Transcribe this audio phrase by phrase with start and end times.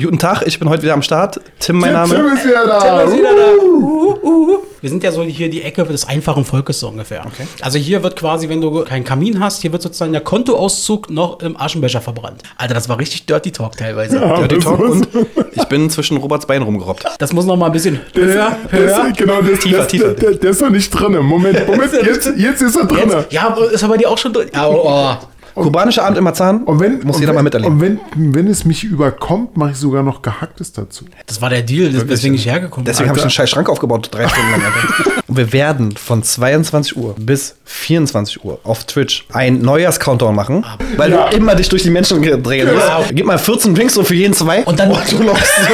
[0.00, 1.40] Guten Tag, ich bin heute wieder am Start.
[1.58, 2.14] Tim, mein Name.
[2.14, 3.00] Tim ist wieder da.
[3.02, 3.62] Tim ist wieder da.
[3.64, 4.58] Uh, uh.
[4.80, 7.24] Wir sind ja so hier die Ecke des einfachen Volkes so ungefähr.
[7.26, 7.48] Okay.
[7.62, 11.40] Also hier wird quasi, wenn du keinen Kamin hast, hier wird sozusagen der Kontoauszug noch
[11.40, 12.42] im Aschenbecher verbrannt.
[12.56, 14.18] Alter, das war richtig Dirty Talk teilweise.
[14.20, 15.08] Ja, Dirty Talk und
[15.52, 17.04] ich bin zwischen Roberts Beinen rumgerobbt.
[17.18, 19.12] Das muss noch mal ein bisschen Das- höher, das- höher.
[19.16, 20.14] genau, das, Tiefer, das, tiefer.
[20.14, 21.16] Der, der ist noch nicht drin.
[21.18, 23.10] Moment, Moment, jetzt, jetzt ist er drin.
[23.10, 24.48] Jetzt, ja, ist aber bei dir auch schon drin.
[24.54, 25.16] Ja, oh,
[25.62, 26.64] Kubanischer Abend in Marzahn.
[26.64, 27.74] Und wenn, muss und jeder wenn, mal miterleben.
[27.74, 28.00] Und wenn,
[28.34, 31.04] wenn es mich überkommt, mache ich sogar noch Gehacktes dazu.
[31.26, 32.92] Das war der Deal, das- weswegen ich hergekommen bin.
[32.92, 34.62] Deswegen habe ich einen scheiß Schrank aufgebaut, drei Stunden lang.
[35.28, 40.64] Und wir werden von 22 Uhr bis 24 Uhr auf Twitch ein Neujahrs-Countdown machen,
[40.96, 41.28] weil Ja.
[41.28, 42.86] du immer dich durch die Menschen drehen musst.
[42.86, 43.00] Ja.
[43.12, 44.62] Gib mal 14 Drinks so für jeden zwei.
[44.64, 45.72] Und dann- du läufst so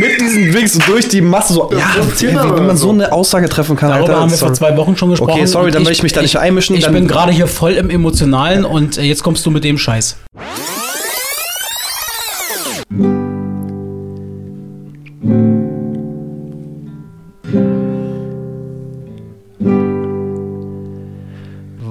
[0.00, 1.70] mit diesen Drinks so durch die Masse so.
[1.72, 2.90] Ja, das ey, wenn man so.
[2.90, 4.20] eine Aussage treffen kann, Darüber Alter.
[4.20, 4.72] haben wir vor sorry.
[4.72, 5.32] zwei Wochen schon gesprochen.
[5.32, 6.76] Okay, sorry, Und dann will ich mich da nicht einmischen.
[6.76, 9.78] Ich dann bin gerade hier voll im Emotionalen und äh, jetzt kommst du mit dem
[9.78, 10.16] Scheiß.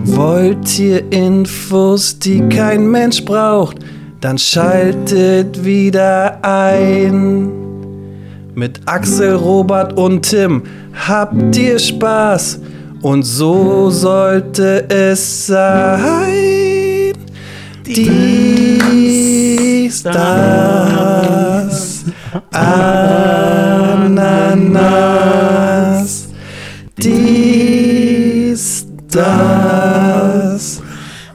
[0.04, 3.78] Wollt ihr Infos, die kein Mensch braucht,
[4.22, 7.52] dann schaltet wieder ein.
[8.56, 10.64] Mit Axel, Robert und Tim
[11.08, 12.60] habt ihr Spaß
[13.02, 16.59] und so sollte es sein.
[17.96, 18.84] Dies,
[20.04, 21.26] das,
[22.52, 23.00] Ananas.
[27.00, 30.84] Dies, das,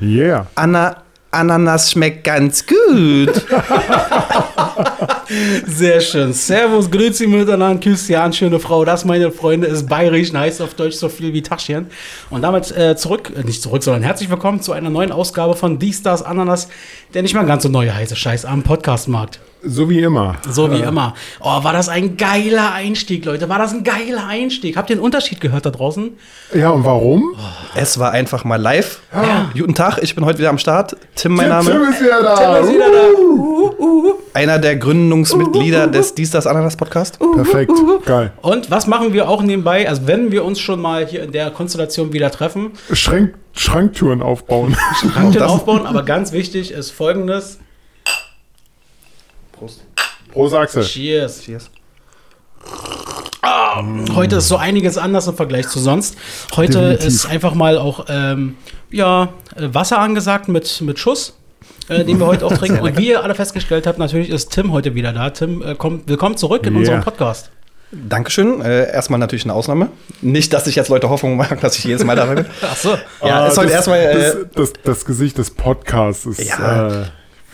[0.00, 0.48] Yeah.
[0.56, 0.96] Anna,
[1.30, 3.46] Ananas schmeckt ganz gut.
[5.66, 6.32] Sehr schön.
[6.32, 8.84] Servus, grüezi miteinander, Christian, schöne Frau.
[8.84, 11.86] Das, meine Freunde, ist bayerisch und heißt auf Deutsch so viel wie Taschen.
[12.30, 15.78] Und damit äh, zurück, äh, nicht zurück, sondern herzlich willkommen zu einer neuen Ausgabe von
[15.78, 16.68] Die Stars Ananas,
[17.14, 19.40] der nicht mal ganz so neue heiße Scheiß am Podcastmarkt.
[19.66, 20.36] So wie immer.
[20.48, 21.14] So wie immer.
[21.40, 23.48] Oh, war das ein geiler Einstieg, Leute.
[23.48, 24.76] War das ein geiler Einstieg.
[24.76, 26.10] Habt ihr den Unterschied gehört da draußen?
[26.54, 27.34] Ja, und warum?
[27.74, 29.00] Es war einfach mal live.
[29.56, 30.96] Guten Tag, ich bin heute wieder am Start.
[31.14, 31.90] Tim, mein Tim Name.
[31.90, 32.58] ist wieder da.
[32.58, 33.18] Ist wieder da.
[33.18, 34.14] Uh, uh.
[34.34, 37.18] Einer der Gründungsmitglieder des Dies, das, Ananas Podcast.
[37.18, 37.72] Perfekt.
[38.04, 38.32] Geil.
[38.42, 39.88] Und was machen wir auch nebenbei?
[39.88, 44.76] Also, wenn wir uns schon mal hier in der Konstellation wieder treffen, Schrank, Schranktüren aufbauen.
[45.00, 47.60] Schranktüren aufbauen, aber ganz wichtig ist folgendes.
[49.56, 49.82] Prost.
[50.32, 50.84] Prost, Axel.
[50.84, 51.42] Cheers.
[51.42, 51.70] Cheers.
[54.14, 56.16] Heute ist so einiges anders im Vergleich zu sonst.
[56.56, 57.06] Heute Definitiv.
[57.06, 58.56] ist einfach mal auch ähm,
[58.90, 61.34] ja, Wasser angesagt mit, mit Schuss.
[61.88, 62.80] Äh, den wir heute auch trinken.
[62.80, 65.28] Und wie ihr alle festgestellt habt, natürlich ist Tim heute wieder da.
[65.28, 66.78] Tim, äh, kommt, willkommen zurück in Yeah.
[66.80, 67.50] unserem Podcast.
[67.92, 68.62] Dankeschön.
[68.62, 69.90] Äh, erstmal natürlich eine Ausnahme.
[70.22, 72.46] Nicht, dass sich jetzt Leute Hoffnung machen, dass ich jedes Mal dabei bin.
[72.62, 72.96] Ach so.
[73.22, 73.98] Ja, Ah, ist heute das, erstmal.
[73.98, 77.02] Äh, das, das, das Gesicht des Podcasts ist Ja.
[77.02, 77.04] äh,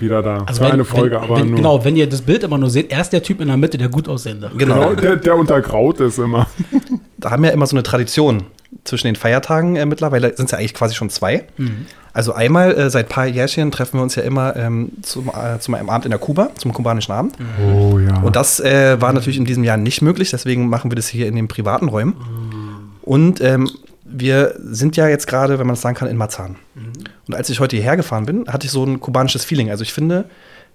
[0.01, 0.45] wieder da.
[0.47, 1.57] Also Für wenn, eine Folge, wenn, aber wenn, nur.
[1.57, 3.79] Genau, wenn ihr das Bild immer nur seht, er ist der Typ in der Mitte,
[3.79, 4.51] der gut aussehende.
[4.57, 4.91] genau.
[4.91, 6.47] Genau, der, der untergraut ist immer.
[7.19, 8.45] Da haben wir immer so eine Tradition
[8.85, 10.35] zwischen den Feiertagen äh, mittlerweile.
[10.37, 11.45] Sind es ja eigentlich quasi schon zwei.
[12.13, 15.75] Also einmal äh, seit paar Jährchen treffen wir uns ja immer ähm, zum, äh, zum
[15.75, 17.37] einem Abend in der Kuba, zum kubanischen Abend.
[17.65, 18.21] Oh ja.
[18.21, 21.29] Und das äh, war natürlich in diesem Jahr nicht möglich, deswegen machen wir das hier
[21.29, 22.15] in den privaten Räumen.
[23.03, 23.69] Und ähm,
[24.05, 26.57] wir sind ja jetzt gerade, wenn man das sagen kann, in Marzahn.
[27.31, 29.71] Und als ich heute hierher gefahren bin, hatte ich so ein kubanisches Feeling.
[29.71, 30.25] Also ich finde,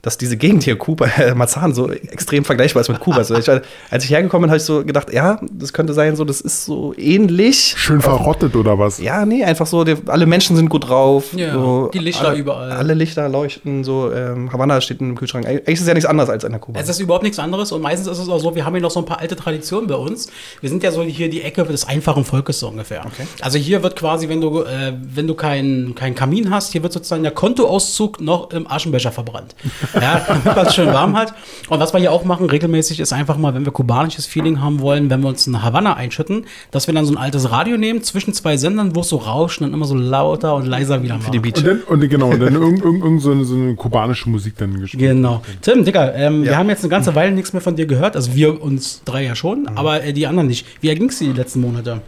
[0.06, 3.18] dass diese Gegend hier, Kuba, äh, Marzahn, so extrem vergleichbar ist mit Kuba.
[3.18, 6.24] Also ich, als ich hergekommen bin, habe ich so gedacht, ja, das könnte sein, so,
[6.24, 7.74] das ist so ähnlich.
[7.76, 9.00] Schön verrottet oder was?
[9.00, 11.34] Ja, nee, einfach so, die, alle Menschen sind gut drauf.
[11.36, 12.72] Ja, so, die Lichter alle, überall.
[12.72, 15.48] Alle Lichter leuchten, so, ähm, Havanna steht im Kühlschrank.
[15.48, 16.80] Eigentlich ist es ja nichts anderes als in der Kuba.
[16.80, 18.92] Es ist überhaupt nichts anderes und meistens ist es auch so, wir haben hier noch
[18.92, 20.28] so ein paar alte Traditionen bei uns.
[20.62, 23.04] Wir sind ja so hier die Ecke des einfachen Volkes so ungefähr.
[23.08, 23.26] Okay.
[23.42, 26.94] Also hier wird quasi, wenn du, äh, wenn du keinen keinen Kamin hast, hier wird
[26.94, 29.56] sozusagen der Kontoauszug noch im Aschenbecher verbrannt.
[30.02, 31.34] Ja, damit man es schön warm hat.
[31.70, 34.80] Und was wir hier auch machen regelmäßig ist einfach mal, wenn wir kubanisches Feeling haben
[34.82, 38.04] wollen, wenn wir uns eine Havanna einschütten, dass wir dann so ein altes Radio nehmen
[38.04, 41.18] zwischen zwei Sendern, wo es so rauscht und dann immer so lauter und leiser wieder
[41.18, 41.32] machen.
[41.32, 41.56] die Beach.
[41.58, 44.56] Und dann, und genau, und dann irgend, irgend, irgend so, eine, so eine kubanische Musik
[44.58, 45.02] dann gespielt.
[45.02, 45.42] Genau.
[45.62, 46.58] Tim, Digga, ähm, wir Ja.
[46.58, 48.16] haben jetzt eine ganze Weile nichts mehr von dir gehört.
[48.16, 50.66] Also wir uns drei ja schon, aber äh, die anderen nicht.
[50.82, 52.02] Wie erging es dir die letzten Monate?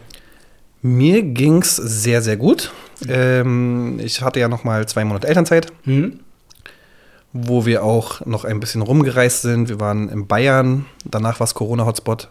[0.82, 2.70] Mir ging's sehr, sehr gut.
[3.08, 6.20] Ähm, ich hatte ja noch mal zwei Monate Elternzeit, Hm?
[7.32, 9.68] Wo wir auch noch ein bisschen rumgereist sind.
[9.68, 12.30] Wir waren in Bayern, danach war es Corona-Hotspot.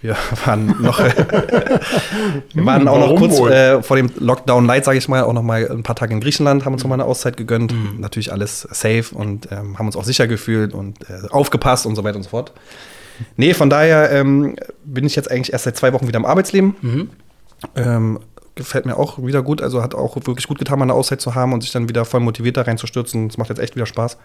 [0.00, 5.08] Wir waren noch, wir waren auch noch kurz äh, vor dem Lockdown Light, sage ich
[5.08, 7.36] mal, auch noch mal ein paar Tage in Griechenland, haben uns noch mal eine Auszeit
[7.36, 7.74] gegönnt.
[7.98, 12.04] Natürlich alles safe und ähm, haben uns auch sicher gefühlt und äh, aufgepasst und so
[12.04, 12.52] weiter und so fort.
[13.36, 14.54] Nee, von daher ähm,
[14.84, 16.76] bin ich jetzt eigentlich erst seit zwei Wochen wieder im Arbeitsleben.
[17.74, 18.20] Ähm,
[18.58, 19.62] gefällt mir auch wieder gut.
[19.62, 22.04] Also hat auch wirklich gut getan, mal eine Auszeit zu haben und sich dann wieder
[22.04, 23.28] voll motiviert da reinzustürzen.
[23.28, 24.18] Das macht jetzt echt wieder Spaß.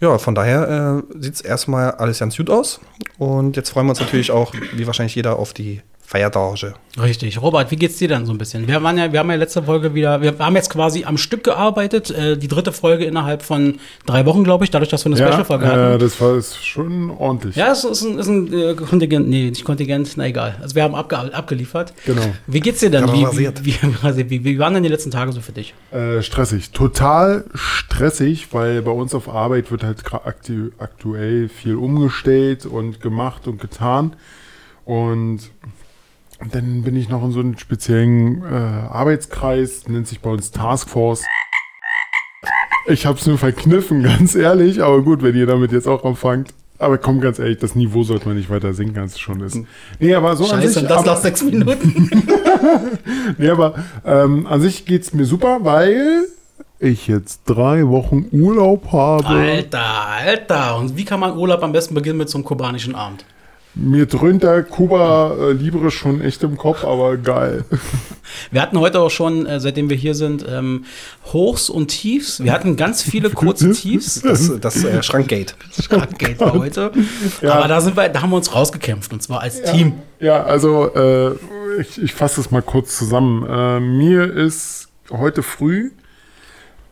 [0.00, 2.80] Ja, von daher äh, sieht es erstmal alles ganz gut aus.
[3.16, 6.72] Und jetzt freuen wir uns natürlich auch, wie wahrscheinlich jeder, auf die Feiertage.
[6.98, 7.42] Richtig.
[7.42, 8.66] Robert, wie geht's dir dann so ein bisschen?
[8.66, 11.44] Wir, waren ja, wir haben ja letzte Folge wieder, wir haben jetzt quasi am Stück
[11.44, 15.18] gearbeitet, äh, die dritte Folge innerhalb von drei Wochen, glaube ich, dadurch, dass wir eine
[15.18, 15.96] Special-Folge ja, hatten.
[15.96, 17.56] äh, das war ist schon ordentlich.
[17.56, 20.56] Ja, es ist ein, ist ein äh, Kontingent, nee, nicht Kontingent, na egal.
[20.62, 21.92] Also wir haben abge abgeliefert.
[22.06, 22.22] Genau.
[22.46, 23.04] Wie geht's dir denn?
[23.04, 23.76] Gerade Wie, wie,
[24.16, 25.74] wie, wie, wie waren denn die letzten Tage so für dich?
[25.92, 26.70] Äh, stressig.
[26.70, 30.02] Total stressig, weil bei uns auf Arbeit wird halt
[30.78, 34.16] aktuell viel umgestellt und gemacht und getan.
[34.86, 35.40] Und
[36.52, 41.24] dann bin ich noch in so einem speziellen äh, Arbeitskreis, nennt sich bei uns Taskforce.
[42.86, 46.54] Ich hab's nur verkniffen, ganz ehrlich, aber gut, wenn ihr damit jetzt auch anfangt.
[46.80, 49.58] Aber komm, ganz ehrlich, das Niveau sollte man nicht weiter sinken, als es schon ist.
[49.98, 52.10] Nee, aber so an Scheiße, sich, und das aber, nach sechs Minuten.
[53.38, 53.74] Nee, aber
[54.04, 56.24] ähm, an sich geht's mir super, weil
[56.80, 59.28] ich jetzt drei Wochen Urlaub habe.
[59.28, 60.76] Alter, Alter.
[60.78, 63.24] Und wie kann man Urlaub am besten beginnen mit so einem kubanischen Abend?
[63.80, 67.64] Mir dröhnt der Kuba äh, Libre schon echt im Kopf, aber geil.
[68.50, 70.84] Wir hatten heute auch schon, äh, seitdem wir hier sind, ähm,
[71.32, 72.42] Hochs und Tiefs.
[72.42, 74.20] Wir hatten ganz viele kurze Tiefs.
[74.20, 75.54] Das, das äh, Schrankgate.
[75.80, 76.90] Schrankgate war heute.
[77.40, 77.54] Ja.
[77.54, 79.94] Aber da sind wir, da haben wir uns rausgekämpft und zwar als Team.
[80.18, 81.34] Ja, also äh,
[81.80, 83.46] ich, ich fasse es mal kurz zusammen.
[83.48, 85.92] Äh, mir ist heute früh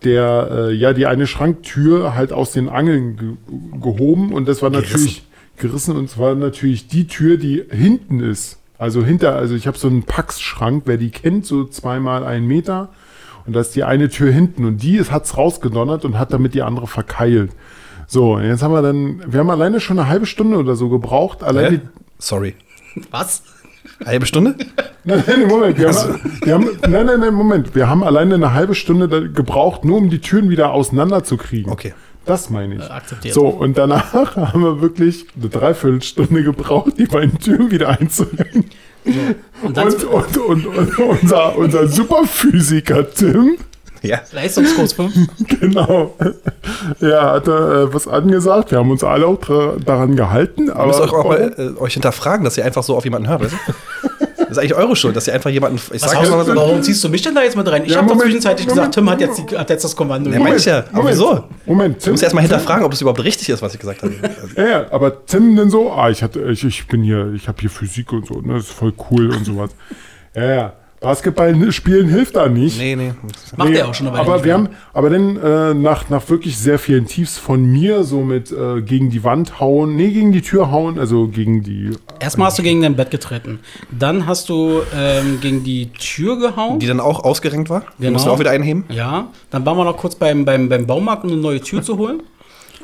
[0.05, 4.71] der, äh, ja, die eine Schranktür halt aus den Angeln ge gehoben und das war
[4.71, 5.26] natürlich
[5.57, 8.59] gerissen und zwar natürlich die Tür, die hinten ist.
[8.79, 12.91] Also hinter, also ich habe so einen Pax-Schrank, wer die kennt, so zweimal einen Meter.
[13.47, 16.55] Und da ist die eine Tür hinten und die ist, hat's rausgedonnert und hat damit
[16.55, 17.53] die andere verkeilt.
[18.09, 20.89] So, und jetzt haben wir dann, wir haben alleine schon eine halbe Stunde oder so
[20.89, 21.43] gebraucht.
[21.43, 21.79] Allein Hä?
[21.79, 21.81] die,
[22.19, 22.55] Sorry.
[23.11, 23.43] Was?
[24.05, 24.57] Halbe Stunde?
[25.05, 25.79] Nein, nein, Moment.
[25.79, 27.77] Wir haben, wir haben, nein, nein, nein, Moment.
[27.77, 31.71] Wir haben alleine eine halbe Stunde gebraucht, nur um die Türen wieder auseinanderzukriegen.
[31.71, 31.95] Okay.
[32.27, 32.81] Das meine ich.
[32.83, 33.35] Äh, akzeptiert.
[33.35, 38.71] So, und danach haben wir wirklich eine Dreiviertelstunde gebraucht, die beiden Türen wieder einzurennen.
[39.63, 40.05] Und dann Und,
[40.37, 43.57] und, und, und unser, unser Superphysiker Tim,
[44.03, 44.21] Ja.
[44.33, 45.15] Leistungskurs 5.
[45.61, 46.15] genau,
[47.01, 48.71] ja, hat äh, was angesagt.
[48.71, 49.39] Wir haben uns alle auch
[49.85, 50.67] daran gehalten.
[50.67, 53.29] Ihr müsst euch auch Aber mal äh, euch hinterfragen, dass ihr einfach so auf jemanden
[53.29, 53.43] hört.
[53.43, 53.73] Weißt du?
[54.49, 55.77] Das ist eigentlich eure Schuld, dass ihr einfach jemanden.
[55.93, 57.83] Ich Was sag mal du, warum ziehst du mich denn da jetzt mit rein?
[57.85, 58.93] Ich Ja, habe doch Moment, zwischenzeitlich Moment.
[58.93, 60.31] gesagt, Tim hat jetzt, die, hat jetzt das Kommando.
[60.31, 60.85] Ja, meine ich ja.
[60.93, 61.45] Aber wieso?
[61.67, 64.15] Moment, Du Tim, musst erstmal hinterfragen, ob es überhaupt richtig ist, was ich gesagt habe.
[64.57, 67.59] Ja, ja, aber Tim denn so, ah, ich hatte, ich, ich bin hier, ich habe
[67.61, 69.71] hier Physik und so, ne, das ist voll cool und sowas.
[70.35, 70.73] Ja, ja.
[71.01, 72.79] Basketball spielen hilft da nicht.
[72.79, 73.13] Nee, nee.
[73.57, 76.29] Macht Nee, er auch schon eine Weile Aber wir haben, aber dann äh, nach, nach
[76.29, 80.33] wirklich sehr vielen Tiefs von mir, so mit äh, gegen die Wand hauen, nee, gegen
[80.33, 81.91] die Tür hauen, also gegen die.
[82.19, 83.61] Erstmal hast du gegen dein Bett getreten.
[83.91, 86.79] Dann hast du ähm, gegen die Tür gehauen.
[86.79, 87.81] Die dann auch ausgerenkt war.
[87.99, 88.13] Die Genau.
[88.15, 88.85] mussten wir auch wieder einheben.
[88.89, 91.99] Ja, dann waren wir noch kurz beim, beim, beim Baumarkt, um eine neue Tür zu
[91.99, 92.23] holen.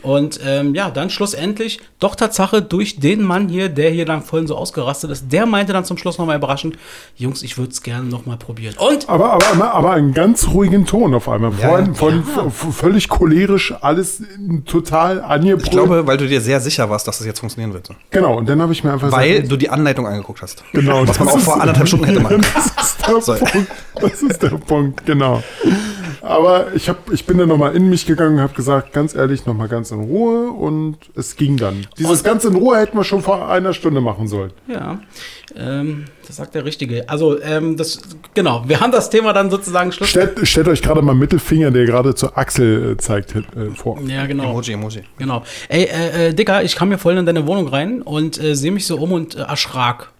[0.02, 4.46] Und ähm, ja, dann schlussendlich, doch Tatsache, durch den Mann hier, der hier dann vorhin
[4.48, 6.76] so ausgerastet ist, der meinte dann zum Schluss nochmal überraschend,
[7.16, 8.74] Jungs, ich würde es gerne nochmal probieren.
[8.78, 11.52] Und Aber, aber, aber, aber einen ganz ruhigen Ton auf einmal.
[11.60, 11.94] Ja, Vorhin ja.
[11.94, 12.18] von
[12.48, 14.22] f- völlig cholerisch, alles
[14.66, 15.62] total angebrüllt.
[15.64, 17.88] Ich glaube, weil du dir sehr sicher warst, dass das jetzt funktionieren wird.
[18.10, 20.64] genau, und dann habe ich mir einfach Weil gesagt, du die Anleitung angeguckt hast.
[20.72, 22.46] Genau, Was man das auch vor anderthalb Stunden hätte machen können.
[22.54, 23.34] Das ist der So.
[23.44, 23.68] Punkt.
[24.00, 25.42] Das ist der Punkt, genau.
[26.20, 29.44] Aber ich, hab, ich bin dann nochmal in mich gegangen und habe gesagt, ganz ehrlich,
[29.46, 31.86] nochmal ganz in Ruhe und es ging dann.
[31.98, 34.52] Dieses Und- Ganze in Ruhe hätten wir schon vor einer Stunde machen sollen.
[34.66, 35.00] ja,
[35.56, 37.08] ähm, das sagt der Richtige.
[37.08, 38.00] Also, ähm, das,
[38.34, 40.08] genau, wir haben das Thema dann sozusagen Schluss.
[40.08, 43.42] Stellt, stellt euch gerade mal Mittelfinger, der gerade zur Achsel äh, zeigt, äh,
[43.74, 44.00] vor.
[44.06, 44.44] Ja, genau.
[44.50, 45.02] Emoji, Emoji.
[45.18, 45.42] Genau.
[45.68, 48.70] Ey, äh, äh, Dicker, ich kam hier vorhin in deine Wohnung rein und äh, sehe
[48.72, 50.10] mich so um und äh, erschrak.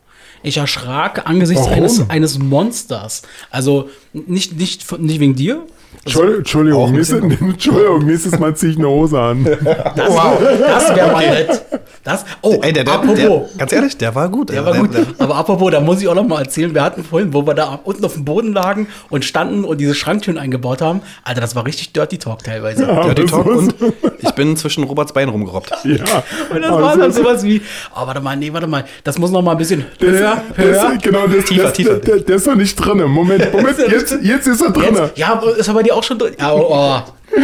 [0.45, 1.79] Ich erschrak angesichts Warum?
[1.79, 3.23] eines, eines Monsters.
[3.51, 5.63] Also nicht, nicht, von- nicht wegen dir.
[6.05, 9.45] Entschuldigung, Entschuldigung, Auch ein nächstes, Entschuldigung, nächstes Mal ziehe ich eine Hose an.
[9.45, 11.63] Das, das wäre mal nett.
[12.05, 13.17] Das, oh, Ey, der, der, apropos.
[13.17, 14.51] der, ganz ehrlich, der war gut.
[14.51, 14.97] Der Also war gut.
[15.19, 17.79] Aber apropos, da muss ich auch noch mal erzählen, wir hatten vorhin, wo wir da
[17.85, 21.01] unten auf dem Boden lagen und standen und diese Schranktüren eingebaut haben.
[21.23, 22.85] Alter, das war richtig Dirty Talk teilweise.
[22.87, 23.75] Dirty Talk Aber und
[24.19, 25.71] ich bin zwischen Roberts Bein rumgerobbt.
[25.85, 26.25] Ja.
[26.53, 27.63] Und das Aber war dann sowas wie,
[27.95, 30.59] oh, warte mal, nee, warte mal, das muss noch mal ein bisschen Das- höher, das-
[30.59, 30.99] höher.
[31.01, 31.95] genau, das, Tiefer, das, tiefer.
[31.99, 33.03] Der, der ist noch nicht drin.
[33.05, 34.97] Moment, Moment, jetzt, jetzt ist er drin.
[34.97, 36.35] Jetzt, ja, aber ist er bei dir auch schon drin?
[36.39, 37.01] Ja, oh, oh.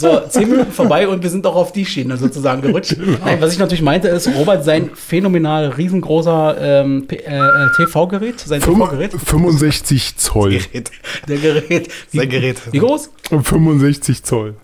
[0.00, 2.96] So, zehn Minuten vorbei und wir sind doch auf die Schiene sozusagen gerutscht.
[2.96, 3.18] Genau.
[3.22, 7.40] Nein, was ich natürlich meinte, ist, Robert sein phänomenal riesengroßer ähm, äh, äh,
[7.76, 10.58] TV-Gerät, sein TV-Gerät, 65 Zoll.
[10.58, 10.90] Gerät.
[11.28, 11.88] der Gerät.
[12.12, 12.56] Wie, Sein Gerät.
[12.72, 13.10] Wie groß?
[13.28, 14.54] 65 Zoll.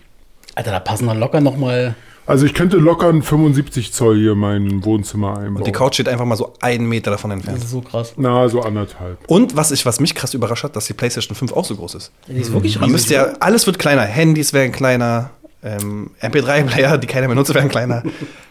[0.55, 1.93] Alter, da passen dann locker noch mal
[2.27, 5.57] Also ich könnte locker ein 75 Zoll hier mein Wohnzimmer einbauen.
[5.57, 7.57] Und die Couch steht einfach mal so einen Meter davon entfernt.
[7.57, 8.13] Das ist so krass.
[8.17, 9.17] Na, so anderthalb.
[9.27, 11.95] Und was, ich, was mich krass überrascht hat, dass die PlayStation 5 auch so groß
[11.95, 12.11] ist.
[12.27, 14.01] Die ist wirklich Man müsste ja, alles wird kleiner.
[14.01, 15.29] Handys werden kleiner,
[15.63, 18.03] ähm, MP3-Player, die keiner mehr nutzt, werden kleiner.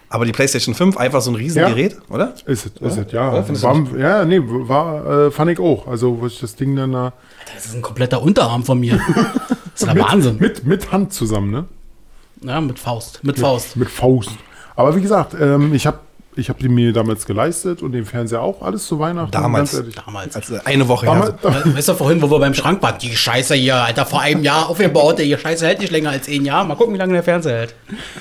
[0.09, 2.33] Aber die PlayStation 5 einfach so ein Riesengerät, oder?
[2.47, 3.31] Ist es, ist es, ja.
[3.31, 3.63] Oder?
[3.63, 5.87] War, ja, nee, war, äh, fand ich auch.
[5.87, 7.13] Also, wo ich das Ding dann da
[7.55, 8.99] Das ist ein kompletter Unterarm von mir.
[9.79, 10.39] Das ist der Wahnsinn.
[10.41, 11.67] mit, mit Hand zusammen, ne?
[12.43, 13.23] Ja, mit Faust.
[13.25, 13.77] Mit Faust.
[13.77, 14.31] Mit Faust.
[14.75, 15.99] Aber wie gesagt, ähm, ich habe
[16.37, 19.31] ich hab die mir damals geleistet und den Fernseher auch alles zu Weihnachten.
[19.31, 19.73] Damals.
[19.73, 19.95] ganz ehrlich.
[19.95, 20.37] Damals.
[20.37, 21.63] Also eine Woche Damals, her.
[21.65, 22.99] We- Weißt du vorhin, wo wir beim Schrank waren?
[22.99, 25.19] Die Scheiße hier, Alter, vor einem Jahr aufgebaut.
[25.19, 26.65] Die Scheiße hält nicht länger als ein Jahr.
[26.65, 27.75] Mal gucken, wie lange der Fernseher hält.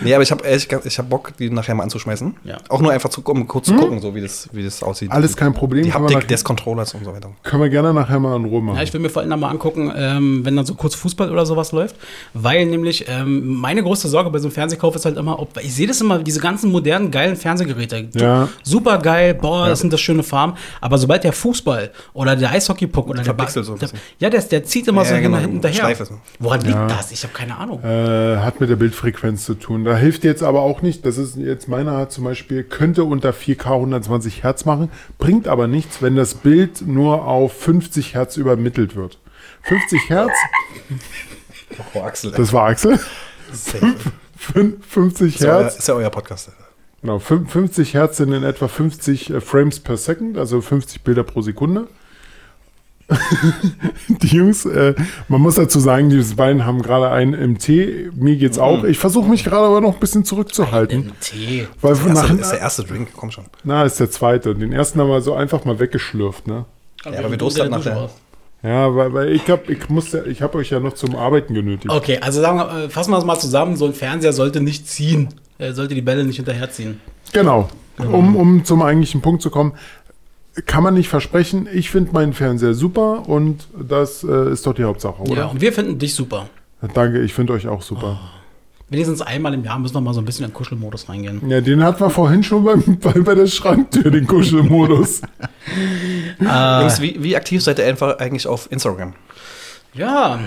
[0.04, 2.36] Nee, aber ich habe ich hab Bock, die nachher mal anzuschmeißen.
[2.46, 2.58] Ja.
[2.70, 5.12] Auch nur einfach zu, um kurz zu gucken, so wie das, wie das aussieht.
[5.12, 5.84] Alles kein Problem.
[5.84, 7.32] Die Haptik nach, des Controllers und so weiter.
[7.44, 8.78] können wir gerne nachher mal in Ruhe machen.
[8.78, 11.46] Ja, ich will mir vor allem mal angucken, ähm, wenn dann so kurz Fußball oder
[11.46, 11.96] sowas läuft.
[12.34, 15.74] Weil nämlich ähm, meine größte Sorge bei so einem Fernsehkauf ist halt immer, ob, ich
[15.74, 18.05] sehe das immer, diese ganzen modernen, geilen Fernsehgeräte.
[18.14, 18.48] Ja.
[18.64, 20.54] Super geil, boah, das sind das schöne Farben.
[20.82, 23.90] Aber sobald der Fußball oder der Eishockey-Puck oder der, verpixelt so der.
[24.20, 25.96] Ja, der, der zieht immer Ja, so genau, hinterher.
[26.40, 27.12] Woran liegt das?
[27.12, 27.84] Ich habe keine Ahnung.
[27.84, 29.84] Äh, hat mit der Bildfrequenz zu tun.
[29.86, 31.06] Da hilft jetzt aber auch nicht.
[31.06, 35.68] Das ist jetzt meiner hat zum Beispiel, könnte unter 4K 120 Hertz machen, bringt aber
[35.68, 39.20] nichts, wenn das Bild nur auf 50 Hertz übermittelt wird.
[39.64, 40.32] 50 Hertz,
[41.94, 42.32] Oh, Axel.
[42.32, 43.00] das war Axel.
[43.52, 46.52] Fün- 50 ist, ja euer, Hertz, ist ja euer Podcast.
[47.06, 51.24] Genau, fün- 50 Hertz sind in etwa 50 äh, Frames per Second, also 50 Bilder
[51.24, 51.88] pro Sekunde.
[54.08, 54.96] die Jungs, äh,
[55.28, 58.10] man muss dazu sagen, die beiden haben gerade einen Tee.
[58.16, 58.84] Mir geht's auch.
[58.84, 61.12] Ich versuche mich gerade aber noch ein bisschen zurückzuhalten.
[61.22, 61.68] Tee.
[61.82, 63.46] Weil Das nach, ist der erste Drink, komm schon.
[63.64, 64.56] na, ist der zweite.
[64.56, 66.66] Den ersten haben wir so einfach mal weggeschlürft, ne?
[67.06, 68.10] Ja, aber wir durstet nach der-
[68.64, 71.94] Ja, weil, weil ich hab, ich muss ich habe euch ja noch zum Arbeiten genötigt.
[71.94, 73.76] Okay, also sagen wir, äh, fassen wir es mal zusammen.
[73.78, 75.30] So ein Fernseher sollte nicht ziehen.
[75.58, 77.00] Er sollte die Bälle nicht hinterherziehen.
[77.34, 77.70] Genau.
[77.98, 79.74] Um, um zum eigentlichen Punkt zu kommen,
[80.66, 81.68] kann man nicht versprechen.
[81.72, 85.36] Ich finde meinen Fernseher super und das äh, ist doch die Hauptsache, oder?
[85.36, 86.50] Ja, und wir finden dich super.
[86.94, 88.20] Danke, ich finde euch auch super.
[88.90, 91.42] Wenigstens einmal im Jahr müssen wir mal so ein bisschen in den Kuschelmodus reingehen.
[91.50, 95.22] Ja, den hatten wir vorhin schon beim, bei, bei der Schranktür, den Kuschelmodus.
[96.40, 99.14] Jungs, wie, wie aktiv seid ihr einfach eigentlich auf Instagram?
[99.94, 100.40] Ja,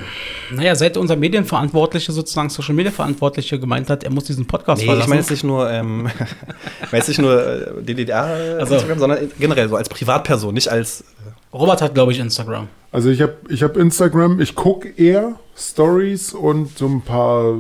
[0.50, 4.86] naja, seit unser Medienverantwortliche, sozusagen Social Media Verantwortliche gemeint hat, er muss diesen Podcast Nee,
[4.86, 5.04] verlassen.
[5.04, 6.08] ich meine jetzt nicht nur, ähm,
[6.92, 8.74] nicht nur äh, DDR Also.
[8.74, 11.04] Instagram, sondern generell so als Privatperson, nicht als
[11.52, 12.68] Robert hat, glaube ich, Instagram.
[12.92, 17.54] Also ich habe ich hab Instagram, ich gucke eher Stories und so ein paar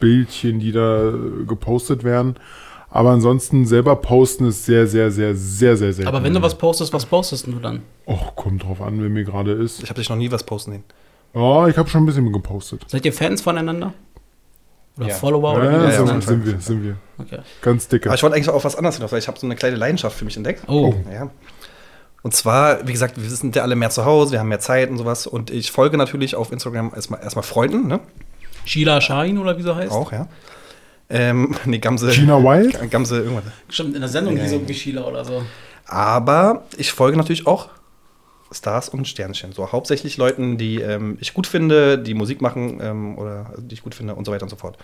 [0.00, 1.12] Bildchen, die da
[1.46, 2.36] gepostet werden.
[2.90, 6.06] Aber ansonsten selber posten ist sehr, sehr, sehr, sehr, sehr selten.
[6.08, 7.82] Aber wenn du was postest, was postest du dann?
[8.06, 9.82] Och, kommt drauf an, wer mir gerade ist.
[9.82, 10.84] ich habe dich noch nie was posten sehen.
[11.34, 12.84] Oh, ich habe schon ein bisschen gepostet.
[12.88, 13.92] Seid ihr Fans voneinander?
[14.96, 15.14] Oder Ja.
[15.14, 15.52] Follower?
[15.54, 16.96] Ja, Oder wie ja, das so sind wir, sind wir.
[17.18, 17.40] okay.
[17.60, 18.08] Ganz dicke.
[18.08, 20.16] Aber ich wollte eigentlich auf was anderes hinaus, weil ich habe so eine kleine Leidenschaft
[20.16, 20.62] für mich entdeckt.
[20.68, 21.30] Oh, Ja.
[22.22, 24.88] Und zwar, wie gesagt, wir sind ja alle mehr zu Hause, wir haben mehr Zeit
[24.88, 25.26] und sowas.
[25.26, 28.00] Und ich folge natürlich auf Instagram erstmal, erstmal Freunden, ne?
[28.64, 29.92] Sheila Shahin oder wie sie heißt?
[29.92, 30.26] Auch, ja.
[31.10, 32.08] Ähm, nee, Gamse.
[32.12, 32.90] Gina Wild?
[32.90, 33.44] Gamse, irgendwas.
[33.68, 34.56] Stimmt, in der Sendung Ja, hieß ja.
[34.56, 35.42] irgendwie Sheila oder so.
[35.86, 37.68] Aber ich folge natürlich auch
[38.52, 39.52] Stars und Sternchen.
[39.52, 43.82] So hauptsächlich Leuten, die ähm, ich gut finde, die Musik machen ähm, oder die ich
[43.82, 44.76] gut finde und so weiter und so fort.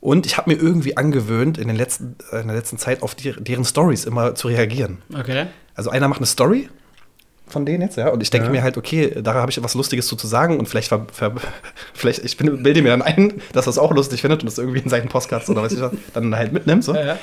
[0.00, 3.14] Und ich habe mir irgendwie angewöhnt, in, den letzten, äh, in der letzten Zeit auf
[3.14, 4.98] die, deren Stories immer zu reagieren.
[5.18, 5.46] Okay.
[5.74, 6.68] Also einer macht eine Story
[7.46, 8.52] von denen jetzt, ja, und ich denke Ja.
[8.52, 11.34] mir halt, okay, da habe ich was Lustiges zu, zu sagen und vielleicht, ver, ver,
[11.94, 14.78] vielleicht ich bin, bilde mir dann ein, dass das auch lustig findet und das irgendwie
[14.80, 17.18] in seinen Postcards oder was ich was, dann halt mitnimmt, so Ja, ja.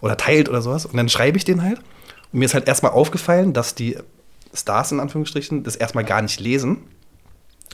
[0.00, 0.86] oder teilt oder sowas.
[0.86, 1.78] Und dann schreibe ich den halt.
[2.32, 3.96] Und mir ist halt erstmal aufgefallen, dass die
[4.54, 6.78] Stars in Anführungsstrichen das erstmal gar nicht lesen.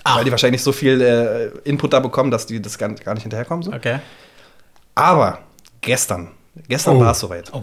[0.04, 0.16] Ach.
[0.18, 3.22] Weil die wahrscheinlich so viel äh, Input da bekommen, dass die das gar, gar nicht
[3.22, 3.62] hinterherkommen.
[3.62, 3.72] So.
[3.72, 3.99] Okay.
[4.94, 5.40] Aber
[5.80, 6.30] gestern,
[6.68, 7.00] gestern Oh.
[7.00, 7.52] war es soweit.
[7.52, 7.62] Oh.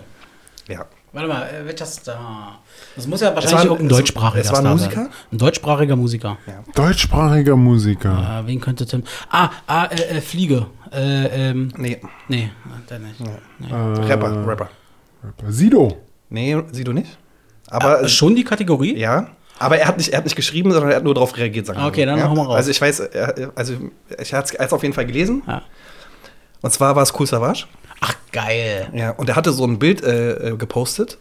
[0.67, 0.85] Ja.
[1.13, 2.59] Warte mal, äh, welcher Star?
[2.95, 4.95] Das muss ja war wahrscheinlich ein- auch ein es- deutschsprachiger es war ein Star Musiker?
[4.95, 5.09] sein.
[5.31, 6.37] Ein deutschsprachiger Musiker.
[6.75, 8.41] Deutschsprachiger Musiker.
[8.43, 9.03] Äh, wen könnte Tim?
[9.29, 10.67] Ah, ah äh, äh, Fliege.
[10.91, 12.51] Äh, ähm, Nee, nee,
[12.89, 13.19] der nicht.
[13.21, 14.69] Äh, Rapper, Rapper.
[15.47, 15.97] Sido.
[16.29, 17.17] Nee, sieh du nicht.
[17.69, 18.97] Aber Ah, schon die Kategorie?
[18.97, 19.27] ja.
[19.59, 21.79] Aber er hat, nicht, er hat nicht geschrieben, sondern er hat nur darauf reagiert, sagen
[21.79, 22.29] wir Okay, dann ja?
[22.29, 22.57] hau mal raus.
[22.57, 23.73] Also ich weiß, er, also
[24.21, 25.41] ich hatte es auf jeden Fall gelesen.
[25.47, 25.63] Ja.
[26.61, 27.65] Und zwar war es Cool Savage.
[27.99, 28.87] Ach, geil.
[28.93, 31.17] Ja, und er hatte so ein Bild äh, äh, gepostet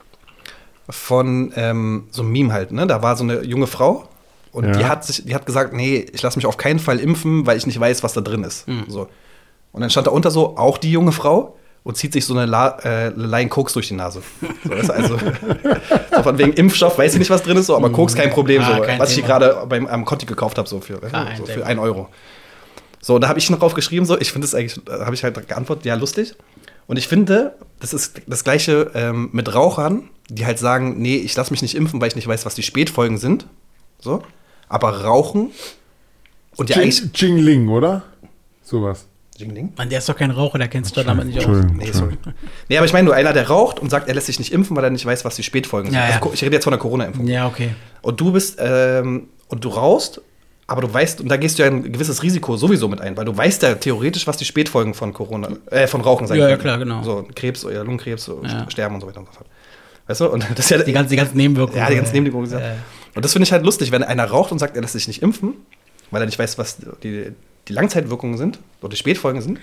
[0.91, 2.87] von ähm, so einem Meme halt, ne?
[2.87, 4.07] Da war so eine junge Frau
[4.53, 4.71] und Ja.
[4.73, 7.57] die hat sich, die hat gesagt, nee, ich lasse mich auf keinen Fall impfen, weil
[7.57, 8.67] ich nicht weiß, was da drin ist.
[8.89, 9.09] So.
[9.73, 12.47] Und dann stand da unter so, auch die junge Frau und zieht sich so eine
[12.47, 14.21] La äh, Line Koks durch die Nase.
[14.65, 15.19] So, das ist also
[16.17, 18.61] so von wegen Impfstoff, weiß ich nicht, was drin ist, so, aber Koks kein Problem,
[18.63, 19.39] Ah, so, kein was ich hier Thema.
[19.39, 21.67] gerade beim am Conti gekauft habe, so für, Kein so für Thema.
[21.67, 22.09] ein Euro.
[23.01, 25.47] So, da habe ich noch drauf geschrieben, so, ich finde es eigentlich, habe ich halt
[25.47, 26.35] geantwortet, ja, lustig.
[26.89, 31.37] Und ich finde, das ist das Gleiche ähm, mit Rauchern, die halt sagen, nee, ich
[31.37, 33.47] lasse mich nicht impfen, weil ich nicht weiß, was die Spätfolgen sind.
[34.01, 34.23] So.
[34.69, 35.53] Aber rauchen
[36.57, 36.99] und ja eigentlich.
[36.99, 38.03] Jing, Jingling, oder?
[38.65, 39.07] Sowas.
[39.39, 39.73] Jingling?
[39.77, 41.65] Mann, der ist doch kein Raucher, der kennt sich doch damit nicht aus.
[41.75, 42.17] Nee, sorry.
[42.69, 44.77] Nee, aber ich meine nur einer, der raucht und sagt, er lässt sich nicht impfen,
[44.77, 45.99] weil er nicht weiß, was die Spätfolgen sind.
[46.01, 46.15] Ja, ja.
[46.17, 47.27] Also, ich rede jetzt von der Corona-Impfung.
[47.27, 47.75] Ja, okay.
[48.03, 50.21] Und du bist, ähm, und du rauchst,
[50.67, 53.25] aber du weißt, und da gehst du ja ein gewisses Risiko sowieso mit ein, weil
[53.25, 56.57] du weißt ja theoretisch, was die Spätfolgen von Corona, äh, von Rauchen sein Ja, ja,
[56.57, 56.63] können.
[56.63, 57.03] klar, genau.
[57.05, 58.67] So Krebs oder Lungenkrebs, so Ja.
[58.71, 59.47] Sterben und so weiter und so fort.
[60.09, 60.27] Weißt du?
[60.29, 61.79] Und das ist ja Die ganzen, die ganzen Nebenwirkungen.
[61.79, 62.51] ja, die ganzen Nebenwirkungen.
[62.53, 62.75] Äh,
[63.15, 65.23] Und das finde ich halt lustig, wenn einer raucht und sagt, er lässt sich nicht
[65.23, 65.55] impfen,
[66.11, 67.33] weil er nicht weiß, was die,
[67.69, 69.59] die Langzeitwirkungen sind oder die Spätfolgen sind.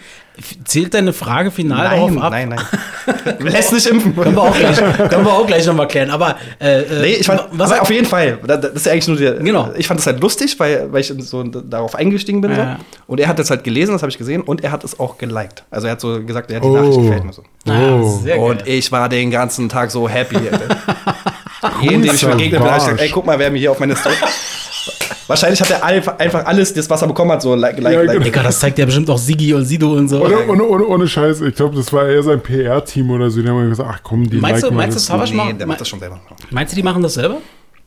[0.65, 2.31] Zählt deine Frage final darauf ab?
[2.31, 2.59] nein, nein.
[3.39, 4.13] lässt nicht impfen.
[4.15, 6.09] Können wir auch gleich, können wir auch gleich nochmal klären.
[6.09, 8.39] Aber äh, äh, Nee, ich fand, was aber auf jeden Fall.
[8.45, 9.35] Da- Das ist ja eigentlich nur der.
[9.35, 9.71] Genau.
[9.77, 12.51] Ich fand es halt lustig, weil, weil ich so darauf eingestiegen bin.
[12.51, 12.77] Ja.
[12.77, 13.03] So.
[13.13, 15.17] Und er hat das halt gelesen, das habe ich gesehen, und er hat es auch
[15.17, 15.63] geliked.
[15.71, 16.75] Also er hat so gesagt, ja, die Oh.
[16.75, 17.43] Nachricht gefällt mir so.
[17.69, 18.19] Ah, Oh.
[18.23, 18.45] sehr geil.
[18.45, 20.37] Und ich war den ganzen Tag so happy.
[21.81, 23.79] Jeden, dem ich begegnet bin, hab ich gesagt, ey, guck mal, wer mir hier auf
[23.79, 24.15] meine Story.
[25.27, 28.11] Wahrscheinlich hat er einfach alles, das, was er bekommen hat, so like, like, Ja, like.
[28.13, 28.23] genau.
[28.25, 30.23] Digga, das zeigt ja bestimmt auch Sigi und Sido und so.
[30.23, 33.41] Ohne, ohne, ohne, ohne Scheiß, ich glaube, das war eher sein PR-Team oder so.
[33.41, 35.29] Die haben gesagt, ach komm, die Meinst du- liken mal meinst du, das.
[35.31, 36.19] Nee, macht- der macht das schon selber.
[36.51, 37.37] Meinst du, die machen das selber?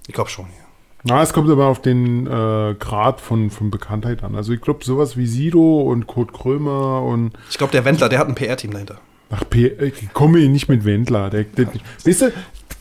[0.07, 0.65] Ich glaube schon, ja.
[1.09, 4.35] Na, es kommt aber auf den äh, Grad von, von Bekanntheit an.
[4.35, 8.19] Also ich glaube, sowas wie Sido und Kurt Krömer und Ich glaube, der Wendler, der
[8.19, 8.97] hat ein PR-Team dahinter.
[9.31, 11.31] ach, P ich komme hier nicht mit Wendler.
[11.31, 11.67] Der, der,
[12.05, 12.33] weißt du,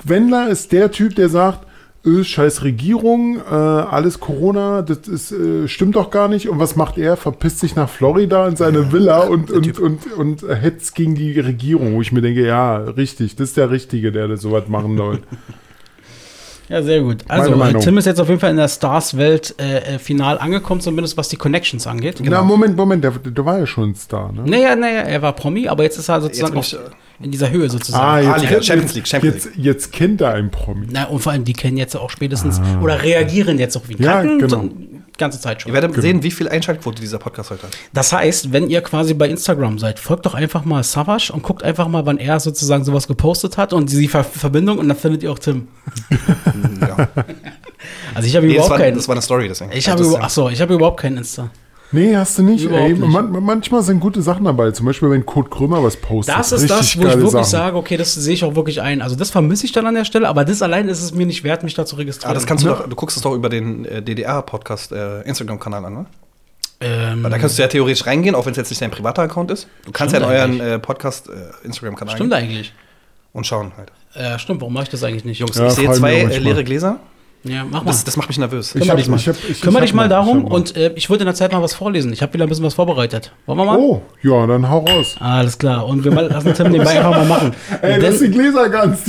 [0.05, 1.67] Wendler ist der Typ, der sagt,
[2.05, 6.49] äh, scheiß Regierung, äh, alles Corona, das ist, äh, stimmt doch gar nicht.
[6.49, 7.17] Und was macht er?
[7.17, 11.95] Verpisst sich nach Florida in seine Villa und, und, und, und, hetzt gegen die Regierung,
[11.95, 15.19] wo ich mir denke, ja, richtig, das ist der Richtige, der das sowas machen soll.
[16.67, 17.23] Ja, sehr gut.
[17.27, 17.53] Also.
[17.79, 21.29] Tim ist jetzt auf jeden Fall in der Stars-Welt äh, äh, final angekommen, zumindest was
[21.29, 22.21] die Connections angeht.
[22.23, 24.43] Na, Moment, Moment, der, der war ja schon ein Star, ne?
[24.45, 26.79] Naja, naja, er war Promi, aber jetzt ist er sozusagen Jetzt
[27.21, 28.03] in dieser Höhe sozusagen.
[28.03, 30.87] Ah, Ah, jetzt, Liga, kennt, Champions League, Champions jetzt, jetzt kennt er einen Promi.
[30.91, 34.21] Na, und vor allem, die kennen jetzt auch spätestens oder reagieren jetzt auch wie Ja,
[34.21, 34.47] genau.
[34.47, 34.69] so,
[35.17, 35.69] ganze Zeit schon.
[35.69, 37.69] Ihr werdet sehen, wie viel Einschaltquote dieser Podcast heute hat.
[37.93, 41.63] Das heißt, wenn ihr quasi bei Instagram seid, folgt doch einfach mal Savage und guckt
[41.63, 45.23] einfach mal, wann er sozusagen sowas gepostet hat und die Ver Verbindung und dann findet
[45.23, 45.67] ihr auch Tim.
[46.81, 47.07] Ja.
[48.13, 48.95] Also ich habe Nee, das, überhaupt war, keinen.
[48.95, 49.71] das war eine Story, deswegen.
[49.71, 51.49] Ich Also habe das- über, achso, ich habe überhaupt keinen Insta.
[51.95, 52.69] Nee, hast du nicht.
[52.69, 53.07] Ey, nicht.
[53.07, 54.71] Man, manchmal sind gute Sachen dabei.
[54.71, 56.35] Zum Beispiel, wenn Kurt Krömer was postet.
[56.35, 57.45] Das ist das, wo ich wirklich Sachen.
[57.45, 59.01] sage, okay, das sehe ich auch wirklich ein.
[59.01, 61.43] Also das vermisse ich dann an der Stelle, aber das allein ist es mir nicht
[61.43, 62.31] wert, mich da zu registrieren.
[62.31, 65.85] Ah, das kannst du doch, du guckst es doch über den äh, DDR-Podcast äh, Instagram-Kanal
[65.85, 66.05] an, ne?
[66.81, 69.21] ähm, Weil da kannst du ja theoretisch reingehen, auch wenn es jetzt nicht dein privater
[69.21, 69.67] Account ist.
[69.85, 72.73] Du kannst ja in euren äh, Podcast äh, Instagram-Kanal stimmt eigentlich.
[73.33, 73.91] und schauen halt.
[74.13, 75.39] Äh, stimmt, warum mache ich das eigentlich nicht?
[75.39, 76.99] Jungs, Ja, ich sehe zwei äh, leere Gläser.
[77.47, 77.91] Ja, mach mal.
[77.91, 78.73] Das, das macht mich nervös.
[78.73, 80.49] Ich Kümmer hab- dich mal, ich hab- ich- Kümmer ich dich mal darum noch.
[80.51, 82.11] und äh, ich würde in der Zeit mal was vorlesen.
[82.11, 83.31] Ich habe wieder ein bisschen was vorbereitet.
[83.45, 83.77] Wollen wir mal?
[83.77, 85.15] Oh, ja, dann hau raus.
[85.19, 85.85] Alles klar.
[85.85, 87.51] Und wir mal, lassen Tim nebenbei einfach mal machen.
[87.81, 89.03] Ey, das ist Denn, die Gläser ganz.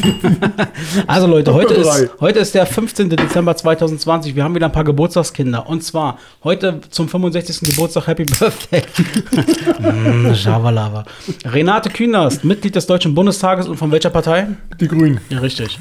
[1.07, 3.09] also Leute, heute ist, heute ist der 15.
[3.11, 4.37] Dezember 2020.
[4.37, 5.67] Wir haben wieder ein paar Geburtstagskinder.
[5.69, 7.61] Und zwar heute zum 65.
[7.71, 8.83] Geburtstag Happy Birthday.
[9.81, 11.05] mm, Javalava.
[11.45, 14.49] Renate Künast, Mitglied des Deutschen Bundestages und von welcher Partei?
[14.81, 15.21] Die Grünen.
[15.31, 15.79] Ja, richtig.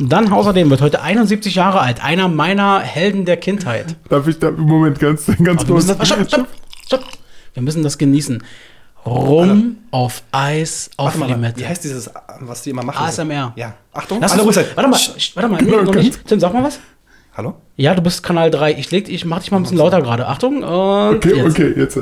[0.00, 1.93] Dann außerdem wird heute 71 Jahre alt.
[2.02, 3.96] Einer meiner Helden der Kindheit.
[4.08, 5.68] Darf ich da im Moment ganz, ganz wir kurz.
[5.68, 6.46] müssen das, stopp, stopp,
[6.86, 7.04] stopp.
[7.52, 8.42] Wir müssen das genießen.
[9.06, 11.60] Rum auf Eis auf Warte mal, Limette.
[11.60, 13.04] wie heißt dieses, was die immer machen?
[13.06, 13.52] ASMR.
[13.54, 13.74] Ja.
[13.92, 14.64] Achtung, Lass alle ruhig sein.
[14.74, 15.36] warte mal, Psst.
[15.36, 16.26] warte mal, nee, Genau, noch ganz- nicht.
[16.26, 16.80] Tim, sag mal was.
[17.36, 17.54] Hallo?
[17.76, 18.72] Ja, du bist Kanal 3.
[18.78, 20.26] Ich, leg, ich mach dich mal ein bisschen lauter gerade.
[20.26, 20.62] Achtung.
[20.62, 21.50] Und Okay, jetzt.
[21.50, 21.98] okay, jetzt.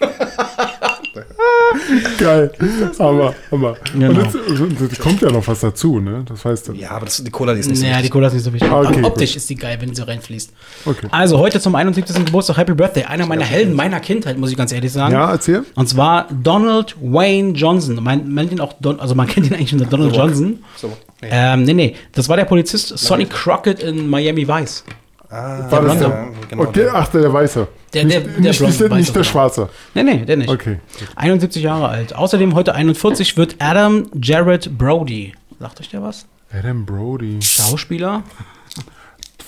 [2.18, 2.50] Geil.
[2.98, 3.76] Aber, aber.
[3.92, 4.08] Genau.
[4.10, 6.24] Und jetzt, jetzt kommt ja noch was dazu, ne?
[6.26, 8.12] Das heißt, Ja, aber das, die Cola, die ist nicht so Naja, die wichtig.
[8.12, 8.70] Cola ist nicht so wichtig.
[8.70, 9.36] Ah, okay, optisch gut.
[9.36, 10.52] ist die geil, wenn sie reinfließt.
[10.86, 11.06] okay.
[11.10, 12.24] Also heute zum 71.
[12.24, 13.04] Geburtstag Happy Birthday.
[13.04, 15.12] Einer meiner Helden meiner Kindheit, muss ich ganz ehrlich sagen.
[15.14, 15.64] Ja, erzähl.
[15.74, 18.02] Und zwar Donald Wayne Johnson.
[18.02, 20.58] Man, man, ihn auch Don, also man kennt ihn eigentlich unter Donald Johnson.
[20.76, 20.88] So,
[21.20, 21.28] nee.
[21.30, 21.96] Ähm, nee, nee.
[22.12, 24.84] Das war der Polizist Sonny Crockett in Miami Vice.
[25.32, 26.28] Ah, War das der?
[26.48, 26.62] genau.
[26.64, 27.66] Okay, ach, der, der Weiße.
[27.94, 29.32] Der- nicht, der- der nicht, Blonde, nicht, der, Weiße, nicht der genau.
[29.32, 29.68] Schwarze.
[29.94, 30.48] Nee, nee, der nicht.
[30.50, 30.78] Okay.
[31.16, 32.14] 71 Jahre alt.
[32.14, 35.32] Außerdem heute 41 wird Adam Jared Brody.
[35.58, 36.26] Sagt euch der was?
[36.56, 37.38] Adam Brody.
[37.42, 38.22] Schauspieler.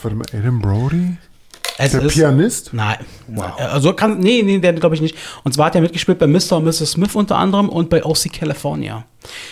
[0.03, 1.17] Warte mal, Adam Brody?
[1.77, 2.71] Es Der Pianist?
[2.73, 2.99] Nein.
[3.59, 5.17] Also kann, nee, nee, der glaube ich nicht.
[5.43, 6.53] Und zwar hat er mitgespielt bei Mr.
[6.59, 6.93] und Mrs.
[6.93, 9.05] Smith unter anderem und bei OC California.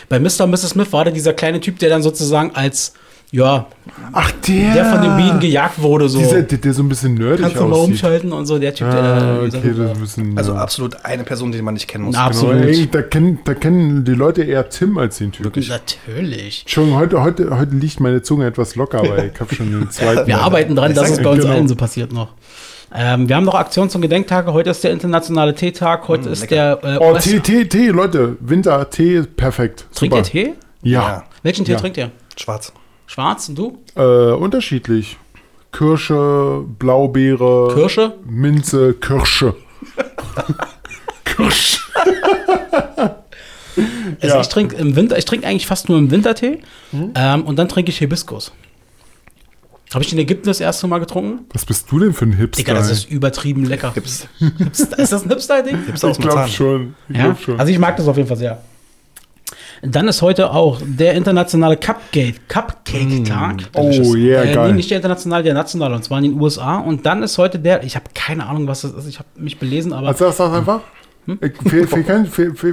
[0.08, 0.42] Bei Mr.
[0.44, 0.68] und Mrs.
[0.70, 2.92] Smith war der dieser kleine Typ, der dann sozusagen als,
[3.32, 3.66] ja,
[4.12, 4.74] Ach, der.
[4.74, 6.06] der von den Bienen gejagt wurde.
[6.08, 6.18] So.
[6.18, 7.90] Dieser, der, der so ein bisschen nerdig Kannst du mal aussieht.
[7.92, 9.36] umschalten und so, der Typ, der Ah, da.
[9.42, 10.38] okay, das ist ein bisschen.
[10.38, 10.58] Also ja.
[10.60, 12.14] absolut eine Person, die man nicht kennen muss.
[12.14, 12.62] Na, Genau, absolut.
[12.66, 15.46] ey, da, kennen, da kennen die Leute eher Tim als den Typ.
[15.56, 16.60] Natürlich.
[16.62, 20.26] Entschuldigung, heute, heute, heute liegt meine Zunge etwas locker, aber ich habe schon den zweiten.
[20.26, 21.54] Wir arbeiten dran, dass es bei uns genau.
[21.54, 22.34] allen so passiert noch.
[22.94, 24.52] Ähm, wir haben noch Aktionen zum Gedenktage.
[24.52, 26.06] Heute ist der internationale Teetag.
[26.08, 26.78] Heute ist der.
[26.84, 28.36] Äh, Oh, Tee, Tee, Tee, Leute.
[28.40, 29.86] Winter, Tee, perfekt.
[29.94, 30.30] Trinkt ihr Super.
[30.30, 30.52] Tee?
[30.82, 31.00] Ja.
[31.02, 31.24] Ja.
[31.42, 31.78] Welchen Tee Ja.
[31.78, 32.10] trinkt ihr?
[32.36, 32.70] Schwarz.
[33.06, 33.78] Schwarz und du?
[33.94, 35.16] Äh, unterschiedlich.
[35.72, 37.72] Kirsche, Blaubeere.
[37.74, 38.14] Kirsche?
[38.24, 39.54] Minze, Kirsche.
[41.24, 41.80] Kirsche.
[44.20, 44.40] Also Ja.
[44.40, 46.60] ich trinke im Winter, ich trinke eigentlich fast nur im Wintertee.
[46.92, 48.52] Ähm, und dann trinke ich Hibiskus.
[49.94, 51.46] Habe ich in Ägypten das erste Mal getrunken?
[51.52, 52.62] Was bist du denn für ein Hipster?
[52.62, 53.90] Digga, das ist übertrieben lecker.
[53.94, 54.26] Gibt's.
[54.38, 55.78] Hipster- Ist das ein Hipster-Ding?
[55.92, 56.94] Aus ich glaube schon.
[57.10, 57.60] Ich Ja, glaub schon.
[57.60, 58.62] also ich mag das auf jeden Fall sehr.
[59.82, 63.70] Dann ist heute auch der internationale Cupcake, Cupcake-Tag.
[63.74, 64.68] oh, yeah, Äh, geil.
[64.68, 66.78] nee, nicht der internationale, der nationale, und zwar in den USA.
[66.78, 69.58] Und dann ist heute der, ich habe keine Ahnung, was das ist, ich habe mich
[69.58, 70.80] belesen, aber Also, sag, sag einfach.
[71.26, 71.38] Hm?
[71.40, 71.52] Ich,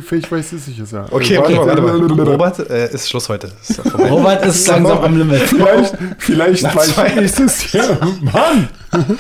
[0.01, 0.83] für, ich weiß es sicher.
[0.91, 1.05] Ja.
[1.11, 2.31] Okay, Warte, okay, warte warte, warte.
[2.31, 3.51] Robert, äh, ist Schluss heute.
[3.61, 3.91] Ist ja.
[4.07, 5.41] Robert ist langsam am Limit.
[5.41, 7.99] Vielleicht, vielleicht Nach zwei- nächstes Jahr.
[8.21, 8.69] Mann!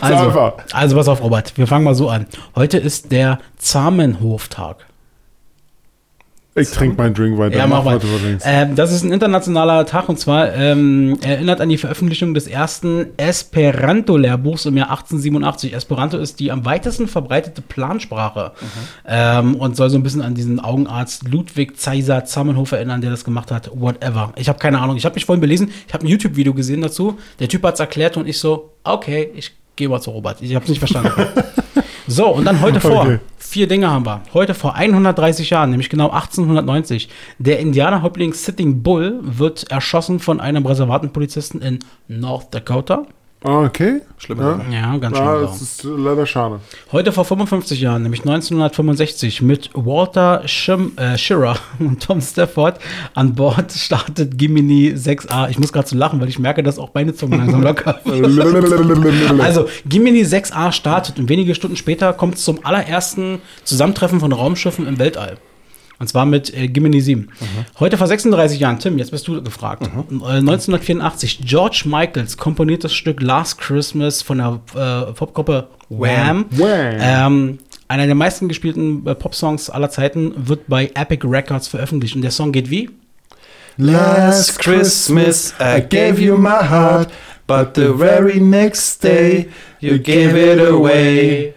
[0.00, 0.52] Also, einfach.
[0.72, 2.24] also pass auf, Robert, wir fangen mal so an.
[2.56, 4.76] Heute ist der Zamenhof-Tag.
[6.56, 7.56] Ich trinke meinen Drink weiter.
[7.56, 8.08] Ja, mach weiter.
[8.44, 13.06] Ähm, das ist ein internationaler Tag und zwar ähm, erinnert an die Veröffentlichung des ersten
[13.18, 15.72] Esperanto-Lehrbuchs im Jahr 1887.
[15.74, 18.50] Esperanto ist die am weitesten verbreitete Plansprache
[19.06, 23.24] ähm, und soll so ein bisschen an diesen Augenarzt Ludwig Zeiser Zamenhof erinnern, der das
[23.24, 23.70] gemacht hat.
[23.72, 24.32] Whatever.
[24.34, 24.96] Ich habe keine Ahnung.
[24.96, 25.70] Ich habe mich vorhin belesen.
[25.86, 27.16] Ich habe ein YouTube-Video gesehen dazu.
[27.38, 30.40] Der Typ hat es erklärt und ich so, okay, ich gehe mal zu Robert.
[30.42, 31.12] Ich habe es nicht verstanden.
[32.06, 33.02] so, und dann heute vor.
[33.02, 33.18] Okay.
[33.38, 34.22] Vier Dinge haben wir.
[34.32, 37.08] Heute vor 130 Jahren, nämlich genau 1890.
[37.38, 43.06] Der Indianerhäuptling Sitting Bull wird erschossen von einem Reservatenpolizisten in North Dakota.
[43.42, 44.00] Ah, Okay.
[44.18, 44.80] Schlimme Ja.
[44.92, 45.24] Ja, ganz schön.
[45.26, 46.60] Ja, das ist leider schade.
[46.92, 52.78] Heute vor 55 Jahren, nämlich 1965, mit Walter Schim, äh, Schirra und Tom Stafford
[53.14, 55.48] an Bord startet Gimini 6A.
[55.48, 59.40] Ich muss gerade so lachen, weil ich merke, dass auch meine Zunge langsam locker wird.
[59.40, 64.86] Also, Gimini 6A startet und wenige Stunden später kommt es zum allerersten Zusammentreffen von Raumschiffen
[64.86, 65.38] im Weltall.
[66.00, 67.28] Und zwar mit äh, Gimini 7.
[67.78, 69.82] Heute vor 36 Jahren, Tim, jetzt bist du gefragt.
[69.82, 76.46] Äh, 1984, George Michaels komponiert das Stück Last Christmas von der äh, Popgruppe Wham.
[76.52, 76.96] Wham.
[76.98, 82.16] Ähm, einer der meisten gespielten äh, Popsongs aller Zeiten wird bei Epic Records veröffentlicht.
[82.16, 82.88] Und der Song geht wie?
[83.76, 87.10] Last Christmas I gave you my heart,
[87.46, 89.48] but the very next day
[89.80, 91.52] you gave it away.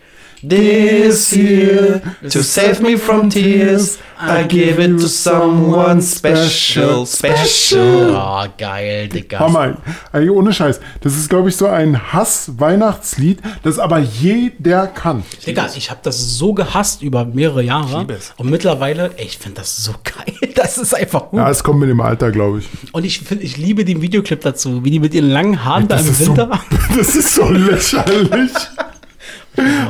[0.45, 8.13] This year, to save me from tears, I give it to someone special, special.
[8.13, 9.39] Oh, geil, Digga.
[9.39, 9.77] Hammer.
[10.11, 10.81] Ey, ohne Scheiß.
[10.99, 15.23] Das ist, glaube ich, so ein Hass-Weihnachtslied, das aber jeder kann.
[15.47, 17.99] Digga, ich habe das so gehasst über mehrere Jahre.
[17.99, 18.33] liebe es.
[18.35, 20.51] Und mittlerweile, ey, ich finde das so geil.
[20.55, 21.39] Das ist einfach gut.
[21.39, 22.67] Ja, es kommt mit dem Alter, glaube ich.
[22.91, 25.95] Und ich finde, ich liebe den Videoclip dazu, wie die mit ihren langen Haaren da
[25.95, 26.59] Das im ist, so, Winter.
[26.97, 28.51] das ist so lächerlich.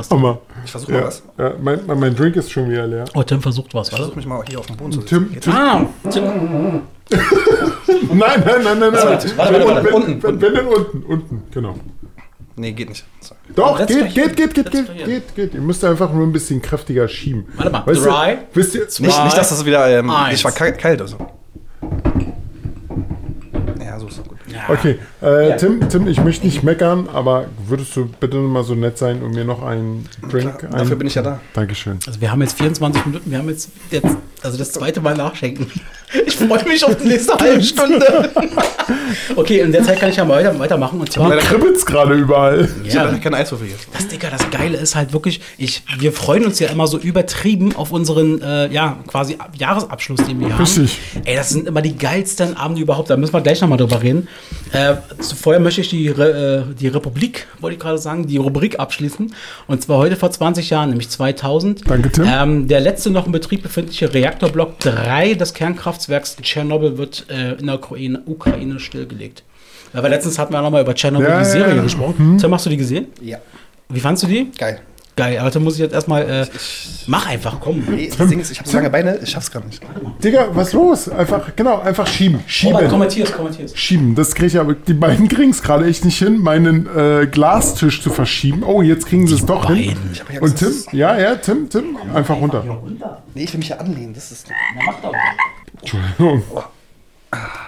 [0.09, 0.39] Hammer.
[0.65, 1.23] Ich versuche mal Ja, was.
[1.37, 3.05] ja, mein, mein Drink ist schon wieder leer.
[3.13, 4.03] Oh, Tim versucht was, Ich warte.
[4.03, 5.29] versuche mich mal hier auf den Boden zu Tim.
[5.39, 6.23] Tim, Ah, Tim.
[6.23, 6.81] nein,
[8.13, 8.93] nein, nein, nein, nein.
[8.93, 11.75] warte, warte, warte, Wenn- unten, Wenn, wenn denn unten, unten, genau.
[12.55, 13.03] Nee, geht nicht.
[13.19, 13.39] Sorry.
[13.55, 15.53] Doch, geht, geht, geht, geht, geht, geht, geht.
[15.55, 17.45] Ihr müsst einfach nur ein bisschen kräftiger schieben.
[17.55, 18.37] Warte mal, Weißt dry.
[18.53, 21.17] Du, wisst ihr, Nicht, nicht, dass das wieder ähm, nicht war kalt, kalt oder so.
[23.83, 24.37] Ja, so ist doch gut.
[24.47, 24.52] Ja.
[24.67, 25.55] Okay, äh, Ja.
[25.57, 29.31] Tim, Tim, ich möchte nicht meckern, aber würdest du bitte mal so nett sein und
[29.35, 31.39] mir noch einen Drink Klar, dafür bin ich ja da.
[31.53, 31.99] Dankeschön.
[32.05, 35.67] Also wir haben jetzt 24 Minuten, wir haben jetzt, jetzt also das zweite Mal nachschenken.
[36.27, 38.29] Ich freue mich auf die nächste halbe Stunde.
[39.35, 40.99] Okay, in der Zeit kann ich ja mal weiter, weitermachen.
[40.99, 42.67] Und zwar, Mir kribbelt's gerade überall.
[42.83, 43.87] Ich habe ja, leider keinen Eiswürfel jetzt.
[43.93, 47.75] das, Digga, das Geile ist halt wirklich, ich, wir freuen uns ja immer so übertrieben
[47.75, 50.61] auf unseren, äh, ja, quasi Ab- Jahresabschluss, den wir haben.
[50.61, 50.99] Richtig.
[51.25, 54.27] Ey, das sind immer die geilsten Abende überhaupt, da müssen wir gleich nochmal drüber reden.
[54.71, 58.79] Äh, zuvor möchte ich die, Re, äh, die Republik, wollte ich gerade sagen, die Rubrik
[58.79, 59.33] abschließen.
[59.67, 61.89] Und zwar heute vor 20 Jahren, nämlich 2000.
[61.89, 62.25] Danke, Tim.
[62.27, 67.67] Ähm, der letzte noch in Betrieb befindliche Reaktorblock 3 des Kernkraftwerks Tschernobyl wird äh, in
[67.67, 69.43] der Ukraine, Ukraine stillgelegt.
[69.93, 71.83] Aber letztens hatten wir noch mal über Tschernobyl, Ja, die ja, Serie, ja.
[71.83, 72.39] gesprochen.
[72.39, 73.07] Tim, hast du die gesehen?
[73.21, 73.37] Ja.
[73.89, 74.49] Wie fandst du die?
[74.57, 74.79] Geil.
[75.15, 76.27] Geil, aber dann muss ich jetzt erstmal.
[76.27, 76.47] Äh,
[77.05, 77.83] mach einfach, komm.
[77.87, 79.79] Nee, das Ding ist, ich habe so lange Beine, ich schaff's gar nicht.
[80.23, 81.07] Digga, was los?
[81.07, 82.39] Einfach, genau, einfach schieben.
[82.47, 82.87] Schieben.
[82.87, 83.77] kommentier's, kommentier's.
[83.77, 84.15] Schieben.
[84.15, 88.01] Das kriege ich aber, die beiden kriegen es gerade echt nicht hin, meinen äh, Glastisch
[88.01, 88.63] zu verschieben.
[88.63, 89.87] Oh, jetzt kriegen sie es doch hin.
[89.87, 90.19] beiden.
[90.19, 92.63] Hab ja Und Tim, ja, ja, Tim, Tim, einfach runter.
[93.35, 94.15] Nee, ich will mich ja anlehnen.
[94.15, 94.47] Das ist.
[95.79, 96.43] Entschuldigung.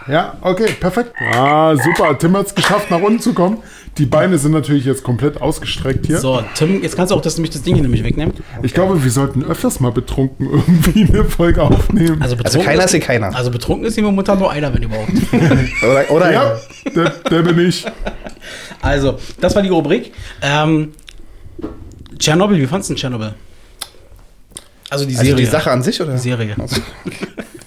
[0.07, 1.13] Ja, okay, perfekt.
[1.33, 2.17] Ah, super.
[2.17, 3.57] Tim hat es geschafft, nach unten zu kommen.
[3.97, 6.19] Die Beine sind natürlich jetzt komplett ausgestreckt hier.
[6.19, 8.33] So, Tim, jetzt kannst du auch das, nämlich das Ding hier nämlich wegnehmen.
[8.61, 12.21] Ich glaube, wir sollten öfters mal betrunken irgendwie eine Folge aufnehmen.
[12.21, 13.33] Also, Also betrunken keiner ist hier keiner.
[13.35, 15.11] Also betrunken ist hier momentan nur einer, wenn überhaupt.
[15.81, 16.57] Oder, oder ja,
[16.93, 17.85] der, der bin ich.
[18.81, 20.11] Also, das war die Rubrik.
[20.41, 20.91] Ähm,
[22.19, 23.33] Tschernobyl, wie fandest du denn Tschernobyl?
[24.89, 25.45] Also die Also Serie.
[25.45, 26.11] die Sache an sich oder?
[26.13, 26.55] Die Serie.
[26.59, 26.81] Also,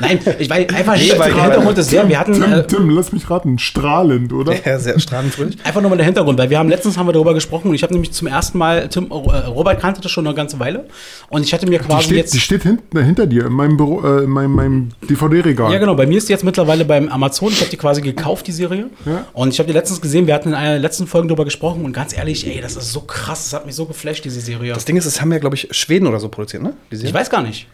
[0.00, 2.90] Nein, ich weiß einfach nicht, weil- der Hintergrund ist sehr, wir hatten Tim, äh, Tim,
[2.90, 4.54] lass mich raten, strahlend, oder?
[4.64, 5.56] ja, sehr strahlend fröhlich.
[5.64, 7.82] einfach nur mal der Hintergrund, weil wir haben letztens haben wir darüber gesprochen und ich
[7.82, 10.86] habe nämlich zum ersten Mal, Tim, äh, Robert kannte das schon eine ganze Weile
[11.28, 12.34] und ich hatte mir Die quasi steht, jetzt...
[12.34, 15.72] die steht hinten, hinter dir in meinem, Büro, äh, in meinem, meinem DVD-Regal.
[15.72, 15.94] Ja, genau.
[15.94, 17.50] Bei mir ist die jetzt mittlerweile beim Amazon.
[17.52, 18.86] Ich habe die quasi gekauft, die Serie.
[19.04, 19.26] Ja.
[19.32, 20.26] Und ich habe die letztens gesehen.
[20.26, 21.84] Wir hatten in einer der letzten Folgen darüber gesprochen.
[21.84, 23.44] Und ganz ehrlich, ey, das ist so krass.
[23.44, 24.72] Das hat mich so geflasht, diese Serie.
[24.72, 26.74] Das Ding ist, es haben ja, glaube ich, Schweden oder so produziert, ne?
[26.90, 27.08] Die Serie.
[27.10, 27.66] ich weiß gar nicht.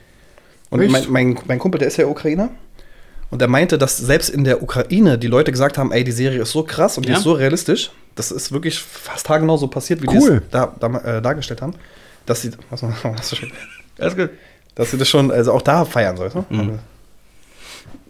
[0.71, 2.51] Und mein, mein, mein Kumpel, der ist ja Ukrainer.
[3.31, 6.43] Und er meinte, dass selbst in der Ukraine die Leute gesagt haben, ey, die Serie
[6.43, 7.17] ist so krass und die Ja?
[7.19, 7.91] ist so realistisch.
[8.17, 10.43] Das ist wirklich fast haargenau so passiert, wie die Cool.
[10.45, 11.75] es da, da, äh, dargestellt haben.
[12.27, 13.37] Dass sie, was, was, was,
[13.99, 14.31] Alles gut.
[14.75, 16.31] Dass sie das schon, also auch da feiern soll.
[16.35, 16.45] Ne?
[16.49, 16.79] Mhm.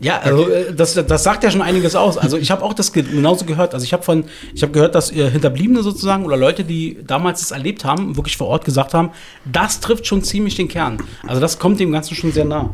[0.03, 2.17] Ja, also das, das sagt ja schon einiges aus.
[2.17, 3.75] Also ich habe auch das ge- genauso gehört.
[3.75, 7.41] Also ich habe von, ich habe gehört, dass äh, Hinterbliebene sozusagen oder Leute, die damals
[7.41, 9.11] das erlebt haben, wirklich vor Ort gesagt haben,
[9.45, 10.97] das trifft schon ziemlich den Kern.
[11.27, 12.71] Also das kommt dem Ganzen schon sehr nah.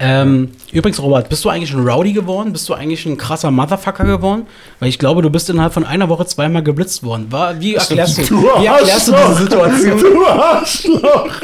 [0.00, 2.52] Ähm, übrigens, Robert, bist du eigentlich ein Rowdy geworden?
[2.52, 4.46] Bist du eigentlich ein krasser Motherfucker geworden?
[4.78, 7.26] Weil ich glaube, du bist innerhalb von einer Woche zweimal geblitzt worden.
[7.32, 9.98] War, wie erklärst du, Du wie erklärst du diese Situation?
[9.98, 11.40] Du Arschloch!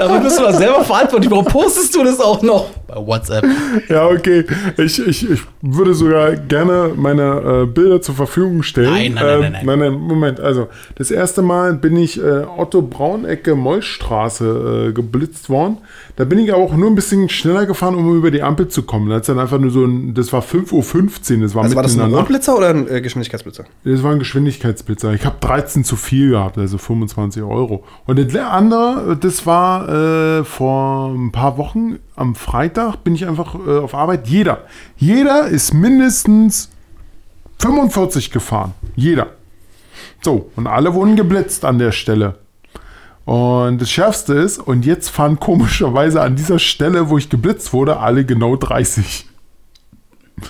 [0.00, 1.30] Dafür bist du selber verantwortlich.
[1.30, 2.70] Warum postest du das auch noch?
[2.86, 3.44] Bei WhatsApp.
[3.88, 4.46] Ja, okay.
[4.78, 8.90] Ich, ich, ich würde sogar gerne meine äh, Bilder zur Verfügung stellen.
[8.92, 9.66] Nein, nein, nein, Ähm, nein, nein.
[9.66, 10.40] nein, nein, Moment.
[10.40, 15.76] Also, das erste Mal bin ich äh, Otto Braunecke Mollstraße äh, geblitzt worden.
[16.20, 18.82] Da bin ich aber auch nur ein bisschen schneller gefahren, um über die Ampel zu
[18.82, 19.08] kommen.
[19.08, 21.82] Da hat's dann einfach nur so ein, das war 5.15 Uhr, das war Also war
[21.82, 22.12] das ein.
[22.12, 23.64] Rotblitzer oder ein äh, Geschwindigkeitsblitzer?
[23.84, 25.14] Das war ein Geschwindigkeitsblitzer.
[25.14, 27.84] Ich habe 13 zu viel gehabt, also 25 Euro.
[28.04, 29.88] Und der andere, das war
[30.40, 34.28] äh, vor ein paar Wochen, am Freitag bin ich einfach äh, auf Arbeit.
[34.28, 34.64] Jeder,
[34.98, 36.68] jeder ist mindestens
[37.60, 38.74] 45 gefahren.
[38.94, 39.28] Jeder.
[40.20, 42.34] So, und alle wurden geblitzt an der Stelle.
[43.24, 47.98] Und das Schärfste ist, und jetzt fahren komischerweise an dieser Stelle, wo ich geblitzt wurde,
[47.98, 49.26] alle genau 30.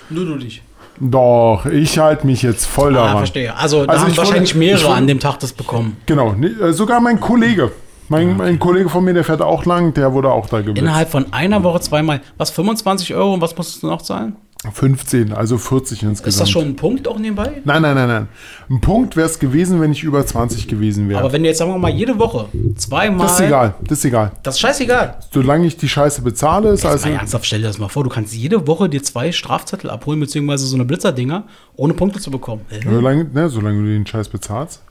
[0.09, 0.61] Nur du dich.
[0.99, 3.17] Doch, ich halte mich jetzt voll Ah, daran.
[3.17, 3.55] verstehe.
[3.55, 5.97] Also, da Also haben ich wurde- wahrscheinlich ich mehrere wurde- an dem Tag das bekommen.
[6.05, 7.71] Genau, äh, sogar mein Kollege.
[8.07, 10.79] Mein, mein Kollege von mir, der fährt auch lang, der wurde auch da geblitzt.
[10.79, 12.19] Innerhalb von einer Woche zweimal.
[12.37, 14.35] Was, 25 Euro und was musstest du noch zahlen?
[14.69, 16.27] 15, also 40 insgesamt.
[16.27, 17.61] Ist das schon ein Punkt auch nebenbei?
[17.65, 18.27] Nein, nein, nein, nein.
[18.69, 21.19] Ein Punkt wäre es gewesen, wenn ich über 20 gewesen wäre.
[21.19, 23.25] Aber wenn du jetzt, sagen wir mal, jede Woche zweimal.
[23.25, 24.31] das ist egal, das ist egal.
[24.43, 25.17] Das ist scheißegal.
[25.31, 27.07] Solange ich die Scheiße bezahle, ist also.
[27.07, 30.19] mal ernsthaft, stell dir das mal vor, du kannst jede Woche dir zwei Strafzettel abholen,
[30.19, 31.45] beziehungsweise so eine Blitzerdinger,
[31.75, 32.61] ohne Punkte zu bekommen.
[32.69, 32.81] Äh?
[32.83, 34.81] Solange, ne, solange du den Scheiß bezahlst.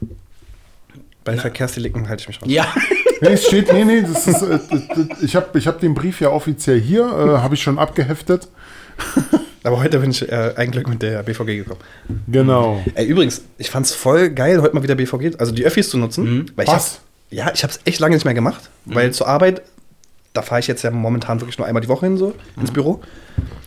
[1.22, 2.48] Bei Verkehrsdelikten halte ich mich raus.
[2.50, 2.66] Ja.
[3.22, 4.58] Nee, es steht, nee, nee, das ist, äh,
[5.20, 8.48] ich habe ich hab den Brief ja offiziell hier, äh, habe ich schon abgeheftet.
[9.62, 11.80] Aber heute bin ich äh, ein Glück mit der BVG gekommen.
[12.28, 12.82] Genau.
[12.94, 16.50] Ey, übrigens, ich fand's voll geil, heute mal wieder BVG, also die Öffis zu nutzen.
[16.56, 16.74] Weil ich Was?
[16.74, 19.62] hab's, ja, ich hab's echt lange nicht mehr gemacht, weil zur Arbeit,
[20.32, 23.00] da fahre ich jetzt ja momentan wirklich nur einmal die Woche hin, so ins Büro.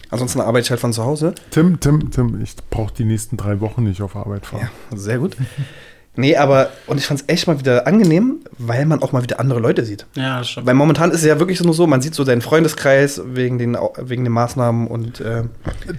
[0.09, 1.33] Ansonsten arbeite ich halt von zu Hause.
[1.49, 4.69] Tim, Tim, Tim, ich brauche die nächsten drei Wochen nicht auf Arbeit fahren.
[4.91, 5.35] Ja, sehr gut.
[6.15, 9.59] Nee, aber, und ich fand's echt mal wieder angenehm, weil man auch mal wieder andere
[9.59, 10.05] Leute sieht.
[10.15, 10.67] Ja, das stimmt.
[10.67, 13.75] Weil momentan ist es ja wirklich nur so, man sieht so seinen Freundeskreis wegen den,
[13.97, 15.43] wegen den Maßnahmen und äh,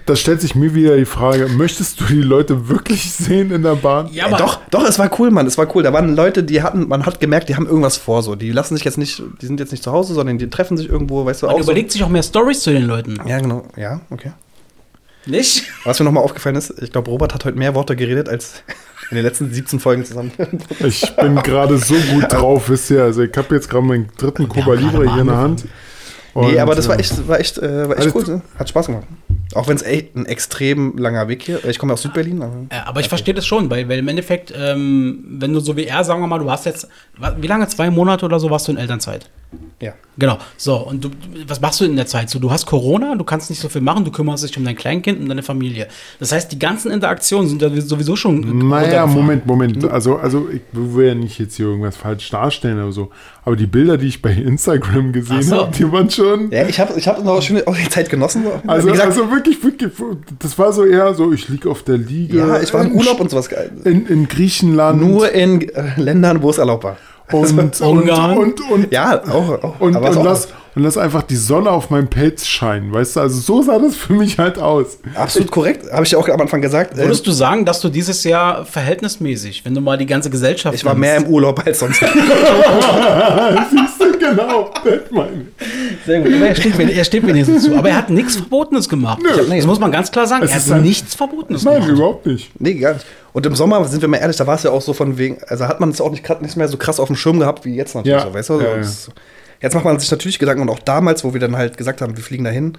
[0.05, 3.75] Da stellt sich mir wieder die Frage, möchtest du die Leute wirklich sehen in der
[3.75, 4.07] Bahn?
[4.13, 5.83] Ja, Ey, doch, doch, es war cool, Mann, es war cool.
[5.83, 8.35] Da waren Leute, die hatten, man hat gemerkt, die haben irgendwas vor so.
[8.35, 10.87] Die lassen sich jetzt nicht, die sind jetzt nicht zu Hause, sondern die treffen sich
[10.87, 11.59] irgendwo, weißt du, Man auch.
[11.59, 11.63] So.
[11.65, 13.17] überlegt sich auch mehr Stories zu den Leuten.
[13.27, 14.31] Ja, genau, ja, okay.
[15.25, 15.63] Nicht?
[15.83, 18.61] Was mir nochmal aufgefallen ist, ich glaube, Robert hat heute mehr Worte geredet als
[19.11, 20.31] in den letzten 17 Folgen zusammen.
[20.79, 23.03] Ich bin gerade so gut drauf, wisst ihr.
[23.03, 25.65] Also ich habe jetzt gerade meinen dritten Cuba Libre hier in der Hand.
[26.33, 28.41] nee, Und, aber das war äh, echt, war echt, äh, war echt Also- cool.
[28.57, 29.05] Hat Spaß gemacht.
[29.53, 31.63] Auch wenn es echt ein extrem langer Weg hier.
[31.65, 32.41] Ich komme aus Südberlin.
[32.41, 35.77] Aber Ja, aber ich verstehe das schon, weil, weil im Endeffekt, ähm, wenn du so
[35.77, 36.87] wie er, sagen wir mal, du hast jetzt,
[37.39, 39.29] wie lange, zwei Monate oder so warst du in Elternzeit?
[39.81, 39.93] Ja.
[40.17, 40.37] Genau.
[40.55, 41.09] So, und du,
[41.45, 42.29] was machst du in der Zeit?
[42.29, 44.75] So, du hast Corona, du kannst nicht so viel machen, du kümmerst dich um dein
[44.75, 45.87] Kleinkind und deine Familie.
[46.19, 48.69] Das heißt, die ganzen Interaktionen sind ja sowieso schon.
[48.69, 49.05] Naja.
[49.07, 49.83] Moment, Moment.
[49.89, 53.09] Also, also ich will ja nicht jetzt hier irgendwas falsch darstellen oder so.
[53.43, 55.57] Aber die Bilder, die ich bei Instagram gesehen so.
[55.57, 56.49] habe, die waren schon.
[56.49, 58.43] Ja, ich habe ich hab noch schöne auch die Zeit genossen.
[58.45, 58.61] So.
[58.67, 59.91] Also, gesagt, also wirklich, wirklich,
[60.39, 62.37] das war so eher so, ich liege auf der Liege.
[62.37, 63.49] ja, ich war im in- Urlaub und sowas.
[63.49, 63.69] geil.
[63.83, 65.01] In, in Griechenland.
[65.01, 66.97] Nur in äh, Ländern, wo es erlaubt war.
[67.31, 68.37] Und, und, Ungarn.
[68.37, 69.63] und, und, Ja, auch.
[69.63, 73.15] auch Und, und, auch- lass, und lass einfach die Sonne auf meinem Pelz scheinen, weißt
[73.15, 73.19] du?
[73.21, 74.97] Also so sah das für mich halt aus.
[75.15, 75.91] Absolut korrekt.
[75.91, 76.91] Habe ich ja auch am Anfang gesagt.
[76.93, 80.75] Ähm, Würdest du sagen, dass du dieses Jahr verhältnismäßig, wenn du mal die ganze Gesellschaft.
[80.75, 81.99] ich war mehr im Urlaub als sonst.
[83.71, 86.05] Siehst du, genau, das meine ich.
[86.05, 86.33] Sehr gut.
[86.33, 87.75] Aber er steht, mir- er steht wenigstens zu.
[87.75, 89.21] Aber er hat nichts Verbotenes gemacht.
[89.49, 90.43] Das muss man ganz klar sagen.
[90.43, 91.89] Es Er hat ein- nichts Verbotenes Nein, gemacht.
[91.91, 92.51] überhaupt nicht.
[92.59, 93.05] Nee, gar nicht.
[93.33, 95.37] Und im Sommer, sind wir mal ehrlich, da war es ja auch so von wegen,
[95.47, 97.65] also hat man es auch nicht, grad nicht mehr so krass auf dem Schirm gehabt
[97.65, 98.17] wie jetzt natürlich.
[98.21, 98.27] Ja.
[98.27, 98.61] So, weißt du?
[98.61, 98.87] Ja, ja.
[99.61, 102.15] Jetzt macht man sich natürlich Gedanken und auch damals, wo wir dann halt gesagt haben,
[102.15, 102.73] wir fliegen dahin,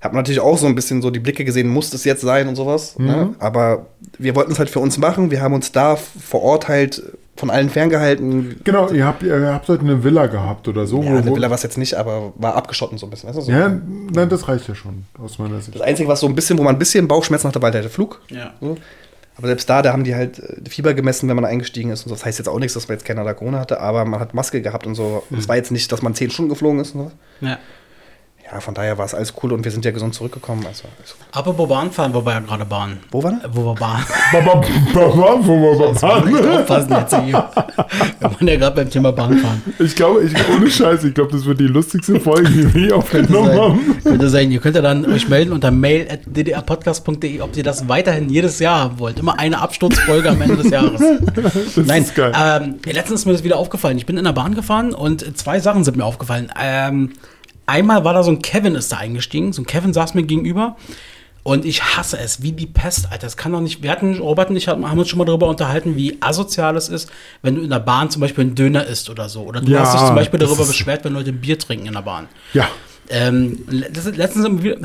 [0.00, 2.48] hat man natürlich auch so ein bisschen so die Blicke gesehen, muss das jetzt sein
[2.48, 2.96] und sowas.
[2.98, 3.06] Mhm.
[3.06, 3.34] Ne?
[3.38, 3.86] Aber
[4.18, 5.30] wir wollten es halt für uns machen.
[5.30, 7.02] Wir haben uns da vor Ort halt
[7.36, 8.60] von allen ferngehalten.
[8.62, 11.02] Genau, ihr habt, ihr habt heute eine Villa gehabt oder so.
[11.02, 13.28] Ja, eine Villa war es jetzt nicht, aber war abgeschotten so ein bisschen.
[13.28, 13.42] Weißt du?
[13.42, 13.52] so.
[13.52, 15.74] ja, nein, das reicht ja schon aus meiner Sicht.
[15.74, 17.90] Das Einzige, was so ein bisschen, wo man ein bisschen Bauchschmerzen hatte, war halt der
[17.90, 18.20] Flug.
[18.28, 18.52] Ja.
[18.60, 18.76] So.
[19.38, 22.10] Aber selbst da, da haben die halt äh, Fieber gemessen, wenn man eingestiegen ist und
[22.10, 22.14] so.
[22.14, 24.34] Das heißt jetzt auch nichts, dass man jetzt keiner da Corona hatte, aber man hat
[24.34, 25.22] Maske gehabt und so.
[25.36, 27.46] Es war jetzt nicht, dass man zehn Stunden geflogen ist und so.
[27.46, 27.58] Ja.
[28.50, 30.66] Ja, von daher war es alles cool und wir sind ja gesund zurückgekommen.
[30.66, 31.14] Also, also.
[31.32, 32.98] Apropos Bahnfahren, wo wir ja gerade Bahn.
[33.10, 33.50] Wo war das?
[33.54, 34.04] Wo wir Bahn.
[34.32, 36.58] Wo wir waren.
[36.58, 37.50] aufpassen jetzt hier.
[38.20, 39.62] Wir waren ja gerade beim Thema Bahnfahren.
[39.78, 42.92] Ich glaube, ich, ohne Scheiß, ich glaube, das wird die lustigste Folge, die wir je
[42.92, 43.58] aufgenommen sein.
[43.60, 44.00] haben.
[44.02, 48.58] Könnte sein, ihr könnt ja dann euch melden unter mail.ddrpodcast.de, ob ihr das weiterhin jedes
[48.58, 49.18] Jahr haben wollt.
[49.18, 51.00] Immer eine Absturzfolge am Ende des Jahres.
[51.76, 52.32] Nein, ist geil.
[52.36, 53.96] Ähm, letztens ist mir das wieder aufgefallen.
[53.96, 56.50] Ich bin in der Bahn gefahren und zwei Sachen sind mir aufgefallen.
[56.60, 57.12] Ähm,
[57.66, 59.52] einmal war da so ein Kevin ist da eingestiegen.
[59.52, 60.76] So ein Kevin saß mir gegenüber.
[61.44, 63.26] Und ich hasse es, wie die Pest, Alter.
[63.26, 63.82] Das kann doch nicht.
[63.82, 66.88] Wir hatten, Robert und ich haben haben uns schon mal darüber unterhalten, wie asozial es
[66.88, 67.10] ist,
[67.42, 69.42] wenn du in der Bahn zum Beispiel einen Döner isst oder so.
[69.42, 72.02] Oder du Ja, hast dich zum Beispiel darüber beschwert, wenn Leute Bier trinken in der
[72.02, 72.28] Bahn.
[72.52, 72.68] Ja,
[73.08, 74.76] Ähm, letztens sind mir wieder,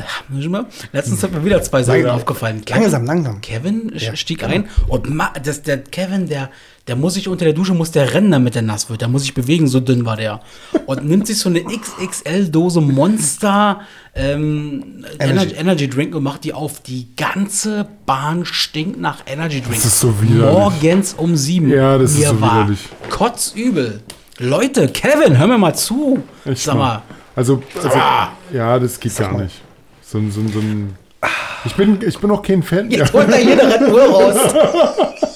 [0.92, 2.16] letztens sind mir wieder zwei Sachen Langsam.
[2.18, 2.62] aufgefallen.
[2.68, 3.42] Langsam, langsam.
[3.42, 4.52] Kevin Ja, stieg genau.
[4.54, 5.08] ein und
[5.44, 6.50] das, der Kevin, der,
[6.88, 9.02] der muss sich unter der Dusche, muss der rennen, damit der nass wird.
[9.02, 10.40] Der muss sich bewegen, so dünn war der.
[10.86, 13.82] Und nimmt sich so eine XXL-Dose Monster
[14.16, 15.56] ähm, Energy.
[15.56, 15.90] Energy.
[15.90, 16.80] Drink und macht die auf.
[16.82, 19.76] Die ganze Bahn stinkt nach Energy Drink.
[19.76, 20.58] Das ist so widerlich.
[20.58, 21.70] Morgens um sieben.
[21.70, 22.80] Ja, das ist Mir so war widerlich.
[23.10, 24.02] Kotzübel.
[24.40, 26.24] Leute, Kevin, hör mir mal zu.
[26.46, 27.02] echt Sag mal.
[27.36, 28.30] Also, also Ah.
[28.54, 29.44] ja, das geht gar mal.
[29.44, 29.56] nicht.
[30.02, 30.96] So, ein- so, ein- so ein.
[31.66, 32.90] Ich bin, ich bin auch kein Fan.
[32.90, 34.36] Jetzt holt er jede Red Bull raus.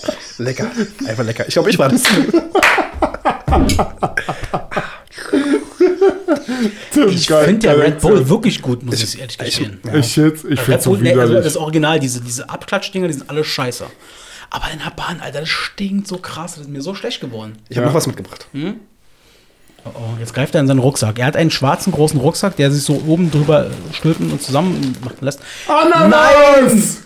[0.41, 0.67] Lecker.
[1.07, 1.45] Einfach lecker.
[1.47, 2.03] Ich glaube, ich war das.
[7.09, 9.79] Ich finde ja Red Bull wirklich gut, muss ich, ehrlich gestehen.
[9.93, 13.13] Ich jetzt, ich finde Red es so nee, also das Original, diese, diese Abklatschdinger, die
[13.13, 13.85] sind alle scheiße.
[14.49, 17.57] Aber in der Bahn, Alter, das stinkt so krass, das ist mir so schlecht geworden.
[17.69, 17.89] Ich habe Ja.
[17.91, 18.47] noch was mitgebracht.
[18.53, 21.17] Oh, oh, jetzt greift er in seinen Rucksack.
[21.17, 25.17] Er hat einen schwarzen großen Rucksack, der sich so oben drüber stülpen und zusammen machen
[25.21, 25.39] lässt.
[25.67, 27.01] Ananas!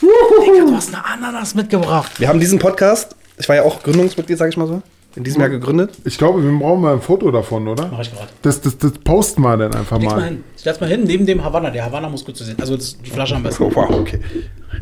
[0.00, 2.18] Digga, du hast eine Ananas mitgebracht.
[2.20, 4.82] Wir haben diesen Podcast, ich war ja auch Gründungsmitglied, sage ich mal so,
[5.14, 5.92] in diesem Jahr gegründet.
[6.04, 7.88] Ich glaube, wir brauchen mal ein Foto davon, oder?
[7.90, 8.28] Mach ich gerade.
[8.42, 10.28] Das, das, das posten wir dann einfach Leg's mal mal.
[10.28, 10.44] hin.
[10.58, 11.70] Stell's mal hin, neben dem Havanna.
[11.70, 12.56] Der Havanna muss gut zu sehen.
[12.60, 13.62] Also das, die Flasche am besten.
[13.62, 14.20] Oh, wow, okay.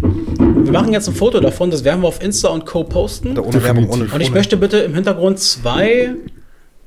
[0.01, 2.83] Wir machen jetzt ein Foto davon, das werden wir auf Insta und Co.
[2.83, 3.37] posten.
[3.37, 4.05] Da ohne Werbung, ohne.
[4.05, 4.31] Und ich ohne.
[4.37, 6.15] möchte bitte im Hintergrund zwei,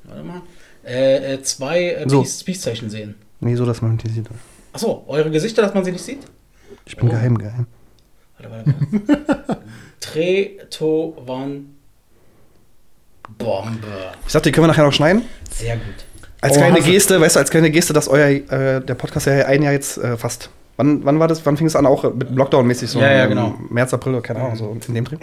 [0.03, 0.41] warte mal,
[0.85, 2.21] äh, äh, zwei äh, So.
[2.21, 3.15] Peace- Peace-Zeichen sehen.
[3.39, 4.25] Nee, so, dass man die sieht.
[4.73, 6.19] Achso, eure Gesichter, dass man sie nicht sieht?
[6.85, 7.67] Ich bin geheim, geheim.
[8.39, 9.57] Warte, warte.
[9.99, 11.75] Tretovan
[13.37, 13.87] Bombe.
[14.25, 15.23] Ich dachte, die können wir nachher noch schneiden.
[15.51, 15.85] Sehr gut.
[16.39, 19.45] Als Oh, kleine Geste, weißt du, als kleine Geste, dass euer, äh, der Podcast ja
[19.45, 20.49] ein Jahr jetzt äh, fast.
[20.77, 21.43] Wann, wann war das?
[21.43, 21.87] Wann fing es an?
[21.87, 22.99] Auch mit Lockdown-mäßig so?
[22.99, 23.55] Ja, ja, genau.
[23.71, 25.15] März, April oder keine Ahnung, so in dem Dreh.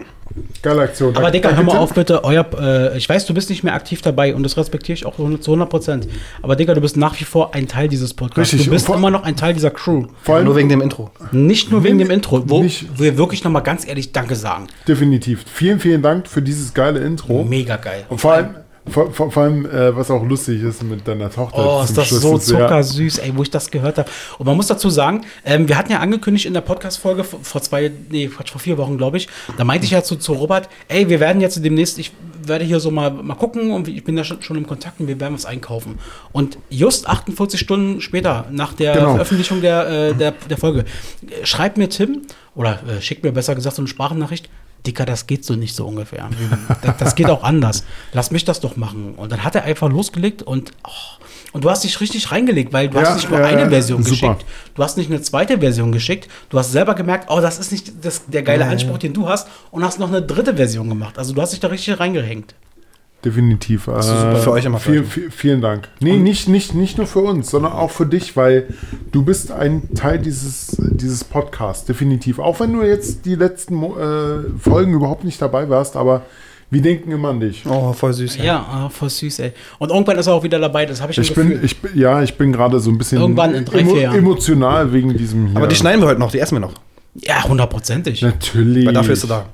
[0.63, 1.17] Geile Aktion.
[1.17, 4.03] Aber Digga, hör mal auf bitte, euer, äh, ich weiß, du bist nicht mehr aktiv
[4.03, 6.09] dabei und das respektiere ich auch zu 100 Prozent.
[6.43, 8.53] Aber Digga, du bist nach wie vor ein Teil dieses Podcasts.
[8.53, 10.07] Richtig, Du bist vor- immer noch ein Teil dieser Crew.
[10.23, 11.11] Vor allem, Nur wegen dem Intro.
[11.31, 14.67] Nicht nur wegen dem Intro, wo nicht- wir wirklich nochmal ganz ehrlich Danke sagen.
[14.89, 15.45] definitiv.
[15.53, 17.45] Vielen, vielen Dank für dieses geile Intro.
[17.45, 18.05] Mega geil.
[18.09, 21.79] Und vor allem, vor, vor, vor allem äh, was auch lustig ist mit deiner Tochter.
[21.79, 24.11] Oh, ist das Schluss, so zuckersüß, ey, wo ich das gehört habe.
[24.39, 27.91] Und man muss dazu sagen, ähm, wir hatten ja angekündigt in der Podcast-Folge vor, zwei,
[28.11, 29.29] nee, Quatsch, vor vier Wochen, glaube ich.
[29.57, 32.13] Da meinte ich ja zu, zu Robert, ey, wir werden jetzt demnächst, ich
[32.47, 35.09] werde hier so mal, mal gucken und ich bin ja schon, schon im Kontakt und
[35.09, 35.99] wir werden was einkaufen.
[36.33, 39.13] Und just 48 Stunden später, nach der Genau.
[39.13, 40.85] Veröffentlichung der, äh, der, der Folge,
[41.43, 42.23] schreibt mir Tim,
[42.55, 44.49] oder äh, schickt mir besser gesagt so eine Sprachnachricht,
[44.87, 46.29] Dicker, das geht so nicht so ungefähr.
[46.83, 47.85] Das, das geht auch anders.
[48.13, 49.15] Lass mich das doch machen.
[49.17, 50.91] Und dann hat er einfach losgelegt und, oh,
[51.53, 54.03] und du hast dich richtig reingelegt, weil du Ja, hast nicht nur ja, eine Version
[54.03, 54.35] super.
[54.35, 54.51] geschickt.
[54.75, 56.29] Du hast nicht eine zweite Version geschickt.
[56.51, 59.49] Du hast selber gemerkt, oh, das ist nicht das, der geile Anspruch, den du hast.
[59.71, 61.19] Und hast noch eine dritte Version gemacht.
[61.19, 62.55] Also du hast dich da richtig reingehängt.
[63.25, 63.87] Definitiv.
[63.89, 64.37] Äh, super.
[64.37, 65.89] Für euch immer, Viel, vielen Dank.
[66.01, 68.69] Nee, nicht, nicht, nicht nur für uns, sondern auch für dich, weil
[69.13, 71.85] du bist ein Teil dieses, dieses Podcasts.
[71.87, 72.39] Definitiv.
[72.39, 76.23] Auch wenn du jetzt die letzten äh, Folgen überhaupt nicht dabei warst, aber
[76.71, 77.65] wir denken immer an dich.
[77.69, 78.39] Oh, voll süß.
[78.39, 79.53] Ja, ah, voll süß, ey.
[79.79, 80.87] Und irgendwann ist er auch wieder dabei.
[80.87, 83.55] Das habe ich, Ich bin, ich bin, ja, ich bin gerade so ein bisschen Irgendwann
[83.55, 84.17] in drei, vier Jahren.
[84.19, 85.57] emotional wegen diesem hier.
[85.57, 86.75] Aber die schneiden wir heute noch, die essen wir noch.
[87.15, 88.23] ja, hundertprozentig.
[88.23, 88.87] Natürlich.
[88.87, 89.47] Weil dafür ist du da.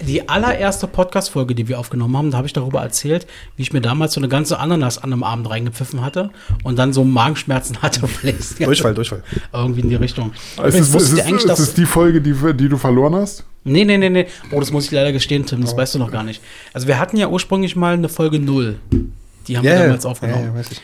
[0.00, 3.80] Die allererste Podcast-Folge, die wir aufgenommen haben, da habe ich darüber erzählt, wie ich mir
[3.80, 6.30] damals so eine ganze Ananas an einem Abend reingepfiffen hatte
[6.64, 8.00] und dann so Magenschmerzen hatte.
[8.58, 9.22] Durchfall, Durchfall.
[9.52, 10.32] Irgendwie in die Richtung.
[10.56, 13.44] Es Übrigens ist, es ist, eigentlich, es ist die Folge, die, die du verloren hast?
[13.62, 14.26] Nee, nee, nee, nee.
[14.50, 16.42] Oh, das muss ich leider gestehen, Tim, das weißt du noch gar nicht.
[16.72, 18.78] Also, wir hatten ja ursprünglich mal eine Folge 0.
[19.46, 20.42] Die haben wir damals aufgenommen.
[20.42, 20.80] Ja, ja, weiß ich.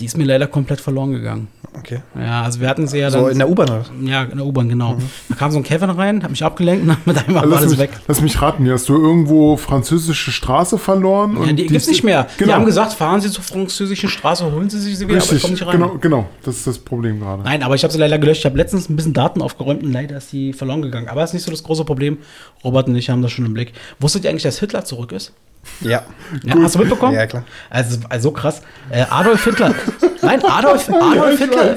[0.00, 1.48] Die ist mir leider komplett verloren gegangen.
[1.78, 2.00] Okay.
[2.18, 3.30] Ja, also wir hatten sie ja So dann.
[3.32, 3.52] in der Mhm.
[3.52, 3.68] U-Bahn.
[3.68, 3.84] oder?
[4.02, 4.96] ja, in der U-Bahn, genau.
[5.28, 7.70] Da kam so ein Kevin rein, hat mich abgelenkt und mit einmal war Lass alles
[7.72, 7.90] mich, weg.
[8.08, 11.36] lass mich raten, hast du irgendwo französische Straße verloren?
[11.46, 12.26] Ja, die gibt's nicht mehr.
[12.38, 12.48] Genau.
[12.48, 15.30] Die haben gesagt, fahren Sie zur französischen Straße, holen Sie sich sie wieder, aber ich
[15.30, 15.72] Richtig, komme nicht rein.
[15.78, 16.26] genau, genau.
[16.42, 17.44] Das ist das Problem gerade.
[17.44, 18.40] Nein, aber ich habe sie leider gelöscht.
[18.40, 21.08] Ich habe letztens ein bisschen Daten aufgeräumt und leider ist die verloren gegangen.
[21.08, 22.18] Aber das ist nicht so das große Problem.
[22.64, 23.72] Robert und ich haben das schon im Blick.
[24.00, 25.32] Wusstet ihr eigentlich, dass Hitler zurück ist?
[25.80, 26.04] Ja.
[26.44, 27.14] Ja, hast du mitbekommen?
[27.14, 27.44] Ja, klar.
[27.68, 28.62] Also, also krass.
[28.90, 29.74] Äh, Adolf Hitler.
[30.22, 31.76] Nein, Adolf, Adolf Hitler.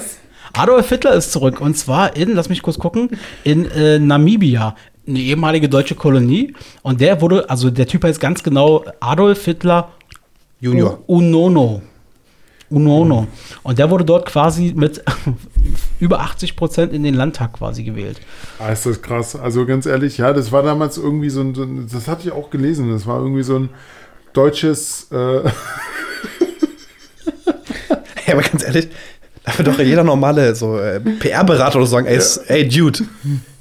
[0.53, 1.61] Adolf Hitler ist zurück.
[1.61, 3.09] Und zwar in, lass mich kurz gucken,
[3.43, 4.75] in äh, Namibia.
[5.07, 6.53] Eine ehemalige deutsche Kolonie.
[6.81, 9.91] Und der wurde, also der Typ heißt ganz genau Adolf Hitler
[10.59, 10.99] Junior.
[11.07, 11.81] Unono.
[12.69, 13.27] Unono.
[13.63, 15.03] Und der wurde dort quasi mit
[16.03, 18.19] über 80 Prozent in den Landtag quasi gewählt.
[18.59, 19.35] Ah, ist das krass.
[19.35, 22.31] Also ganz ehrlich, ja, das war damals irgendwie so ein, so ein das hatte ich
[22.33, 23.69] auch gelesen, das war irgendwie so ein
[24.33, 25.15] deutsches, äh,
[28.25, 28.87] Ja, aber ganz ehrlich,
[29.43, 32.99] da wird doch jeder normale so äh, PR-Berater oder so sagen, ey, s- ey, Dude,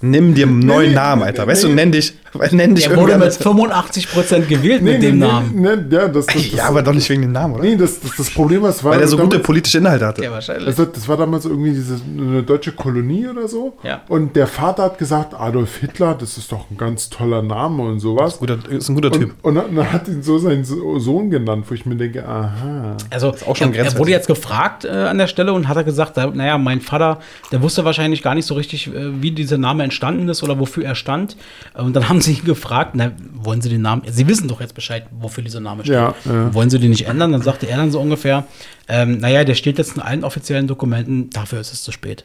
[0.03, 1.45] nimm dir einen neuen nee, Namen, Alter.
[1.47, 1.75] nee, Weißt du, nee.
[1.75, 2.15] nenn dich,
[2.51, 5.53] nenn dich Der wurde mit 85 Prozent gewählt nee, mit dem nee, Namen.
[5.55, 7.65] Nee, nee, ja, das, das, das, Ja, aber doch nicht wegen dem Namen, oder?
[7.65, 10.07] nee, das, das, das Problem war, es war Weil er so gute damals, politische Inhalte
[10.07, 10.31] hatte.
[10.31, 10.67] wahrscheinlich.
[10.67, 13.77] also, das war damals irgendwie diese, eine deutsche Kolonie oder so.
[13.83, 14.03] Ja.
[14.09, 18.01] Und der Vater hat gesagt, Adolf Hitler, das ist doch ein ganz toller Name und
[18.01, 18.39] sowas.
[18.39, 19.35] Guter, ist ein guter Typ.
[19.43, 22.97] Und, und dann hat ihn so seinen So- Sohn genannt, wo ich mir denke, aha.
[23.11, 25.85] Also auch schon er, er wurde jetzt gefragt äh, an der Stelle und hat er
[25.85, 29.85] gesagt, naja, mein Vater, der wusste wahrscheinlich gar nicht so richtig, äh, wie dieser Name
[29.93, 31.37] entstanden ist oder wofür er stand.
[31.75, 34.61] Äh, Und dann haben sie ihn gefragt, na, wollen Sie den Namen, Sie wissen doch
[34.61, 35.95] jetzt Bescheid, wofür dieser Name steht.
[35.95, 36.55] Ja, ja.
[36.55, 37.33] Wollen Sie den nicht ändern?
[37.33, 38.45] Dann sagte er dann so ungefähr,
[38.89, 42.25] ähm, naja, der steht jetzt in allen offiziellen Dokumenten, dafür ist es zu spät.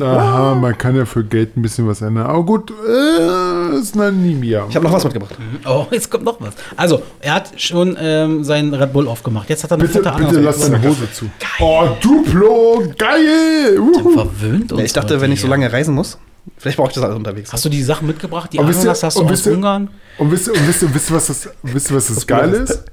[0.00, 2.24] Aha, man kann ja für Geld ein bisschen was ändern.
[2.26, 4.66] Aber gut, äh, ist Namibia.
[4.70, 5.34] Ich habe noch was mitgebracht.
[5.66, 6.54] Oh, jetzt kommt noch was.
[6.76, 9.48] Also, er hat schon ähm, seinen Red Bull aufgemacht.
[9.50, 11.28] Jetzt hat er eine Bitte, fette bitte lass deine Hose zu.
[11.58, 13.80] Oh, Duplo, geil!
[13.80, 14.10] Uhu.
[14.12, 16.18] Verwöhnt uns Ja, ich dachte, heute wenn ich so lange reisen muss,
[16.58, 17.52] vielleicht brauche ich das alles unterwegs.
[17.52, 18.52] Hast du die Sachen mitgebracht?
[18.52, 19.88] Die Und wisst ihr- Ananas hast du und aus ihr- Ungarn?
[20.18, 22.56] Und wisst ihr, und wisst ihr, wisst ihr, was das, wisst ihr, was das Geile
[22.58, 22.84] ist?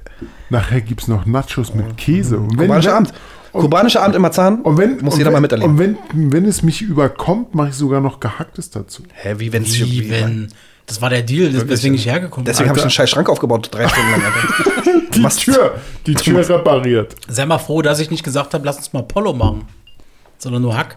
[0.50, 2.38] Nachher gibt es noch Nachos mit Käse.
[2.38, 3.12] Und wenn, Kubanischer wenn- Abend.
[3.52, 5.72] Kubanischer Abend in Marzahn Und wenn, muss und jeder wenn, mal miterleben.
[5.72, 5.96] Und wenn,
[6.32, 9.02] wenn es mich überkommt, mache ich sogar noch Gehacktes dazu.
[9.14, 10.48] Hä, wie wenn es Wie, wenn.
[10.86, 12.52] Das war der Deal, das- weswegen ich hergekommen bin.
[12.52, 14.32] Deswegen habe ich einen scheiß Schrank aufgebaut, drei Stunden lang.
[15.14, 15.76] Die machst- Tür,
[16.06, 17.14] die Tür repariert.
[17.26, 19.64] Sei mal froh, dass ich nicht gesagt habe, lass uns mal Polo machen.
[20.38, 20.96] Sondern nur Hack.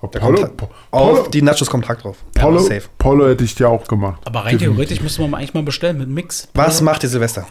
[0.00, 2.18] Oh, Da Polo, kommt, Po- auf Polo, die Nachos kommt Hack drauf.
[2.34, 2.82] Polo, safe.
[2.98, 4.20] Polo hätte ich dir auch gemacht.
[4.24, 4.76] Aber rein Definitiv.
[4.76, 6.48] theoretisch müsste man eigentlich mal bestellen mit Mix.
[6.54, 6.90] Was Polo.
[6.90, 7.46] macht ihr Silvester?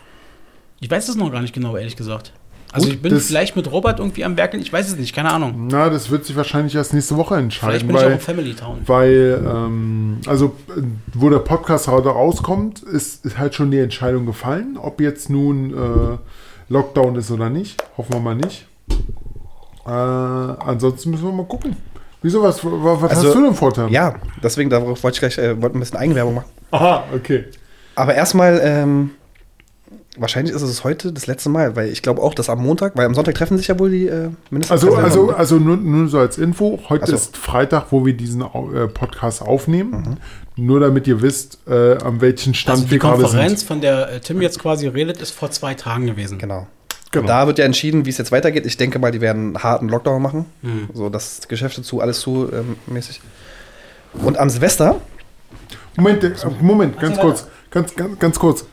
[0.79, 2.31] Ich weiß es noch gar nicht genau, ehrlich gesagt.
[2.71, 5.31] Also Gut, ich bin vielleicht mit Robert irgendwie am Werkeln, ich weiß es nicht, keine
[5.31, 5.67] Ahnung.
[5.71, 7.43] Na, das wird sich wahrscheinlich erst nächste Woche Vielleicht
[7.83, 8.77] entscheiden, bin ich auch weil, im Family Town.
[8.85, 10.81] weil ähm, also äh,
[11.13, 15.71] wo der Podcast heute rauskommt, ist, ist halt schon die Entscheidung gefallen, ob jetzt nun
[15.73, 16.17] äh,
[16.69, 17.81] Lockdown ist oder nicht.
[17.97, 18.67] Hoffen wir mal nicht.
[19.85, 21.77] Äh, ansonsten müssen wir mal gucken.
[22.21, 23.91] Wieso, was, was, was Also, hast du denn Vorteil?
[23.91, 26.49] Ja, deswegen darauf wollte ich gleich äh, wollte ein bisschen Eigenwerbung machen.
[26.71, 27.45] Aha, okay.
[27.95, 29.11] Aber erstmal, ähm,
[30.17, 33.05] wahrscheinlich ist es heute das letzte Mal, weil ich glaube auch, dass am Montag, weil
[33.05, 35.03] am Sonntag treffen sich ja wohl die äh, Also, Ministerpräsidenten.
[35.05, 37.15] also, also nur, nur so als Info, heute so.
[37.15, 40.17] ist Freitag, wo wir diesen äh, Podcast aufnehmen.
[40.55, 40.65] Mhm.
[40.65, 43.67] Nur damit ihr wisst, äh, an welchem Stand Also die wir gerade Konferenz, sind.
[43.67, 46.39] von der äh, Tim jetzt quasi redet, ist vor zwei Tagen gewesen.
[46.39, 46.65] Genau.
[47.11, 47.27] Genau.
[47.27, 48.65] Da wird ja entschieden, wie es jetzt weitergeht.
[48.65, 50.45] Ich denke mal, die werden einen harten Lockdown machen.
[50.61, 50.89] Hm.
[50.93, 53.21] So, das Geschäfte zu, alles zu ähm, mäßig.
[54.13, 54.95] Und am Silvester,
[55.95, 58.65] Moment, äh, Moment, ganz kurz, ganz, ganz, ganz kurz.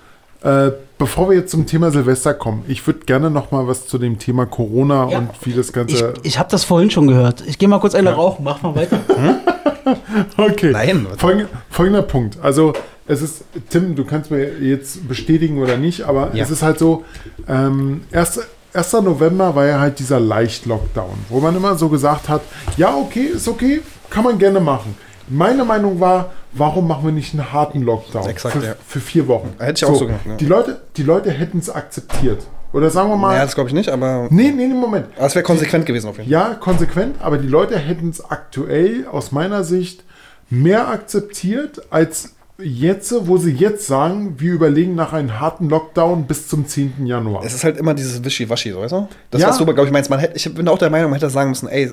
[0.43, 3.99] Äh, bevor wir jetzt zum Thema Silvester kommen, ich würde gerne noch mal was zu
[3.99, 5.19] dem Thema Corona Ja.
[5.19, 6.15] und wie das Ich, Ganze.
[6.23, 7.43] ich habe das vorhin schon gehört.
[7.47, 9.01] Ich gehe mal kurz eine rauchen, mach mal weiter.
[10.37, 10.71] okay.
[10.73, 11.07] Nein.
[11.17, 12.39] Folgender, folgender Punkt.
[12.43, 12.75] Also
[13.07, 16.45] es ist, Tim, du kannst mir jetzt bestätigen oder nicht, aber Ja.
[16.45, 17.05] es ist halt so,
[17.49, 18.41] ähm, 1.
[18.73, 18.93] 1.
[19.03, 22.41] November war ja halt dieser Leicht-Lockdown, wo man immer so gesagt hat,
[22.77, 24.97] ja, okay, ist okay, kann man gerne machen.
[25.29, 28.75] Meine Meinung war, warum machen wir nicht einen harten Lockdown Exakt, für, ja.
[28.87, 29.55] für vier Wochen?
[29.59, 30.37] Hätte ich auch so gemacht, ja.
[30.37, 32.43] Die Leute, die Leute hätten es akzeptiert.
[32.73, 35.07] Oder sagen wir mal, naja, das glaube ich nicht, aber nee, nee, nee, Moment.
[35.17, 36.49] aber es wäre konsequent gewesen auf jeden Fall.
[36.51, 40.03] Ja, konsequent, aber die Leute hätten es aktuell aus meiner Sicht
[40.51, 46.49] mehr akzeptiert als jetzt, wo sie jetzt sagen, wir überlegen nach einem harten Lockdown bis
[46.49, 47.07] zum 10.
[47.07, 47.43] Januar.
[47.45, 49.09] Es ist halt immer dieses Wischiwaschi, so, weißt du?
[49.31, 49.49] Das, Ja.
[49.49, 51.51] was du, glaube ich, meinst, man hätte, ich bin auch der Meinung, man hätte sagen
[51.51, 51.93] müssen, ey,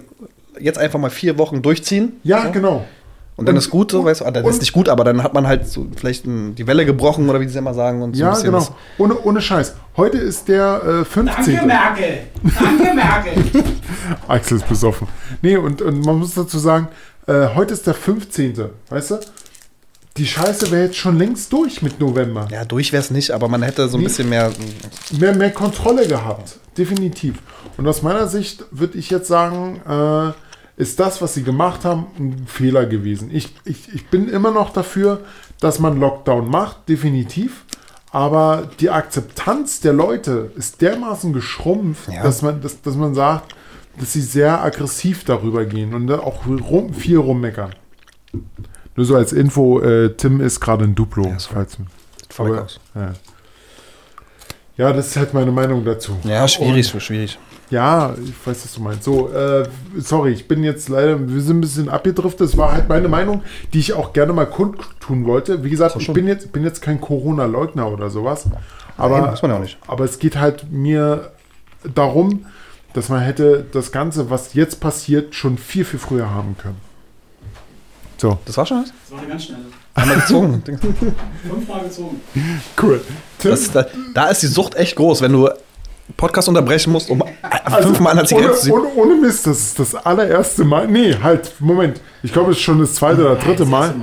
[0.59, 2.13] jetzt einfach mal vier Wochen durchziehen.
[2.23, 2.51] Ja, so.
[2.51, 2.85] genau.
[3.37, 5.03] Und dann Und- ist gut, so, weißt du, ah, dann und- ist nicht gut, aber
[5.03, 8.03] dann hat man halt so vielleicht ein, die Welle gebrochen oder wie sie immer sagen
[8.03, 8.67] und so Ja, genau.
[8.99, 9.73] Ohne, ohne Scheiß.
[9.97, 11.65] Heute ist der äh, 15.
[11.65, 12.17] Merkel!
[12.43, 13.63] Danke, Merkel!
[14.27, 15.07] Axel ist besoffen.
[15.41, 16.89] Nee, und, und man muss dazu sagen,
[17.25, 18.53] äh, heute ist der 15.
[18.89, 19.15] Weißt du?
[20.17, 22.47] Die Scheiße wäre jetzt schon längst durch mit November.
[22.51, 24.07] Ja, durch wäre es nicht, aber man hätte so ein Nee.
[24.07, 24.51] bisschen mehr.
[25.17, 26.57] Mehr, mehr Kontrolle gehabt.
[26.77, 27.35] Definitiv.
[27.77, 32.07] Und aus meiner Sicht würde ich jetzt sagen, äh, ist das, was sie gemacht haben,
[32.19, 33.29] ein Fehler gewesen.
[33.33, 35.21] Ich, ich, ich bin immer noch dafür,
[35.59, 37.63] dass man Lockdown macht, definitiv.
[38.11, 42.23] Aber die Akzeptanz der Leute ist dermaßen geschrumpft, Ja.
[42.23, 43.55] dass, man, dass, dass man sagt,
[43.97, 47.71] dass sie sehr aggressiv darüber gehen und auch rum, viel rummeckern.
[48.95, 51.25] Nur so als Info, äh, Tim ist gerade ein Duplo.
[51.25, 51.77] Ja, falls,
[52.37, 52.79] aber- aus.
[52.95, 53.13] ja.
[54.77, 56.17] ja, das ist halt meine Meinung dazu.
[56.23, 57.39] Ja, schwierig, schwierig.
[57.69, 59.03] Ja, ich weiß, was du meinst.
[59.05, 59.63] So, äh,
[59.97, 62.41] sorry, ich bin jetzt leider, wir sind ein bisschen abgedriftet.
[62.41, 65.63] Das war halt meine Meinung, die ich auch gerne mal kundtun wollte.
[65.63, 68.47] Wie gesagt, ich bin jetzt, bin jetzt kein Corona-Leugner oder sowas.
[68.97, 69.77] Aber, Nein, muss man auch nicht.
[69.87, 71.31] aber es geht halt mir
[71.95, 72.45] darum,
[72.93, 76.75] dass man hätte das Ganze, was jetzt passiert, schon viel, viel früher haben können.
[78.21, 78.93] So, Das war schon was?
[79.01, 79.63] Das war eine ganz schnelle.
[79.95, 80.63] Einmal gezogen.
[80.63, 82.21] Fünfmal gezogen.
[82.79, 83.01] cool.
[83.41, 85.49] Das, da, da ist die Sucht echt groß, wenn du
[86.17, 87.23] Podcast unterbrechen musst, um
[87.81, 90.87] fünfmal an der Zigarette zu ohne, ohne Mist, das ist das allererste Mal.
[90.87, 91.99] Nee, halt, Moment.
[92.21, 93.95] Ich glaube, es ist schon das zweite oder dritte Mal.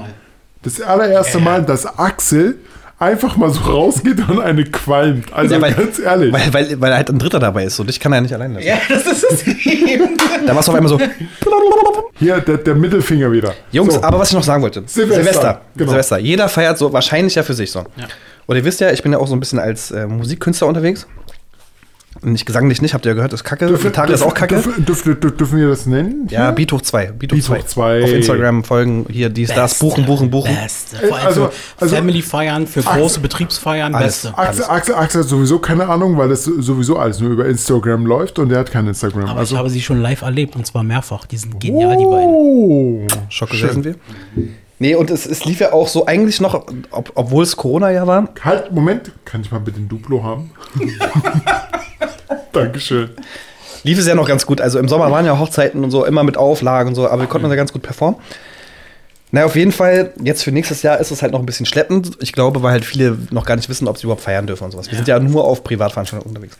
[0.62, 2.58] Das allererste Mal, dass Axel
[2.98, 5.32] einfach mal so rausgeht und eine qualmt.
[5.32, 6.32] Also Ja, weil- ganz ehrlich.
[6.32, 8.66] Weil, weil, weil halt ein Dritter dabei ist und ich kann ja nicht allein lassen.
[8.66, 10.16] Ja, das ist es eben.
[10.46, 10.98] Da war es auf einmal so.
[12.18, 13.54] Hier, der, der Mittelfinger wieder.
[13.70, 14.02] Jungs, so.
[14.02, 14.82] aber was ich noch sagen wollte.
[14.86, 15.60] Silvester, Silvester.
[15.76, 15.90] genau.
[15.90, 16.18] Silvester.
[16.18, 17.84] Jeder feiert so wahrscheinlich ja für sich so.
[18.46, 21.06] Und ihr wisst ja, ich bin ja auch so ein bisschen als äh, Musikkünstler unterwegs.
[22.20, 23.72] Nicht gesanglich nicht, habt ihr ja gehört, ist kacke.
[23.78, 24.56] Gitarre ist auch kacke.
[24.56, 26.26] Dürfen, dürfen, dürfen, dürfen wir das nennen?
[26.30, 26.52] ja, Hier?
[26.52, 27.12] Beat hoch 2.
[27.12, 27.58] Beat hoch Beat 2.
[27.58, 28.02] hoch zwei.
[28.02, 30.52] Auf Instagram folgen hier dies, das, buchen, buchen, buchen.
[30.52, 30.96] Beste.
[30.96, 31.52] Vor allem Also- für
[31.82, 34.22] also- Family-Feiern, für große Betriebsfeiern, Alles.
[34.22, 34.36] beste.
[34.38, 38.40] Axel, Axel, Axel hat sowieso keine Ahnung, weil das sowieso alles nur über Instagram läuft
[38.40, 39.26] und der hat kein Instagram.
[39.28, 41.24] Aber also, ich habe sie schon live erlebt und zwar mehrfach.
[41.26, 42.34] Die sind genial, die beiden.
[42.34, 43.94] oh, Schock sind wir.
[44.80, 46.54] Nee, und es, es lief ja auch so eigentlich noch,
[46.90, 48.28] ob, obwohl es Corona-Jahr war.
[48.44, 49.10] Halt, Moment.
[49.24, 50.50] Kann ich mal bitte ein Duplo haben?
[52.52, 53.10] Dankeschön.
[53.82, 54.60] lief es ja noch ganz gut.
[54.60, 57.28] Also im Sommer waren ja Hochzeiten und so, immer mit Auflagen und so, aber wir
[57.28, 58.20] konnten da ganz gut performen.
[59.30, 62.16] Naja, auf jeden Fall, jetzt für nächstes Jahr ist es halt noch ein bisschen schleppend.
[62.20, 64.70] Ich glaube, weil halt viele noch gar nicht wissen, ob sie überhaupt feiern dürfen und
[64.70, 64.90] sowas.
[64.90, 66.56] Wir sind ja nur auf Privatveranstaltungen unterwegs.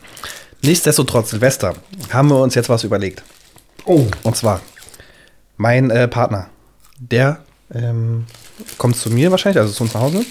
[0.61, 1.73] Nichtsdestotrotz, Silvester,
[2.11, 3.23] haben wir uns jetzt was überlegt.
[3.85, 4.61] Oh, Und zwar,
[5.57, 6.49] mein äh, Partner,
[6.99, 7.39] der
[7.73, 8.25] ähm,
[8.77, 10.25] kommt zu mir wahrscheinlich, also zu uns nach Hause.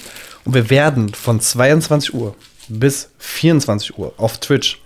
[0.45, 2.37] Und wir werden von 22 Uhr
[2.69, 4.81] bis 24 Uhr auf Twitch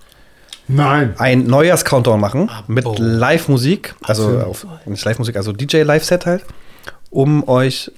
[0.68, 1.14] nein.
[1.18, 2.86] ein Neujahrs-Countdown machen mit.
[2.98, 6.44] Live-Musik, also auf, nicht Live-Musik, also DJ-Live-Set halt,
[7.10, 7.90] um euch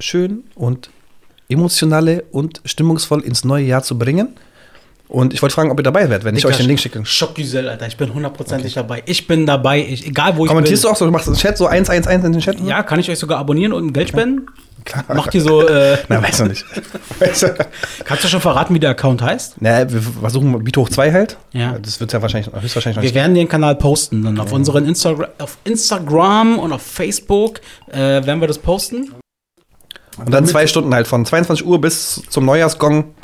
[0.00, 0.90] schön und
[1.48, 4.36] emotionale und stimmungsvoll ins neue Jahr zu bringen.
[5.08, 7.04] Und ich wollte fragen, ob ihr dabei wärt, wenn ich Dicker, euch den Link schicke.
[7.04, 7.86] Schockgesell, Alter.
[7.86, 9.02] Ich bin hundertprozentig dabei.
[9.06, 9.80] Ich bin dabei.
[9.80, 10.88] Ich, egal wo ich Kommentierst bin.
[10.88, 12.60] du auch so, du machst einen Chat so 111 in den Chat?
[12.60, 14.48] Ja, kann ich euch sogar abonnieren und Geld spenden?
[14.88, 15.04] Klar.
[15.14, 16.64] Macht ihr so, äh, Na, weiß noch nicht.
[18.04, 19.56] Kannst du schon verraten, wie der Account heißt?
[19.60, 21.36] Na, wir versuchen Beat hoch 2 halt.
[21.52, 21.78] Ja.
[21.78, 23.14] Das wird ja wahrscheinlich, höchstwahrscheinlich noch Wir nicht.
[23.14, 27.60] werden den Kanal posten dann auf unseren Instagram, auf Instagram und auf Facebook
[27.90, 29.12] äh, werden wir das posten.
[30.16, 33.14] Und dann zwei Stunden halt, von 22 Uhr bis zum Neujahrsgong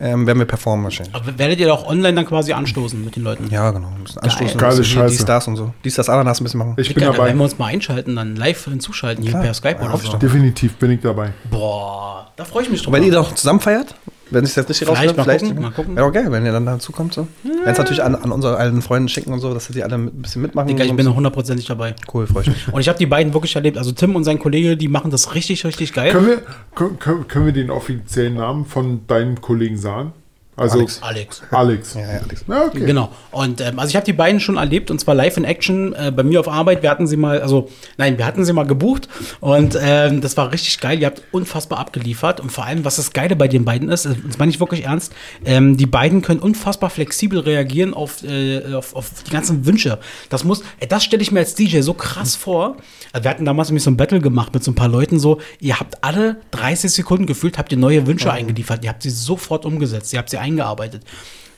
[0.00, 1.14] ähm, werden wir performen wahrscheinlich.
[1.14, 3.48] Aber werdet ihr auch online dann quasi anstoßen mit den Leuten?
[3.50, 3.88] Ja, genau.
[3.88, 4.58] Ein bisschen anstoßen.
[4.58, 5.16] Geile bisschen Scheiße.
[5.16, 5.74] Dies, das und so.
[5.84, 6.74] Dies, das, Ananas ein bisschen machen.
[6.78, 7.26] Ich bin Dicker, da dabei.
[7.28, 9.42] werden wir uns mal einschalten, dann live hinzuschalten, hier Klar.
[9.42, 10.04] per Skype Ja, oder so.
[10.04, 11.32] ich Definitiv bin ich dabei.
[11.50, 12.88] Boah, da freue ich mich drauf.
[12.88, 13.94] Und wenn ihr doch zusammen feiert,
[14.32, 15.96] wenn ich das richtig Vielleicht mal gucken, mal gucken.
[15.96, 17.14] Wäre auch geil, wenn ihr dann dazu kommt.
[17.14, 17.26] So.
[17.42, 20.10] Wenn es natürlich an, an unsere alten Freunde schicken und so, dass die alle ein
[20.22, 20.68] bisschen mitmachen.
[20.68, 21.94] Digga, ich bin hundertprozentig dabei.
[22.12, 22.68] cool, freue ich mich.
[22.72, 23.78] Und ich habe die beiden wirklich erlebt.
[23.78, 26.12] Also Tim und sein Kollege, die machen das richtig, richtig geil.
[26.12, 26.42] Können wir,
[26.74, 30.12] können- können wir den offiziellen Namen von deinem Kollegen sagen?
[30.54, 31.02] Also Alex.
[31.02, 31.42] Alex.
[31.50, 31.94] Alex.
[31.94, 32.44] Ja, ja, Alex.
[32.46, 32.84] Ja, okay.
[32.84, 33.10] Genau.
[33.30, 36.12] Und ähm, also ich habe die beiden schon erlebt und zwar live in Action äh,
[36.14, 36.82] bei mir auf Arbeit.
[36.82, 39.08] Wir hatten sie mal, also nein, wir hatten sie mal gebucht
[39.40, 41.00] und ähm, das war richtig geil.
[41.00, 44.38] Ihr habt unfassbar abgeliefert und vor allem, was das Geile bei den beiden ist, das
[44.38, 45.14] meine ich wirklich ernst,
[45.46, 50.00] ähm, die beiden können unfassbar flexibel reagieren auf, äh, auf, auf die ganzen Wünsche.
[50.28, 52.76] Das muss, ey, das stelle ich mir als DJ so krass vor.
[53.12, 55.40] Also wir hatten damals nämlich so ein Battle gemacht mit so ein paar Leuten so,
[55.60, 58.84] ihr habt alle 30 Sekunden gefühlt, habt ihr neue Wünsche eingeliefert.
[58.84, 61.02] Ihr habt sie sofort umgesetzt, ihr habt sie eingearbeitet.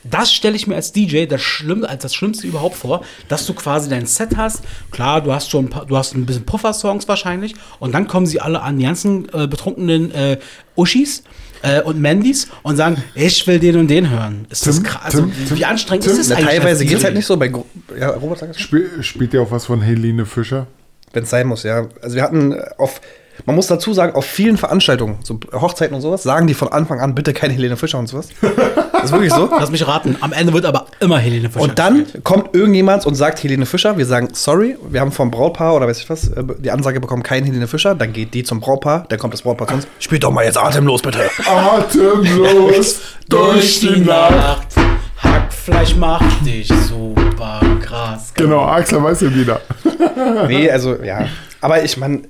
[0.09, 3.53] Das stelle ich mir als DJ das Schlimm, als das Schlimmste überhaupt vor, dass du
[3.53, 4.61] quasi dein Set hast.
[4.91, 8.27] Klar, du hast schon ein paar, du hast ein bisschen Puffer-Songs wahrscheinlich und dann kommen
[8.27, 10.37] sie alle an, die ganzen äh, betrunkenen äh,
[10.75, 11.23] Uschis
[11.63, 14.45] äh, und Mandys und sagen, ich will den und den hören.
[14.49, 15.05] Ist das Tim, krass?
[15.05, 16.13] Also, Tim, wie anstrengend Tim.
[16.13, 16.49] ist es Na, eigentlich?
[16.49, 17.37] teilweise geht es halt nicht so.
[17.37, 17.65] Bei Gro
[17.99, 20.67] ja, Robert sagt es Spiel, spielt ihr auch was von Helene Fischer?
[21.13, 21.87] Wenn es sein muss, ja.
[22.01, 23.01] Also wir hatten auf
[23.45, 26.99] Man muss dazu sagen, auf vielen Veranstaltungen, so Hochzeiten und sowas, sagen die von Anfang
[26.99, 28.29] an bitte keine Helene Fischer und sowas.
[28.95, 29.47] Das ist wirklich so.
[29.59, 30.15] Lass mich raten.
[30.21, 31.63] Am Ende wird aber immer Helene Fischer.
[31.63, 32.23] Und dann gespielt.
[32.23, 35.99] kommt irgendjemand und sagt Helene Fischer, wir sagen sorry, wir haben vom Brautpaar oder weiß
[35.99, 39.19] ich was, äh, die Ansage bekommen, kein Helene Fischer, dann geht die zum Brautpaar, dann
[39.19, 41.19] kommt das Brautpaar zu uns, spielt doch mal jetzt atemlos bitte.
[41.45, 44.69] Atemlos durch die Nacht.
[45.17, 48.33] Hackfleisch macht dich super krass.
[48.33, 49.61] Genau, Axel weiß ja wieder.
[50.47, 51.27] Nee, also ja.
[51.61, 52.21] Aber ich meine,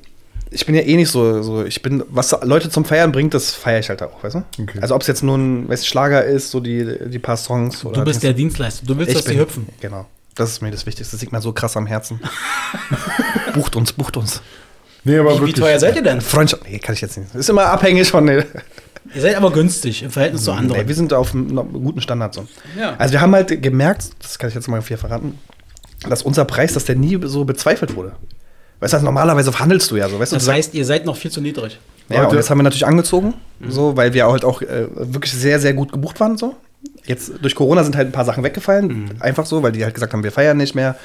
[0.56, 3.54] ich bin ja eh nicht so, so, ich bin, was Leute zum Feiern bringt, das
[3.54, 4.44] feiere ich halt auch, weißt du?
[4.62, 4.80] Okay.
[4.82, 8.00] Also ob es jetzt nur ein weißt, Schlager ist, so die, die paar Songs oder.
[8.00, 8.86] Du bist der Dienstleister.
[8.86, 9.68] Du willst, ich dass die bin, hüpfen.
[9.82, 10.06] Genau.
[10.34, 11.16] Das ist mir das Wichtigste.
[11.16, 12.22] Das liegt mir so krass am Herzen.
[13.54, 14.42] bucht uns, bucht uns.
[15.04, 16.22] Nee, aber Wie, wie teuer seid ihr denn?
[16.22, 17.36] Freundschaft, nee, kann ich jetzt nicht.
[17.36, 18.26] Ist immer abhängig von.
[18.26, 18.44] Nee,
[19.14, 20.82] Ihr seid aber günstig im Verhältnis zu anderen.
[20.82, 22.48] nee, wir sind auf einem guten Standard so.
[22.78, 22.96] Ja.
[22.98, 25.38] Also wir haben halt gemerkt, das kann ich jetzt mal hier verraten,
[26.10, 28.14] dass unser Preis, dass der nie so bezweifelt wurde.
[28.86, 30.36] Weißt du, also normalerweise verhandelst du ja so, weißt du?
[30.36, 31.80] das du sagst- heißt, ihr seid noch viel zu niedrig.
[32.10, 33.34] Ja, und Leute- das haben wir natürlich angezogen,
[33.68, 36.38] so, weil wir halt auch äh, wirklich sehr, sehr gut gebucht waren.
[36.38, 36.56] So.
[37.06, 40.14] Jetzt durch Corona sind halt ein paar Sachen weggefallen, einfach so, weil die halt gesagt
[40.14, 40.96] haben, wir feiern nicht mehr,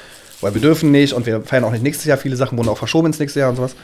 [0.41, 2.17] weil wir dürfen nicht und wir feiern auch nicht nächstes Jahr.
[2.17, 3.75] Viele Sachen wurden auch verschoben ins nächste Jahr und sowas.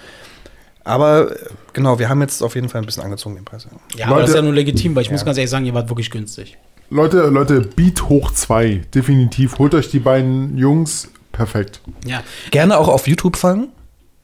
[0.84, 1.36] Aber äh,
[1.74, 3.66] genau, wir haben jetzt auf jeden Fall ein bisschen angezogen den Preis.
[3.66, 4.00] Ja.
[4.00, 5.26] Ja, aber das ist Leute- ja nur legitim, weil ich muss Ja.
[5.26, 6.58] ganz ehrlich sagen, ihr wart wirklich günstig.
[6.89, 8.82] Leute, Leute, Beat hoch 2.
[8.93, 9.58] Definitiv.
[9.60, 11.10] Holt euch die beiden Jungs.
[11.34, 11.82] Perfekt.
[12.06, 12.24] Ja.
[12.52, 13.68] Gerne auch auf YouTube folgen.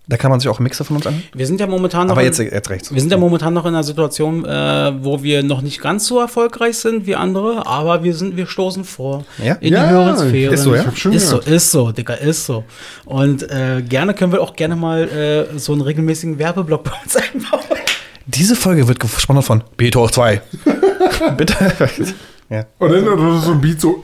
[0.06, 1.24] Da kann man sich auch Mixer von uns an.
[1.34, 2.12] Wir sind ja momentan noch.
[2.12, 2.94] Aber in- jetzt, jetzt rechts.
[2.94, 6.20] Wir sind ja momentan noch in einer Situation, äh, wo wir noch nicht ganz so
[6.20, 9.54] erfolgreich sind wie andere, aber wir sind, wir stoßen vor Ja?
[9.62, 10.54] in Ja, die höheren Sphären.
[10.54, 10.84] ist so, ja?
[11.12, 12.66] Ist so, ist so, Digga, ist so.
[13.06, 17.16] Und äh, gerne können wir auch gerne mal äh, so einen regelmäßigen Werbeblock bei uns
[17.16, 17.62] einbauen.
[18.26, 20.42] Diese Folge wird gesponsert von Beat hoch 2.
[21.38, 21.56] Bitte.
[22.54, 22.66] Ja.
[22.78, 24.04] Und dann oder so ein Beat so.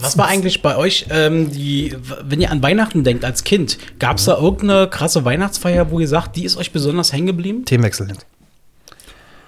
[0.00, 1.94] Was war eigentlich bei euch, ähm, die,
[2.24, 6.08] wenn ihr an Weihnachten denkt als Kind, gab es da irgendeine krasse Weihnachtsfeier, wo ihr
[6.08, 7.64] sagt, die ist euch besonders hängen geblieben?
[7.64, 8.08] Themenwechsel.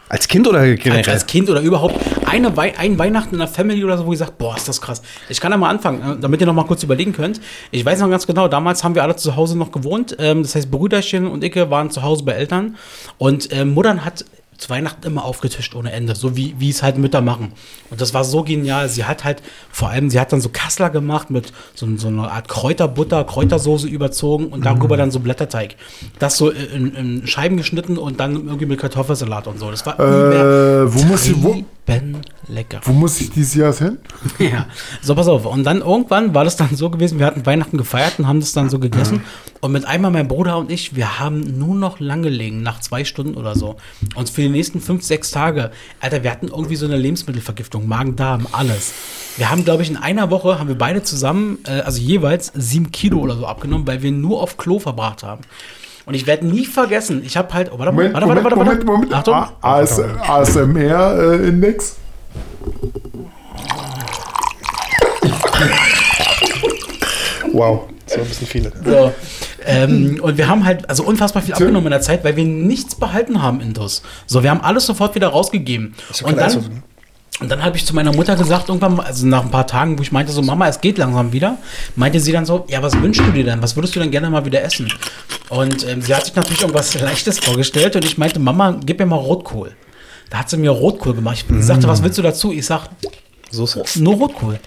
[0.09, 1.13] Als Kind oder generell?
[1.13, 4.19] Als Kind oder überhaupt eine Wei ein Weihnachten in der Family oder so, wo ihr
[4.19, 5.03] sagt, boah, ist das krass.
[5.29, 7.41] Ich kann da mal anfangen, äh, damit ihr noch mal kurz überlegen könnt.
[7.73, 10.17] Ich weiß noch ganz genau, damals haben wir alle zu Hause noch gewohnt.
[10.21, 12.77] Ähm, das heißt, Brüderchen und Icke waren zu Hause bei Eltern.
[13.19, 14.25] Und äh, Muttern hat
[14.59, 17.53] zu Weihnachten immer aufgetischt ohne Ende, so wie, wie es halt Mütter machen.
[17.91, 18.89] Und das war so genial.
[18.89, 19.41] Sie hat halt,
[19.71, 23.87] vor allem, sie hat dann so Kassler gemacht mit so, so einer Art Kräuterbutter, Kräutersoße
[23.87, 25.77] überzogen und darüber dann so Blätterteig.
[26.19, 29.71] Das so in, in Scheiben geschnitten und dann irgendwie mit Kartoffelsalat und so.
[29.71, 31.63] Das war Äh, wo muss ich- wo-
[32.49, 32.81] lecker.
[32.85, 33.99] Wo muss ich dieses Jahr hin?
[34.39, 34.67] Ja,
[35.01, 35.47] so pass auf.
[35.47, 38.53] Und dann irgendwann war das dann so gewesen, wir hatten Weihnachten gefeiert und haben das
[38.53, 39.23] dann so gegessen.
[39.61, 43.05] Und mit einmal mein Bruder und ich, wir haben nur noch lang gelegen, nach zwei
[43.05, 43.77] Stunden oder so.
[44.15, 48.47] Und für die nächsten fünf, sechs Tage, Alter, wir hatten irgendwie so eine Lebensmittelvergiftung, Magen-Darm,
[48.53, 48.93] alles.
[49.37, 52.93] Wir haben, glaube ich, in einer Woche haben wir beide zusammen, äh, also jeweils sieben
[52.93, 55.43] Kilo oder so abgenommen, weil wir nur auf Klo verbracht haben.
[56.07, 58.85] Und ich werde nie vergessen, ich habe halt, oh, warte, Moment, warte, Moment, warte, warte,
[58.87, 59.31] Moment, warte.
[59.31, 59.49] Moment.
[59.51, 59.59] Achtung.
[59.61, 61.97] A- AS, ASMR-Index.
[67.53, 68.73] Wow, so ein bisschen viele.
[68.85, 69.13] So.
[69.67, 72.95] Ähm, und wir haben halt also unfassbar viel abgenommen in der Zeit, weil wir nichts
[72.95, 74.03] behalten haben in DOS.
[74.27, 75.95] So, wir haben alles sofort wieder rausgegeben.
[76.23, 76.81] Und dann,
[77.41, 80.03] und dann habe ich zu meiner Mutter gesagt, irgendwann, also nach ein paar Tagen, wo
[80.03, 81.59] ich meinte, so, Mama, es geht langsam wieder,
[81.95, 83.63] meinte sie dann so, ja, was wünschst du dir denn?
[83.63, 84.93] Was würdest du denn gerne mal wieder essen?
[85.49, 89.07] Und ähm, sie hat sich natürlich irgendwas Leichtes vorgestellt und ich meinte, Mama, gib mir
[89.07, 89.73] mal Rotkohl.
[90.31, 91.45] Da hat sie mir Rotkohl gemacht.
[91.49, 92.53] Ich sagte, was willst du dazu?
[92.53, 92.89] Ich sag,
[93.51, 94.03] Soße.
[94.03, 94.59] nur Rotkohl.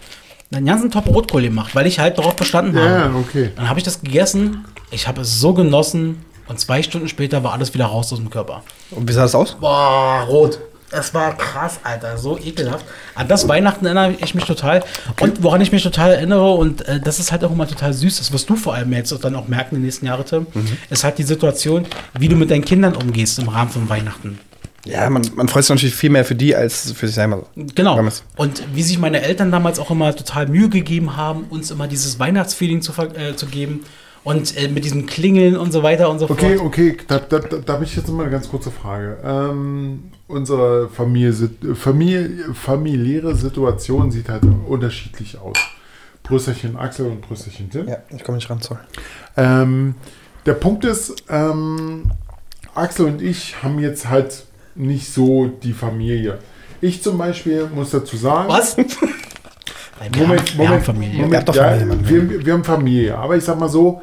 [0.53, 2.89] Einen ganzen Top Rotkohl gemacht, weil ich halt darauf bestanden habe.
[2.89, 3.51] Ja, okay.
[3.55, 7.53] Dann habe ich das gegessen, ich habe es so genossen und zwei Stunden später war
[7.53, 8.63] alles wieder raus aus dem Körper.
[8.91, 9.55] Und wie sah das aus?
[9.59, 10.59] Boah, rot.
[10.93, 12.85] Es war krass, Alter, so ekelhaft.
[13.15, 14.83] An das Weihnachten erinnere ich mich total.
[15.21, 18.17] Und woran ich mich total erinnere, und äh, das ist halt auch immer total süß,
[18.17, 20.47] das wirst du vor allem jetzt dann auch merken in den nächsten Jahren, Tim,
[20.89, 21.85] ist halt die Situation,
[22.19, 24.37] wie du mit deinen Kindern umgehst im Rahmen von Weihnachten.
[24.85, 27.45] Ja, man, man freut sich natürlich viel mehr für die als für sich selber.
[27.55, 27.99] Genau.
[28.35, 32.19] Und wie sich meine Eltern damals auch immer total Mühe gegeben haben, uns immer dieses
[32.19, 33.81] Weihnachtsfeeling zu, äh, zu geben.
[34.23, 36.67] Und äh, mit diesem Klingeln und so weiter und so Okay, fort.
[36.67, 39.17] okay, da, da, da, da habe ich jetzt mal eine ganz kurze Frage.
[39.23, 41.33] Ähm, unsere Familie,
[41.73, 45.57] Familie, familiäre Situation sieht halt unterschiedlich aus.
[46.21, 47.87] Brüsterchen Axel und Brüsterchen Tim.
[47.87, 48.79] Ja, ich komme nicht ran, sorry.
[49.37, 49.95] Ähm,
[50.45, 52.11] der Punkt ist, ähm,
[52.75, 54.43] Axel und ich haben jetzt halt
[54.75, 56.39] nicht so die Familie.
[56.81, 58.49] Ich zum Beispiel muss dazu sagen.
[58.49, 58.75] Was?
[60.13, 61.21] Wir, Moment, haben, wir Moment, haben Familie.
[61.21, 62.09] Moment, ja, Familie, Mann.
[62.09, 63.15] wir, wir haben Familie.
[63.19, 64.01] Aber ich sag mal so,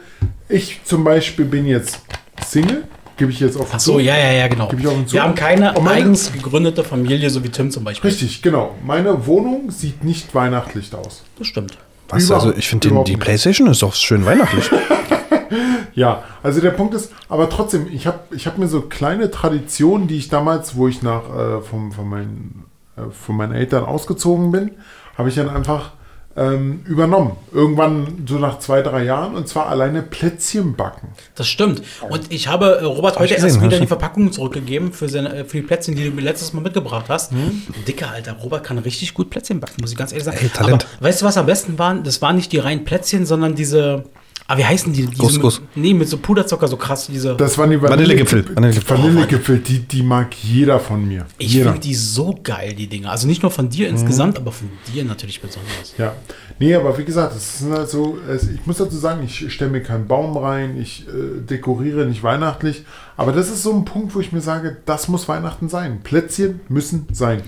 [0.49, 1.99] ich zum Beispiel bin jetzt
[2.47, 2.85] Single,
[3.17, 4.71] gebe ich jetzt auf Ach so, ja, ja, ja, genau.
[4.73, 8.11] Wir haben keine meine- eigens gegründete Familie, so wie Tim zum Beispiel.
[8.11, 8.77] Richtig, genau.
[8.87, 11.25] Meine Wohnung sieht nicht weihnachtlich aus.
[11.37, 11.77] Das stimmt.
[12.11, 12.31] Was?
[12.31, 13.19] Also, ich finde die nicht.
[13.21, 14.71] Playstation ist doch schön weihnachtlich.
[15.95, 20.07] Ja, also der Punkt ist, aber trotzdem, ich habe ich hab mir so kleine Traditionen,
[20.07, 22.65] die ich damals, wo ich nach äh, vom, von, meinen,
[22.97, 24.73] äh, von meinen Eltern ausgezogen bin,
[25.17, 25.93] habe ich dann einfach
[26.39, 27.37] ähm, übernommen.
[27.53, 31.09] Irgendwann so nach zwei, drei Jahren und zwar alleine Plätzchen backen.
[31.35, 31.83] Das stimmt.
[32.09, 35.35] Und ich habe äh, Robert heute ich gesehen, erst wieder die Verpackung zurückgegeben für, seine,
[35.35, 37.33] äh, für die Plätzchen, die du mir letztes Mal mitgebracht hast.
[37.33, 37.63] Hm?
[37.89, 40.39] Dicker, Alter, Robert kann richtig gut Plätzchen backen, muss ich ganz ehrlich sagen.
[40.41, 40.87] Ey, Talent.
[40.99, 42.05] Aber weißt du, was am besten waren?
[42.05, 44.05] Das waren nicht die reinen Plätzchen, sondern diese.
[44.47, 45.05] Ah, wie heißen die?
[45.07, 45.61] Diese Couscous.
[45.61, 47.37] Mit, nee, mit so Puderzucker, so krass, diese.
[47.37, 48.55] Das waren die Vanillegipfel.
[48.57, 48.97] Vanillegipfel.
[48.99, 51.27] Vanillegipfel, die, die mag jeder von mir.
[51.37, 53.11] ich finde die so geil, die Dinger.
[53.11, 53.71] Also nicht nur von Mhm.
[53.71, 55.95] dir insgesamt, aber von dir natürlich besonders.
[55.99, 56.15] Ja,
[56.59, 59.71] nee, aber wie gesagt, es ist halt so, es, ich muss dazu sagen, ich stelle
[59.71, 62.85] mir keinen Baum rein, ich äh, dekoriere nicht weihnachtlich,
[63.19, 66.01] aber das ist so ein Punkt, wo ich mir sage, das muss Weihnachten sein.
[66.03, 67.43] Plätzchen müssen sein.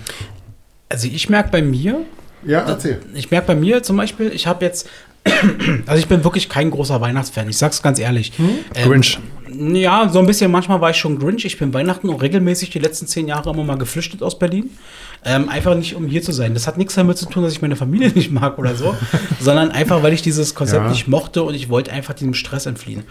[0.90, 2.00] Also ich merke bei mir,
[2.44, 2.98] Ja, erzähl.
[3.14, 4.88] Ich merke bei mir zum Beispiel, ich habe jetzt,
[5.86, 8.32] also ich bin wirklich kein großer Weihnachtsfan, ich sag's ganz ehrlich.
[8.74, 9.18] Ähm, Grinch.
[9.52, 11.44] Ja, so ein bisschen, manchmal war ich schon Grinch.
[11.44, 14.70] Ich bin Weihnachten auch regelmäßig die letzten zehn Jahre immer mal geflüchtet aus Berlin.
[15.24, 16.54] Ähm, einfach nicht, um hier zu sein.
[16.54, 18.94] Das hat nichts damit zu tun, dass ich meine Familie nicht mag oder so,
[19.40, 20.90] sondern einfach, weil ich dieses Konzept Ja.
[20.90, 23.02] nicht mochte und ich wollte einfach diesem Stress entfliehen.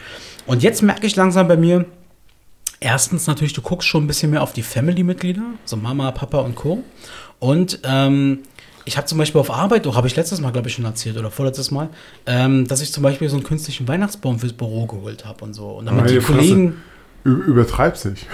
[0.47, 1.85] Und jetzt merke ich langsam bei mir,
[2.79, 6.55] erstens natürlich, du guckst schon ein bisschen mehr auf die Family-Mitglieder, so Mama, Papa und
[6.55, 6.83] Co.
[7.39, 8.39] Und ähm,
[8.89, 11.15] ich habe zum Beispiel auf Arbeit, auch habe ich letztes Mal, glaube ich, schon erzählt
[11.17, 11.89] oder vorletztes Mal,
[12.25, 15.67] ähm, dass ich zum Beispiel so einen künstlichen Weihnachtsbaum fürs Büro geholt habe und so.
[15.69, 16.37] Und damit die Meine Fresse.
[16.39, 16.67] Kollegen.
[16.69, 16.73] Ü-
[17.23, 18.25] Übertreibst dich.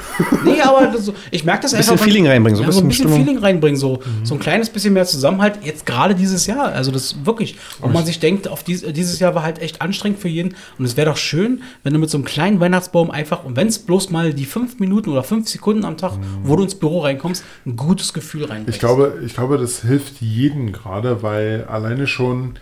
[0.44, 2.06] Nee, aber das, so- ich merke das Bisschen einfach.
[2.06, 3.26] Feeling reinbringen, so ein ja, so ein bisschen bisschen.
[3.26, 6.68] Feeling reinbringen, so, so ein kleines bisschen mehr Zusammenhalt, jetzt gerade dieses Jahr.
[6.68, 10.20] Also das wirklich, wo man sich denkt, auf dies, dieses Jahr war halt echt anstrengend
[10.20, 10.56] für jeden.
[10.78, 13.68] Und es wäre doch schön, wenn du mit so einem kleinen Weihnachtsbaum einfach, und wenn
[13.68, 16.14] es bloß mal die fünf Minuten oder fünf Sekunden am Tag,
[16.44, 18.70] wo du ins Büro reinkommst, ein gutes Gefühl reinbringst.
[18.76, 22.54] Ich glaube, ich glaube, das hilft jedem gerade, weil alleine schon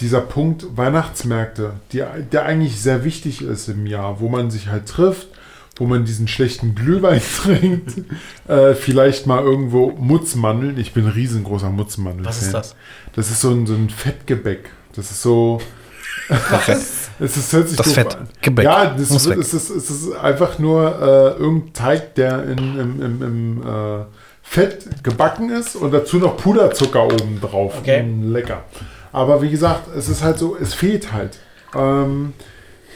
[0.00, 2.02] dieser Punkt Weihnachtsmärkte, die,
[2.32, 5.28] der eigentlich sehr wichtig ist im Jahr, wo man sich halt trifft,
[5.76, 7.92] wo man diesen schlechten Glühwein trinkt,
[8.48, 10.78] äh, vielleicht mal irgendwo Mutzmandeln.
[10.78, 12.24] Ich bin ein riesengroßer Mutzmandel.
[12.24, 12.76] Was ist das?
[13.14, 14.70] Das ist so ein, so ein Fettgebäck.
[14.94, 15.60] Das ist so.
[17.18, 18.16] es ist, hört sich Das doof Fett.
[18.16, 18.28] an.
[18.40, 18.64] Gebäck.
[18.64, 19.44] Ja, das Muss wird, weg.
[19.44, 24.04] es, ist, es ist einfach nur äh, irgendein Teig, der in, im, im, im äh,
[24.42, 27.74] Fett gebacken ist und dazu noch Puderzucker oben drauf.
[27.78, 28.02] Okay.
[28.02, 28.64] Mm, lecker.
[29.12, 31.38] Aber wie gesagt, es ist halt so, es fehlt halt.
[31.74, 32.32] Ähm,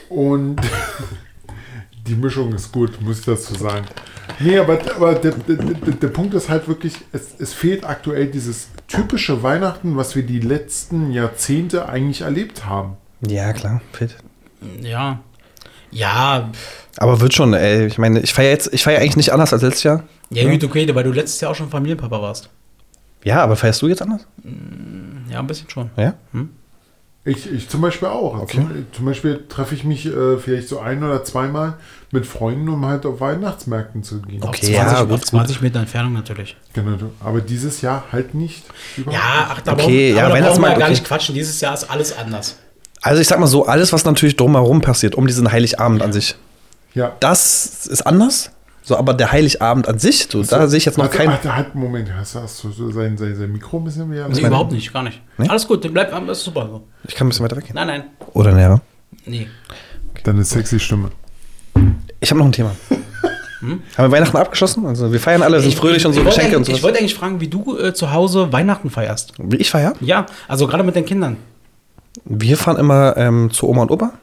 [0.09, 0.57] und
[2.09, 3.85] die Mischung ist gut, muss ich dazu sagen.
[4.39, 8.69] Nee, aber, aber der, der, der, Punkt ist halt wirklich, es, es fehlt aktuell dieses
[8.87, 12.97] typische Weihnachten, was wir die letzten Jahrzehnte eigentlich erlebt haben.
[13.27, 13.81] Ja, klar.
[13.93, 14.15] Fit.
[14.81, 15.19] Ja.
[15.91, 16.51] Ja,
[16.97, 17.87] Aber wird schon, ey.
[17.87, 20.03] Ich meine, ich feiere jetzt, ich feiere eigentlich nicht anders als letztes Jahr.
[20.29, 22.49] ja, gut, okay, weil du letztes Jahr auch schon Familienpapa warst.
[23.23, 24.25] Ja, aber feierst du jetzt anders?
[25.29, 25.89] Ja, ein bisschen schon.
[25.97, 26.13] Ja?
[27.29, 28.45] Ich, ich zum Beispiel auch.
[28.47, 31.73] Zum, zum Beispiel treffe ich mich äh, vielleicht so ein oder zweimal
[32.11, 34.41] mit Freunden, um halt auf Weihnachtsmärkten zu gehen.
[34.41, 36.55] Auf Okay, 20, ja, auf gut, 20 Meter Entfernung natürlich.
[36.73, 38.63] Genau, aber dieses Jahr halt nicht.
[38.97, 40.89] Überhaupt Ja, ach, da, Okay, brauchen, ja, aber da brauchen wir ja gar okay.
[40.91, 41.35] nicht quatschen.
[41.35, 42.57] Dieses Jahr ist alles anders.
[43.01, 46.35] Also ich sag mal so, alles, was natürlich drumherum passiert, um diesen Heiligabend an sich,
[46.93, 47.13] Ja.
[47.19, 48.51] das ist anders.
[48.89, 51.29] So, aber der Heiligabend an sich, so, da sehe ich jetzt noch keinen.
[51.29, 54.27] warte, halt, Moment, hast, du- hast du so sein, sein, sein Mikro ein bisschen mehr?
[54.27, 55.21] Nee, überhaupt nicht, gar nicht.
[55.37, 55.47] Nee?
[55.47, 56.87] Alles gut, bleib, ist super so.
[57.07, 57.75] Ich kann ein bisschen weiter weggehen.
[57.75, 58.81] Nein, nein, Oder näher.
[59.27, 59.45] nee.
[60.23, 61.11] Deine sexy Stimme.
[62.19, 62.71] Ich habe noch ein Thema.
[63.61, 64.87] Haben wir Weihnachten abgeschlossen?
[64.87, 66.83] Also wir feiern alle, sind fröhlich und so ich wollte Geschenke und eigentlich- Ich so.
[66.87, 69.33] wollte eigentlich fragen, wie du äh, zu Hause Weihnachten feierst.
[69.37, 69.93] Wie ich feier?
[70.01, 71.37] Ja, also gerade mit den Kindern.
[72.25, 74.13] Wir fahren immer ähm, zu Oma und Opa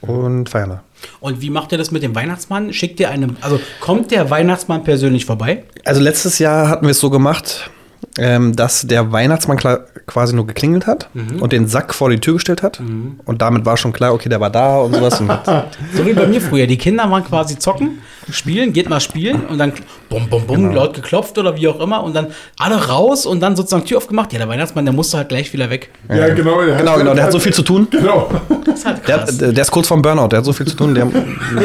[0.00, 0.82] und feiern da.
[1.20, 2.72] Und wie macht ihr das mit dem Weihnachtsmann?
[2.72, 5.64] Schickt ihr eine, also kommt der Weihnachtsmann persönlich vorbei?
[5.84, 7.70] Also letztes Jahr hatten wir es so gemacht,
[8.18, 9.58] ähm, dass der Weihnachtsmann
[10.06, 11.08] quasi nur geklingelt hat
[11.40, 12.80] und den Sack vor die Tür gestellt hat.
[13.24, 15.20] Und damit war schon klar, okay, der war da und sowas.
[15.20, 15.30] Und
[15.94, 16.66] So wie bei mir früher.
[16.66, 17.98] Die Kinder waren quasi zocken,
[18.30, 19.72] spielen, geht mal spielen und dann
[20.08, 20.74] bum, bum, bum, Genau.
[20.82, 24.32] laut geklopft oder wie auch immer und dann alle raus und dann sozusagen Tür aufgemacht.
[24.32, 25.90] Ja, der Weihnachtsmann, der musste halt gleich wieder weg.
[26.08, 26.62] Ja, genau.
[26.62, 27.88] der genau, genau, der hat so viel zu tun.
[27.90, 28.30] Genau.
[28.64, 29.38] Das ist halt Der, krass.
[29.38, 31.06] der ist kurz vorm Burnout, der hat so viel zu tun, der,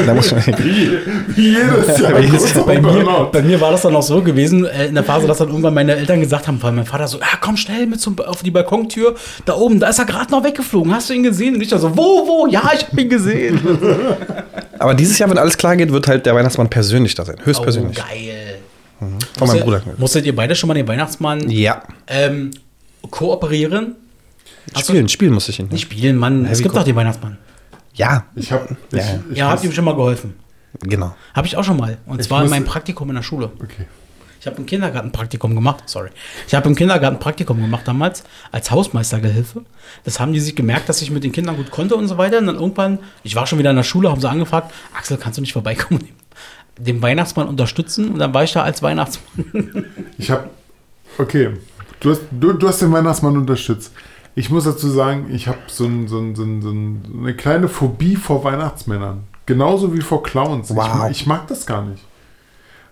[0.06, 0.34] der muss.
[0.36, 0.98] Wie,
[1.36, 2.22] wie jedes Jahr.
[2.22, 5.28] Wie bei, mir, bei mir war das dann auch so gewesen, äh, in der Phase,
[5.28, 7.88] dass dann irgendwann meine Eltern gesagt haben, vor allem mein Vater so, ja, komm schnell
[7.88, 9.16] mit zum, auf die Balkontür,
[9.46, 11.56] da oben, da ist er gerade noch weggeflogen, hast du ihn gesehen?
[11.56, 13.60] Und ich da so, wo, wo, ja, ich habe ihn gesehen.
[14.80, 17.38] Aber dieses Jahr, wenn alles klar geht, wird halt der Weihnachtsmann persönlich da sein.
[17.44, 17.98] Höchstpersönlich.
[18.00, 18.60] Oh, geil.
[19.38, 19.82] Von meinem Bruder.
[19.98, 21.84] Musstet ihr beide schon mal den Weihnachtsmann Ja.
[22.08, 22.52] ähm,
[23.10, 23.96] kooperieren?
[24.74, 25.68] Hast du- Spielen, spielen muss ich ihn.
[25.70, 26.46] Nicht spielen, Mann.
[26.46, 27.38] es wie gibt doch den Weihnachtsmann.
[27.94, 28.70] Ja, Ich hab.
[28.92, 29.04] Ich, Ja.
[29.32, 30.36] ich Ja, habt muss- ihm schon mal geholfen.
[30.82, 31.16] genau.
[31.34, 31.98] Habe ich auch schon mal.
[32.06, 33.52] Und Ich zwar in meinem Praktikum in der Schule.
[33.62, 33.86] Okay.
[34.40, 35.84] Ich habe im Kindergarten Praktikum gemacht.
[35.88, 36.10] Sorry.
[36.48, 39.64] Ich habe im Kindergarten Praktikum gemacht damals als Hausmeistergehilfe.
[40.06, 42.38] Das haben die sich gemerkt, dass ich mit den Kindern gut konnte und so weiter.
[42.40, 45.38] Und dann irgendwann, ich war schon wieder in der Schule, haben sie angefragt, Axel, kannst
[45.38, 46.02] du nicht vorbeikommen
[46.78, 48.10] und den Weihnachtsmann unterstützen?
[48.12, 49.86] Und dann war ich da als Weihnachtsmann.
[50.18, 50.50] Ich habe,
[51.18, 51.50] okay,
[52.00, 53.92] du hast, du, du hast den Weihnachtsmann unterstützt.
[54.36, 57.18] Ich muss dazu sagen, ich habe so, ein, so, ein, so, ein, so ein- so
[57.20, 59.24] eine kleine Phobie vor Weihnachtsmännern.
[59.46, 60.70] Genauso wie vor Clowns.
[60.70, 60.96] Ich, Wow.
[60.96, 62.04] mag, ich mag das gar nicht.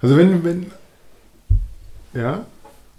[0.01, 0.71] Also wenn, wenn,
[2.13, 2.45] ja,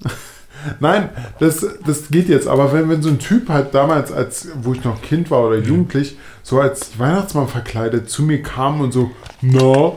[0.81, 2.47] nein, das, das geht jetzt.
[2.47, 5.59] Aber wenn, wenn so ein Typ halt damals, als wo ich noch Kind war oder
[5.59, 9.93] jugendlich, so als Weihnachtsmann verkleidet zu mir kam und so, na,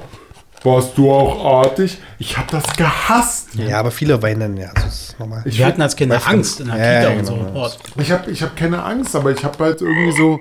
[0.63, 1.97] warst du auch artig?
[2.19, 3.49] Ich habe das gehasst.
[3.55, 5.41] Ja, aber viele weinen, ja, das ist normal.
[5.45, 7.33] Ich Wir hatten als Kinder Angst in der Ja, Kita ja, und so.
[7.35, 7.65] genau.
[7.67, 7.69] Oh,
[8.01, 10.39] Ich habe ich hab keine Angst, aber ich habe halt irgendwie so.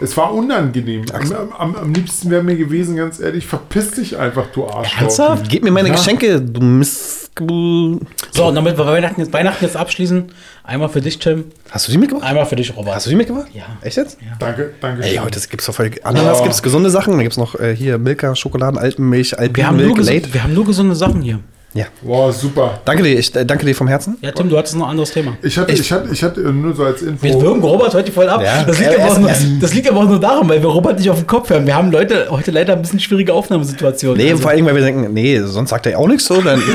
[0.00, 1.04] Es war unangenehm.
[1.12, 5.00] Am, am, am liebsten wäre mir gewesen, ganz ehrlich, verpiss dich einfach, du Arschloch.
[5.02, 5.48] Ernsthaft?
[5.48, 5.94] Gib mir meine Ja.
[5.94, 7.30] Geschenke, du Miss.
[7.38, 10.32] So, und damit wir Weihnachten jetzt, Weihnachten jetzt abschließen,
[10.64, 12.26] einmal für dich, Tim, Hast du die mitgebracht?
[12.28, 12.94] einmal für dich, Robert.
[12.94, 13.46] Hast du die mitgebracht?
[13.54, 13.62] Ja.
[13.80, 14.18] Echt jetzt?
[14.38, 15.02] Danke, danke.
[15.02, 16.42] Ey, heute gibt's doch voll Ananas, Oh.
[16.42, 17.16] gibt's gesunde Sachen.
[17.16, 20.94] Da gibt's noch äh, hier Milka, Schokoladen, Alpenmilch, wir, haben nur wir haben nur gesunde
[20.94, 21.38] Sachen hier.
[21.74, 21.86] Ja.
[22.02, 22.80] Boah, super.
[22.84, 24.18] Danke dir, ich äh, danke dir vom Herzen.
[24.20, 25.38] Ja, Tim, du hattest noch ein anderes Thema.
[25.40, 27.22] Ich hatte, ich, hatte, ich hatte äh, nur so als Info.
[27.22, 28.42] Wir wirken Robert heute voll ab.
[28.42, 28.62] Ja.
[28.64, 31.08] Das, liegt aber auch nur, das liegt aber auch nur daran, weil wir Robert nicht
[31.08, 31.66] auf den Kopf hören.
[31.66, 34.18] Wir haben Leute heute leider ein bisschen schwierige Aufnahmesituationen.
[34.22, 36.42] Nee, Also, vor allem, weil wir denken, nee, sonst sagt er ja auch nichts so.
[36.42, 36.60] Dann,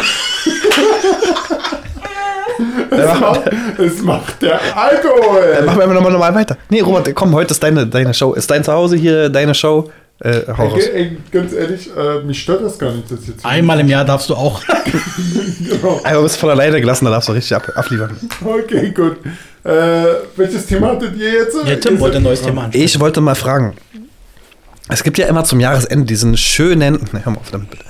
[2.90, 3.42] es, macht,
[3.78, 5.42] es macht der Alkohol.
[5.58, 6.58] dann machen wir einfach nochmal normal weiter.
[6.70, 8.34] Nee, Robert, komm, heute ist deine, deine Show.
[8.34, 9.92] Ist dein Zuhause hier deine Show?
[10.20, 10.30] Äh.
[10.30, 13.45] Ey, ey, ganz ehrlich, äh, mich stört das gar nicht, dass jetzt.
[13.45, 14.61] einmal im Jahr darfst du auch.
[15.59, 15.99] Genau.
[16.03, 18.15] Einmal bist du von alleine gelassen, da darfst du richtig ab, abliefern.
[18.43, 19.18] Okay, gut.
[19.63, 20.05] Äh,
[20.38, 21.57] welches Thema hattet ihr jetzt?
[21.65, 22.86] Ja, Tim Ihr wollte ein neues Thema ansprechen.
[22.86, 23.76] Ich wollte mal fragen.
[24.88, 26.93] Es gibt ja immer zum Jahresende diesen schönen.
[27.11, 27.84] Ne, hör mal auf damit bitte.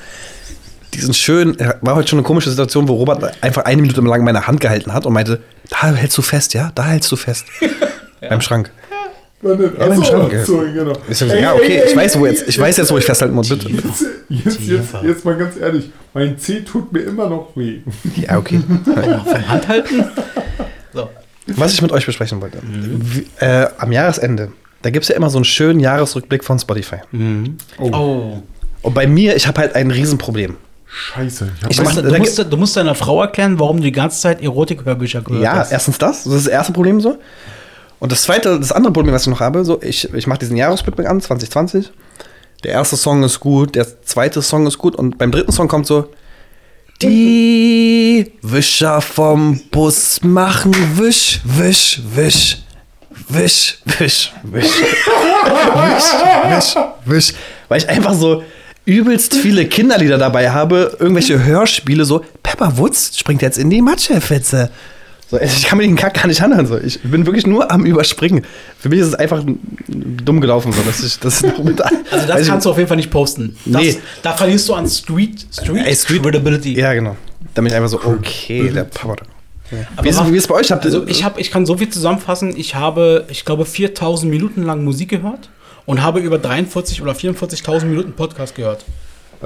[0.93, 1.55] Diesen schönen.
[1.81, 4.93] War heute schon eine komische Situation, wo Robert einfach eine Minute lang meine Hand gehalten
[4.93, 6.71] hat und meinte: Da hältst du fest, ja?
[6.73, 7.45] Da hältst du fest.
[8.21, 8.71] Beim Schrank.
[9.41, 10.43] Wann Schrank, ja.
[10.45, 10.93] so, genau.
[11.07, 13.49] Ey, ja, okay, ey, ich weiß, wo jetzt, ich weiß jetzt, wo ich festhalten muss.
[13.49, 13.69] Bitte.
[13.69, 17.81] Jetzt, jetzt, jetzt, jetzt mal ganz ehrlich, mein Zeh tut mir immer noch weh.
[18.15, 18.59] Ja, okay.
[19.47, 20.05] Hand halten.
[20.93, 21.09] So.
[21.47, 22.57] Was ich mit euch besprechen wollte.
[22.63, 26.97] Wie, äh, am Jahresende, da gibt es ja immer so einen schönen Jahresrückblick von Spotify.
[27.79, 28.41] Oh.
[28.81, 30.55] Und bei mir, ich habe halt ein Riesenproblem.
[30.87, 31.49] Scheiße.
[31.69, 34.41] Ich Ich mach- Du, musst, du musst deiner Frau erklären, warum du die ganze Zeit
[34.41, 35.71] Erotik-Hörbücher gehört Ja, hast.
[35.71, 37.17] erstens das, das ist das erste Problem so.
[37.99, 40.57] Und das zweite, das andere Problem, was ich noch habe, so, ich, ich mache diesen
[40.57, 41.91] Jahresrückblick an, 2020.
[42.63, 45.87] Der erste Song ist gut, der zweite Song ist gut und beim dritten Song kommt
[45.87, 46.09] so,
[47.01, 52.57] die Wischer vom Bus machen Wisch, Wisch, Wisch.
[53.29, 54.81] Wisch, Wisch, Wisch.
[54.81, 56.03] Wisch,
[56.49, 56.75] Wisch,
[57.05, 57.33] Wisch.
[57.67, 58.43] Weil ich einfach so
[58.85, 64.71] übelst viele Kinderlieder dabei habe, irgendwelche Hörspiele, so Pepper Wutz springt jetzt in die Matschefetze.
[65.29, 66.65] So, ich kann mir den Kack gar nicht anhören.
[66.67, 66.77] So.
[66.77, 68.45] Ich bin wirklich nur am Überspringen.
[68.79, 69.43] Für mich ist es einfach
[69.87, 70.71] dumm gelaufen.
[70.71, 71.43] So, dass ich, das
[72.11, 73.57] Also das kannst du auf jeden Fall nicht posten.
[73.65, 73.97] Das, Nee.
[74.23, 76.79] Da verlierst du an Street, Street, Ey, Street- Credibility.
[76.79, 77.17] Ja, genau.
[77.53, 79.15] Da bin ich einfach so, okay, der Papa.
[79.97, 80.71] Aber Wie ist, wie ist es bei euch?
[80.71, 82.53] Habt Also ich, hab, ich kann so viel zusammenfassen.
[82.55, 85.49] Ich habe, ich glaube, 4000 Minuten lang Musik gehört
[85.85, 88.85] und habe über 43 oder 44.000 Minuten Podcast gehört.
[89.41, 89.45] Äh,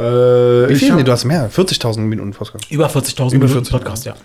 [0.70, 0.96] wie ich viel?
[0.96, 1.50] Nee, du hast mehr.
[1.50, 2.72] 40.000 Minuten Podcast.
[2.72, 4.16] Über 40.000 Über Minuten 40, Podcast, ja.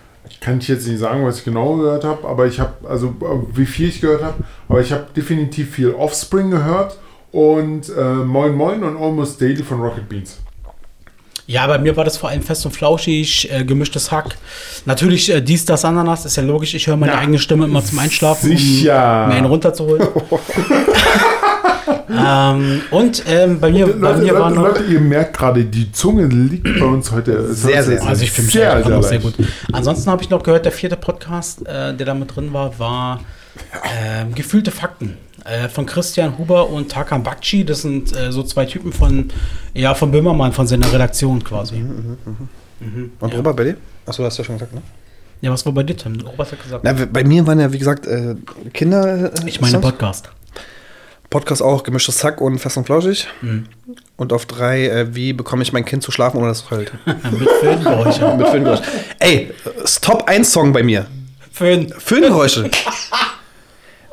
[0.40, 3.56] kann ich jetzt nicht sagen, was ich genau gehört habe, aber ich habe, also äh,
[3.56, 6.98] wie viel ich gehört habe, aber ich habe definitiv viel Offspring gehört
[7.32, 10.38] und äh, Moin Moin und Almost Daily von Rocket Beans.
[11.48, 14.36] Ja, bei mir war das vor allem fest und flauschig, äh, gemischtes Hack.
[14.84, 16.74] Natürlich äh, dies, das, Ananas, ist ja logisch.
[16.74, 19.22] Ich höre meine Ja, eigene Stimme immer zum Einschlafen, sicher.
[19.24, 20.08] um mir einen runterzuholen.
[22.10, 24.68] ähm, und ähm, bei mir, bei Leute, mir war Leute, noch...
[24.68, 28.02] Leute, ihr merkt gerade, die Zunge liegt bei uns heute Sehr, sehr.
[28.04, 29.34] Also ich fühle mich sehr, sehr, sehr gut.
[29.72, 33.20] Ansonsten habe ich noch gehört, der vierte Podcast, äh, der da mit drin war, war
[33.84, 35.16] ähm, Gefühlte Fakten
[35.48, 37.64] äh, von Christian Huber und Tarkan Bakci.
[37.64, 39.30] Das sind äh, so zwei Typen von,
[39.74, 41.84] ja, von Böhmermann, von seiner Redaktion quasi.
[43.20, 43.76] Und Robert, bei dir?
[44.04, 44.82] Achso, hast du ja schon gesagt, ne?
[45.40, 46.18] Ja, was war bei dir, Tim?
[46.20, 46.84] Robert hat gesagt.
[46.84, 48.36] Na, bei mir waren ja, wie gesagt, äh,
[48.72, 49.32] Kinder.
[49.32, 49.78] Äh, ich meine.
[49.80, 50.30] Podcast.
[51.28, 53.28] Podcast auch, gemischtes Zack und fest und flauschig.
[53.42, 53.66] Mhm.
[54.16, 56.92] Und auf drei, äh, wie bekomme ich mein Kind zu schlafen, ohne dass es heult?
[57.06, 58.36] mit Föhngeräusche.
[58.38, 58.80] Mit Föhngeräusch.
[59.18, 61.06] Ey, ist Top 1 Song bei mir.
[61.52, 61.92] Föhn.
[61.98, 62.70] Föhngeräusche.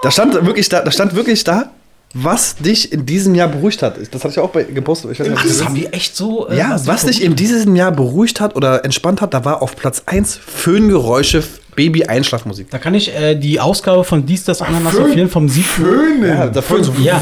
[0.03, 1.71] da stand wirklich da, da stand wirklich da,
[2.13, 3.95] was dich in diesem Jahr beruhigt hat.
[4.11, 5.11] Das hatte ich auch bei gepostet.
[5.13, 6.47] Ich weiß nicht, Ach, das haben die echt so.
[6.47, 9.75] äh, ja, was dich in diesem Jahr beruhigt hat oder entspannt hat, da war auf
[9.75, 11.43] Platz 1 Föhngeräusche,
[11.75, 12.69] Baby-Einschlafmusik.
[12.69, 15.63] Da kann ich äh, die Ausgabe von Dies, das, Ananas Föhn- empfehlen vom 7.
[15.65, 16.25] Föhnen.
[16.27, 16.93] Ja, da Föhn so.
[17.01, 17.19] Ja,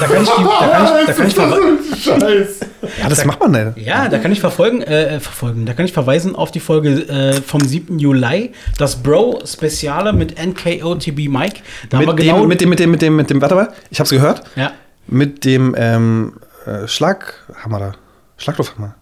[0.00, 2.60] Da kann ich, die, da kann ich, da kann ich, Scheiß.
[3.02, 3.86] Ja, das macht man nicht.
[3.86, 5.66] ja, da kann ich verfolgen, äh, verfolgen.
[5.66, 7.98] Da kann ich verweisen auf die Folge äh, vom 7.
[7.98, 11.60] Juli, das Bro-Speziale mit NKOTB Mike.
[11.90, 12.40] Da haben wir Mit genau.
[12.40, 14.42] dem, mit dem, mit dem, mit dem, mit dem, warte mal, ich hab's gehört.
[14.56, 14.72] ja.
[15.10, 16.34] Mit dem ähm,
[16.66, 17.92] äh, Schlaghammer da.
[18.36, 18.94] Schlaglufthammer.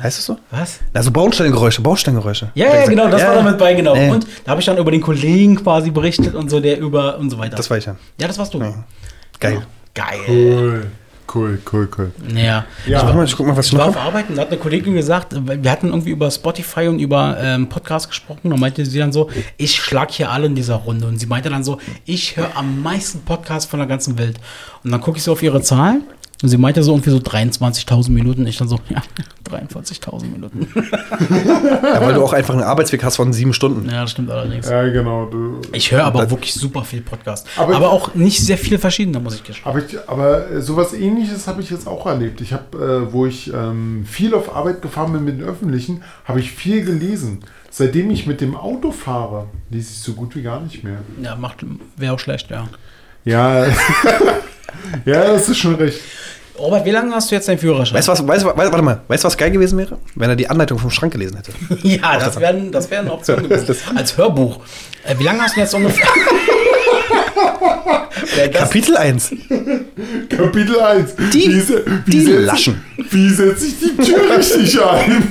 [0.00, 0.38] Heißt das so?
[0.52, 0.78] Was?
[0.94, 2.52] Also Baustellengeräusche, Baustellengeräusche.
[2.54, 3.96] Ja, ja, genau, das Ja, war damit bei, genau.
[3.96, 4.12] Ja.
[4.12, 7.30] Und da habe ich dann über den Kollegen quasi berichtet und so, der über und
[7.30, 7.56] so weiter.
[7.56, 7.96] Das war ich ja.
[8.20, 8.60] ja, das warst du.
[8.60, 8.84] Ja.
[9.40, 9.66] Geil.
[9.98, 10.20] Geil.
[10.28, 10.86] Cool.
[11.34, 12.12] Cool, cool, cool.
[12.34, 12.64] Ja.
[12.86, 13.02] Ja.
[13.02, 14.02] Warte mal, ich guck mal, was ich Ich war noch auf.
[14.02, 18.08] Arbeiten, da hat eine Kollegin gesagt, wir hatten irgendwie über Spotify und über ähm, Podcast
[18.08, 18.48] gesprochen.
[18.48, 19.28] Da meinte sie dann so,
[19.58, 21.06] ich schlag hier alle in dieser Runde.
[21.06, 24.38] Und sie meinte dann so, ich höre am meisten Podcasts von der ganzen Welt.
[24.84, 26.04] Und dann gucke ich so auf ihre Zahlen.
[26.40, 28.46] Und sie meinte so irgendwie so 23.000 Minuten.
[28.46, 29.02] Ich dann so, ja,
[29.50, 30.68] 43.000 Minuten.
[31.82, 33.88] Ja, weil du auch einfach einen Arbeitsweg hast von sieben Stunden.
[33.90, 34.68] ja, das stimmt allerdings.
[34.68, 35.26] Ja, genau.
[35.26, 37.46] Du, Ich höre aber wirklich super viel Podcast.
[37.56, 39.66] Aber- Aber, auch nicht sehr viel verschiedene, muss ich gestehen.
[39.66, 42.40] aber, ich, aber äh, sowas ähnliches habe ich jetzt auch erlebt.
[42.40, 46.38] Ich habe, äh, wo ich ähm, viel auf Arbeit gefahren bin mit den Öffentlichen, habe
[46.40, 47.40] ich viel gelesen.
[47.70, 50.98] Seitdem ich mit dem Auto fahre, lese ich so gut wie gar nicht mehr.
[51.22, 51.64] Ja, macht,
[51.96, 52.68] wäre auch schlecht, ja.
[53.24, 53.66] Ja,
[55.04, 56.00] ja, das ist schon recht.
[56.58, 57.96] Robert, wie lange hast du jetzt deinen Führerschein?
[57.96, 59.96] Weißt du was, weißt, weißt, warte mal, weißt du, was geil gewesen wäre?
[60.16, 61.52] Wenn er die Anleitung vom Schrank gelesen hätte.
[61.88, 63.76] Ja, das wäre das wär eine Option gewesen.
[63.94, 64.58] Als Hörbuch.
[65.04, 66.06] Äh, wie lange hast du jetzt ungefähr?
[68.34, 69.30] Wär das, Kapitel 1.
[70.28, 71.14] Kapitel 1.
[71.32, 72.84] Die- wie, se- wie die setz- Laschen.
[73.10, 75.28] Wie setze ich die Tür richtig ein?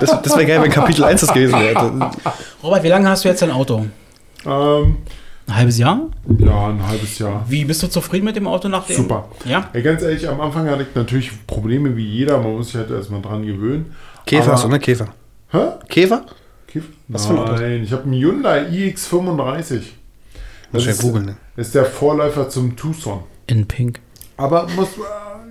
[0.00, 2.10] Das, das wäre geil, wenn Kapitel 1 das gewesen wäre.
[2.62, 3.86] Robert, wie lange hast du jetzt dein Auto?
[4.46, 4.96] ähm,
[5.48, 6.08] Ein halbes Jahr?
[6.38, 7.44] ja, ein halbes Jahr.
[7.48, 8.96] Wie bist du zufrieden mit dem Auto nach dem?
[8.96, 9.28] Super.
[9.46, 9.70] Ja?
[9.72, 12.38] Ey, ganz ehrlich, am Anfang hatte ich natürlich Probleme wie jeder.
[12.38, 13.94] Man muss sich halt erstmal dran gewöhnen.
[14.26, 14.78] Käfer hast du, ne?
[14.78, 15.08] Käfer.
[15.50, 15.58] Hä?
[15.88, 16.26] Käfer?
[16.66, 16.86] Käfer?
[17.08, 17.52] Was für ein Auto?
[17.52, 19.80] Nein, ich habe einen Hyundai iX35.
[20.70, 21.36] Muss ich ja ist, googeln, ne?
[21.56, 23.22] ist der Vorläufer zum Tucson.
[23.46, 24.00] In Pink.
[24.36, 24.88] Aber muss.
[24.88, 25.00] Äh,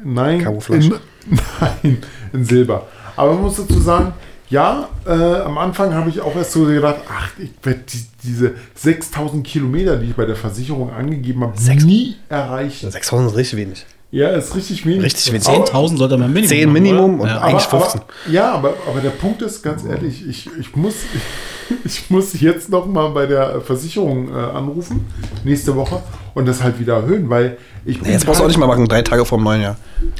[0.04, 0.42] nein.
[0.70, 0.94] In,
[1.60, 1.98] nein,
[2.34, 2.86] in Silber.
[3.16, 4.14] Aber man muss dazu sagen,
[4.50, 8.56] ja, äh, am Anfang habe ich auch erst so gedacht, ach, ich werde die, diese
[8.76, 11.54] 6000 Kilometer, die ich bei der Versicherung angegeben habe,
[11.86, 12.90] nie erreichen.
[12.90, 13.86] 6000 ist richtig wenig.
[14.18, 15.04] Ja, ist richtig wenig.
[15.04, 15.48] Richtig wenig.
[15.48, 17.24] Aber- 10.000 sollte man Minimum 10 haben, Minimum oder?
[17.24, 17.42] und ja.
[17.42, 18.02] eigentlich 15.
[18.02, 20.96] Aber, ja, aber, aber der Punkt ist, ganz ehrlich, ich, ich, muss,
[21.86, 25.06] ich muss jetzt noch mal bei der Versicherung äh, anrufen,
[25.44, 26.02] nächste Woche,
[26.34, 28.88] und das halt wieder erhöhen, weil ich Nee, jetzt brauchst du auch nicht mal machen,
[28.88, 29.78] drei Tage vor dem neuen Jahr.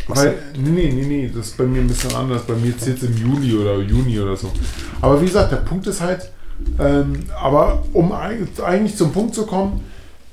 [0.08, 2.44] Weil, nee, nee, nee, nee, das ist bei mir ein bisschen anders.
[2.44, 4.52] Bei mir zählt es im Juli oder Juni oder so.
[5.02, 6.30] Aber wie gesagt, der Punkt ist halt,
[6.80, 9.82] ähm, aber um eig- eigentlich zum Punkt zu kommen,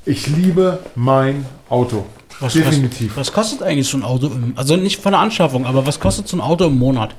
[0.06, 2.04] ich liebe mein Auto.
[2.40, 3.12] Was, Definitiv.
[3.16, 4.26] Was, was kostet eigentlich so ein Auto?
[4.26, 7.14] Im, also nicht von der Anschaffung, aber was kostet so ein Auto im Monat?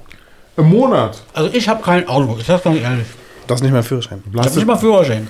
[0.57, 1.21] Im Monat.
[1.33, 3.07] Also ich habe kein Auto, ich sag's ganz ehrlich.
[3.47, 4.23] Du hast nicht mehr einen Führerschein.
[4.31, 5.27] Ich habe nicht mal Führerschein.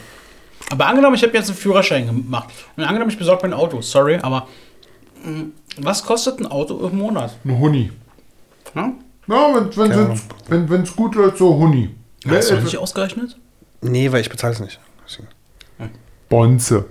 [0.71, 2.49] Aber angenommen, ich habe jetzt einen Führerschein gemacht.
[2.75, 3.81] Und angenommen, ich besorge mir ein Auto.
[3.81, 4.47] Sorry, aber
[5.23, 5.45] mh,
[5.77, 7.35] was kostet ein Auto im Monat?
[7.43, 7.91] Ein Huni.
[8.73, 8.91] Ja?
[9.27, 11.89] Ja, wenn es wenn's- wenn, wenn's gut läuft, so Huni.
[12.27, 13.37] Hast du Wer- nicht ausgerechnet?
[13.81, 14.79] Nee, weil ich bezahle es nicht.
[15.07, 15.27] Deswegen.
[16.29, 16.85] Bonze.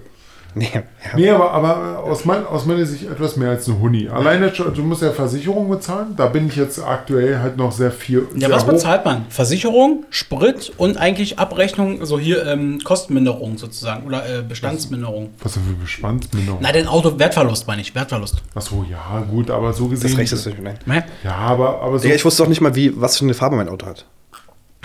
[0.64, 0.82] Nee, ja.
[1.16, 4.08] Nee, aber, aber aus, mein, aus meiner Sicht etwas mehr als ein Huni.
[4.08, 6.14] Alleine, schon- du musst ja Versicherung bezahlen.
[6.16, 8.28] Da bin ich jetzt aktuell halt noch sehr viel.
[8.34, 8.68] Ja, sehr was hoch.
[8.70, 9.26] bezahlt man?
[9.30, 15.30] Versicherung, Sprit und eigentlich Abrechnung, so hier ähm, Kostenminderung sozusagen oder äh, Bestandsminderung.
[15.42, 16.60] Was für Bestandsminderung?
[16.62, 18.42] Nein, den Auto Wertverlust meine ich, Wertverlust.
[18.54, 20.10] Achso, ja, gut, aber so gesehen.
[20.10, 20.62] Das rechnest du nicht.
[20.62, 20.76] Nein.
[20.86, 21.04] Ne?
[21.24, 22.08] Ja, aber, aber so.
[22.08, 24.06] Ich wusste doch nicht mal, wie, was für eine Farbe mein Auto hat.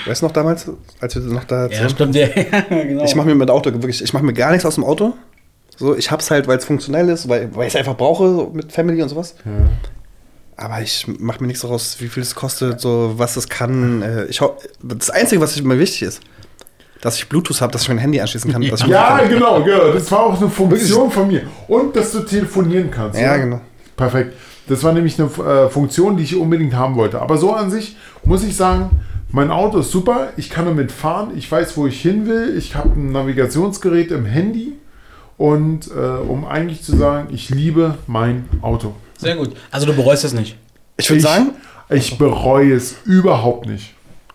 [0.06, 0.70] Weißt du noch damals,
[1.02, 2.16] als wir noch da Ja, stimmt.
[2.16, 2.28] Ja,
[2.70, 3.04] genau.
[3.04, 5.14] Ich mache mir mit Auto wirklich, ich mache mir gar nichts aus dem Auto.
[5.80, 8.72] So, ich hab's halt, weil es funktionell ist, weil, weil ich es einfach brauche mit
[8.72, 9.36] Family und sowas.
[9.46, 9.52] ja.
[10.58, 14.02] Aber ich mache mir nichts daraus, wie viel es kostet, so was es kann.
[14.02, 14.42] Äh, Ich,
[14.84, 16.20] das Einzige, was mir wichtig ist,
[17.00, 18.62] dass ich Bluetooth habe, dass ich mein Handy anschließen kann.
[18.62, 19.94] Ich ja, genau, genau.
[19.94, 21.44] Das war auch eine Funktion von mir.
[21.70, 23.18] Und dass du telefonieren kannst.
[23.18, 23.40] Ja, oder?
[23.40, 23.62] genau.
[23.96, 24.34] Perfekt.
[24.68, 27.22] Das war nämlich eine äh, Funktion, die ich unbedingt haben wollte.
[27.22, 28.90] Aber so an sich muss ich sagen,
[29.32, 30.34] mein Auto ist super.
[30.36, 31.32] Ich kann damit fahren.
[31.38, 32.58] Ich weiß, wo ich hin will.
[32.58, 34.74] Ich habe ein Navigationsgerät im Handy.
[35.40, 38.94] Und äh, um eigentlich zu sagen, ich liebe mein Auto.
[39.18, 39.56] Sehr gut.
[39.72, 40.58] Also du bereust es nicht.
[40.98, 41.52] Ich würde sagen,
[41.90, 43.94] ich bereue es überhaupt nicht.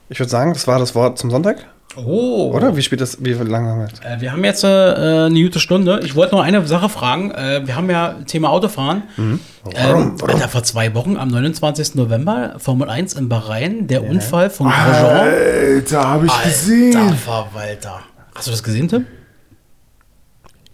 [0.09, 1.59] ich würde sagen, das war das Wort zum Sonntag,
[1.97, 2.51] Oh.
[2.55, 2.75] oder?
[2.75, 4.03] Wie spät das, wie lange haben wir jetzt?
[4.03, 6.01] Äh, wir haben jetzt äh, eine gute Stunde.
[6.05, 7.31] Ich wollte noch eine Sache fragen.
[7.33, 9.03] Äh, wir haben ja Thema Autofahren.
[9.19, 10.21] Ähm, Warum?
[10.21, 10.35] Warum?
[10.35, 11.95] Alter, vor zwei Wochen, am 29.
[11.97, 15.05] November, Formel 1 in Bahrain, der Unfall von Grosjean.
[15.05, 17.15] Alter, habe ich Alter gesehen.
[17.15, 18.01] Verwalter.
[18.35, 19.07] Hast du das gesehen, Tim?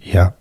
[0.03, 0.35] Ja.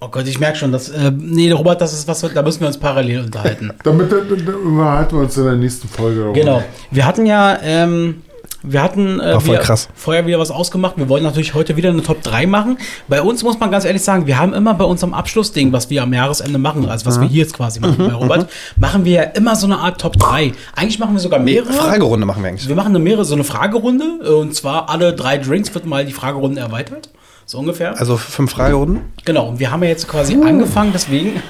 [0.00, 0.88] Oh Gott, ich merke schon, dass.
[0.88, 3.70] Äh, nee, Robert, das ist was, da müssen wir uns parallel unterhalten.
[3.84, 6.20] Damit da, da, da unterhalten wir uns in der nächsten Folge.
[6.20, 6.32] darüber.
[6.32, 6.62] Genau.
[6.90, 8.22] Wir hatten ja ähm,
[8.64, 9.88] Wir hatten äh, War voll wir, krass.
[9.94, 10.96] vorher wieder was ausgemacht.
[10.96, 12.78] Wir wollen natürlich heute wieder eine Top 3 machen.
[13.06, 16.02] Bei uns muss man ganz ehrlich sagen, wir haben immer bei unserem Abschlussding, was wir
[16.02, 19.22] am Jahresende machen, also was wir hier jetzt quasi machen bei Robert, machen wir ja
[19.22, 20.52] immer so eine Art Top 3.
[20.74, 21.72] Eigentlich machen wir sogar mehrere.
[21.72, 22.66] Fragerunde machen wir eigentlich.
[22.68, 24.04] Wir machen eine mehrere, so eine Fragerunde.
[24.24, 27.08] äh, Und zwar alle drei Drinks wird mal die Fragerunde erweitert.
[27.52, 28.00] So ungefähr.
[28.00, 29.12] Also fünf Fragerunden.
[29.26, 29.48] Genau.
[29.50, 31.42] Und wir haben ja jetzt quasi angefangen, deswegen.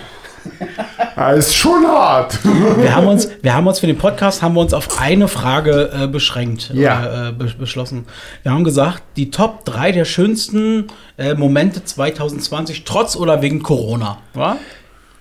[1.14, 2.40] Ja, ist schon hart.
[2.42, 5.92] Wir haben uns, wir haben uns für den Podcast haben wir uns auf eine Frage
[5.94, 7.26] äh, beschränkt, Ja.
[7.26, 8.06] äh, äh, be beschlossen.
[8.42, 10.88] Wir haben gesagt, die Top 3 der schönsten
[11.18, 14.18] äh, Momente 2020, trotz oder wegen Corona.
[14.34, 14.56] Wa?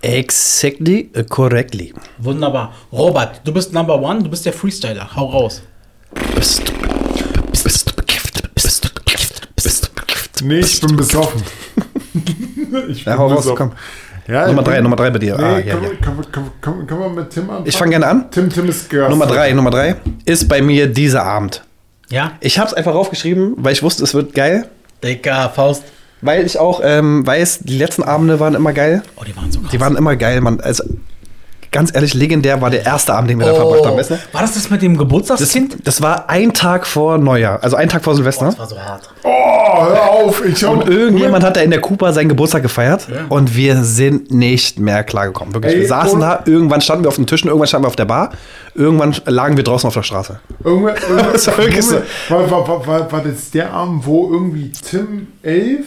[0.01, 1.93] Exactly, uh, correctly.
[2.17, 2.73] Wunderbar.
[2.91, 5.15] Robert, du bist Number One, du bist der Freestyler.
[5.15, 5.61] Hau raus.
[6.33, 6.73] Bist du,
[10.43, 11.41] Nee, ich bin besoffen.
[12.89, 13.71] ich Ja, hau raus, komm.
[14.27, 15.35] Ja, Nummer drei, bin- Nummer drei bei dir.
[15.37, 15.89] Nee, Ah, ja, können, ja.
[15.89, 17.65] wir- mit Tim anfangen?
[17.67, 18.31] Ich fange gerne an.
[18.31, 19.09] Tim, Tim ist Gast.
[19.09, 21.63] Nummer drei, Nummer drei ist bei mir dieser Abend.
[22.09, 22.33] Ja?
[22.39, 24.67] Ich habe es einfach raufgeschrieben, weil ich wusste, es wird geil.
[25.03, 25.83] Dicker Faust.
[26.21, 29.01] Weil ich auch ähm, weiß, die letzten Abende waren immer geil.
[29.15, 29.71] Oh, die waren so krass.
[29.71, 30.59] Die waren immer geil, man.
[30.59, 30.83] Also,
[31.71, 33.97] ganz ehrlich, legendär war der erste Abend, den wir da verbracht haben.
[33.97, 34.19] Weißt du?
[34.33, 35.77] War das das mit dem Das, Geburtstagskind?
[35.85, 38.45] das war ein Tag vor Neujahr, also ein Tag vor Silvester.
[38.45, 39.09] Das war so hart.
[39.23, 40.45] Oh, hör auf.
[40.45, 44.79] Ich Und irgendjemand hat da in der Cooper seinen Geburtstag gefeiert und wir sind nicht
[44.79, 45.53] mehr klargekommen.
[45.53, 45.73] Wirklich.
[45.73, 48.05] Ey, wir saßen da, irgendwann standen wir auf den Tischen, irgendwann standen wir auf der
[48.05, 48.31] Bar,
[48.75, 50.39] irgendwann lagen wir draußen auf der Straße.
[50.63, 51.47] Irgendwann, irgendwann, Das
[52.29, 55.85] war, war, war, war das der Abend, wo irgendwie Tim 11,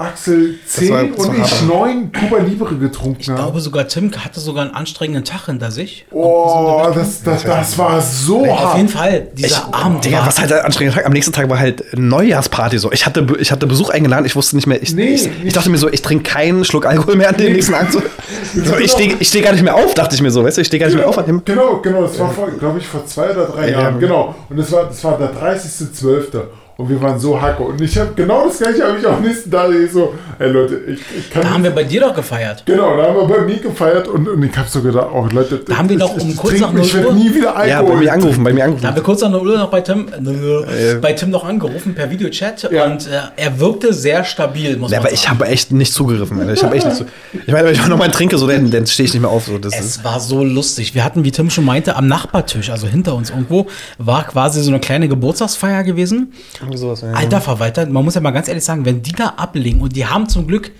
[0.00, 1.62] Axel 10 war- das war und ich hart.
[1.68, 3.40] 9 Cuba Libre getrunken Ich habe?
[3.40, 6.06] glaube sogar Tim hatte sogar einen anstrengenden Tag hinter sich.
[6.10, 8.76] Oh, das, das, das war so Auf hart.
[8.78, 11.06] jeden Fall, dieser Abend Digga, war was halt ein anstrengender Tag.
[11.06, 12.90] Am nächsten Tag war halt Neujahrsparty so.
[12.92, 14.82] Ich hatte, ich hatte Besuch eingeladen, ich wusste nicht mehr.
[14.82, 17.36] Ich, Nee, ich, ich nicht- dachte mir so, ich trinke keinen Schluck Alkohol mehr an
[17.36, 17.92] dem nächsten Abend.
[17.92, 18.02] So.
[18.52, 20.42] So, ich stehe ich steh gar nicht mehr auf, dachte ich mir so.
[20.44, 21.44] Weißt du, ich stehe gar nicht mehr auf an dem.
[21.44, 23.80] Genau, genau, das war, vor, glaube ich, vor zwei oder drei Ja.
[23.82, 24.00] Jahren.
[24.00, 24.34] Genau.
[24.48, 26.40] Und das war, das war der 30.12.
[26.80, 27.62] Und wir waren so hacke.
[27.62, 30.48] Und ich habe genau das gleiche habe ich auch am nächsten Tag ich so, ey
[30.48, 32.62] Leute, ich, ich kann Da haben wir bei dir doch gefeiert.
[32.64, 35.58] Genau, da haben wir bei mir gefeiert und, und ich habe so gedacht, oh Leute,
[35.66, 37.14] Da haben wir ich- doch ich, um ich kurz trink- nach 0 Ich werde Uhr-
[37.14, 37.68] nie wieder Alkohol.
[37.68, 38.96] Ja, bei mir angerufen, bei mir Da haben angerufen.
[38.96, 42.70] wir kurz nach der Uhr noch bei Tim, äh, bei Tim noch angerufen per Videochat
[42.72, 42.86] Ja.
[42.86, 45.38] und äh, er wirkte sehr stabil, muss Ja, man aber ich sagen.
[45.38, 46.40] habe echt nicht zugegriffen.
[46.40, 46.52] Alter.
[46.54, 47.04] Ich habe echt nicht zu.
[47.46, 49.44] Ich meine, wenn ich noch mal trinke, so, dann, dann stehe ich nicht mehr auf.
[49.46, 50.94] So, das ist, Es war so lustig.
[50.94, 53.66] Wir hatten, wie Tim schon meinte, am Nachbartisch, also hinter uns irgendwo,
[53.98, 56.32] war quasi so eine kleine Geburtstagsfeier gewesen.
[56.70, 57.00] Irgendwie sowas.
[57.02, 57.12] Ja.
[57.12, 60.06] Alter Verwalter, man muss ja mal ganz ehrlich sagen, wenn die da ablegen und die
[60.06, 60.70] haben zum Glück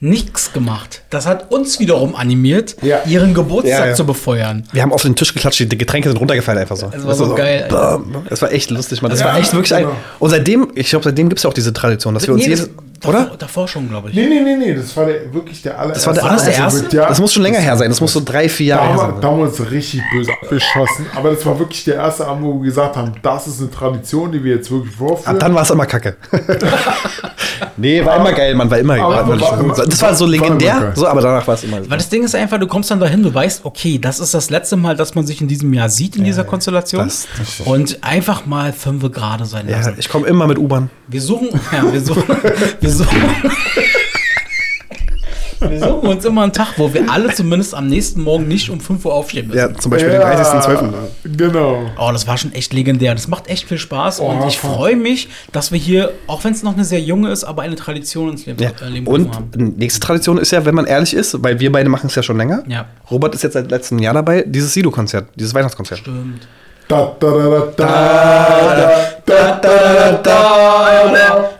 [0.00, 3.02] nichts gemacht, das hat uns wiederum animiert, Ja.
[3.06, 3.94] ihren Geburtstag Ja, ja.
[3.94, 4.64] zu befeuern.
[4.72, 6.90] Wir haben auf den Tisch geklatscht, die Getränke sind runtergefallen einfach so.
[6.94, 7.98] Es war so geil, Alter.
[8.00, 8.26] bam.
[8.28, 9.12] Das war echt lustig, man.
[9.12, 9.84] Das Ja, war echt wirklich ein.
[9.84, 9.96] genau.
[10.18, 12.50] Und seitdem, ich glaube, seitdem gibt es ja auch diese Tradition, dass wir uns Nee,
[12.50, 12.70] jedes.
[13.02, 13.22] Das- Oder?
[13.24, 14.14] Davor, davor schon, glaube ich.
[14.14, 16.06] Nee, nee, nee, nee, das war der, wirklich der allererste.
[16.06, 16.82] war der- War das der Also erste?
[16.84, 17.88] mit- Ja, Das muss schon länger her sein.
[17.88, 19.20] Das muss so drei, vier Jahre haben, her sein.
[19.20, 21.06] da haben wir uns richtig böse abgeschossen.
[21.14, 24.32] Aber das war wirklich der erste Abend, wo wir gesagt haben, das ist eine Tradition,
[24.32, 25.34] die wir jetzt wirklich vorführen.
[25.36, 26.16] Ab dann war es immer kacke.
[27.76, 28.94] nee, war immer geil, man war immer.
[28.96, 31.78] Aber- war, war- das war so war immer legendär, so, aber danach war es immer.
[31.88, 34.50] Weil das Ding ist einfach, du kommst dann dahin, du weißt, okay, das ist das
[34.50, 37.04] letzte Mal, dass man sich in diesem Jahr sieht in dieser Konstellation.
[37.04, 39.94] das- das- und einfach mal fünf gerade sein Ja, lassen.
[39.98, 40.90] ich komme immer mit U-Bahn.
[41.08, 42.22] Wir suchen, ja, wir suchen,
[42.80, 43.20] wir suchen,
[45.60, 48.80] wir suchen uns immer einen Tag, wo wir alle zumindest am nächsten Morgen nicht um
[48.80, 49.58] 5 Uhr aufstehen müssen.
[49.58, 50.92] Ja, zum Beispiel Ja, den 30.12.
[51.36, 51.82] Genau.
[51.96, 53.14] Oh, das war schon echt legendär.
[53.14, 56.52] Das macht echt viel Spaß Oh, und ich freue mich, dass wir hier, auch wenn
[56.52, 58.70] es noch eine sehr junge ist, aber eine Tradition ins Leben, Ja.
[58.84, 59.50] äh, Leben gerufen haben.
[59.56, 62.24] Und nächste Tradition ist ja, wenn man ehrlich ist, weil wir beide machen es ja
[62.24, 62.64] schon länger.
[62.66, 62.86] Ja.
[63.08, 66.00] Robert ist jetzt seit letztem Jahr dabei, dieses Sido-Konzert, dieses Weihnachtskonzert.
[66.00, 66.48] Stimmt.
[66.88, 67.86] Da, da, da, da, da,
[69.24, 71.50] da, da, da, da, da, da, da, da, da.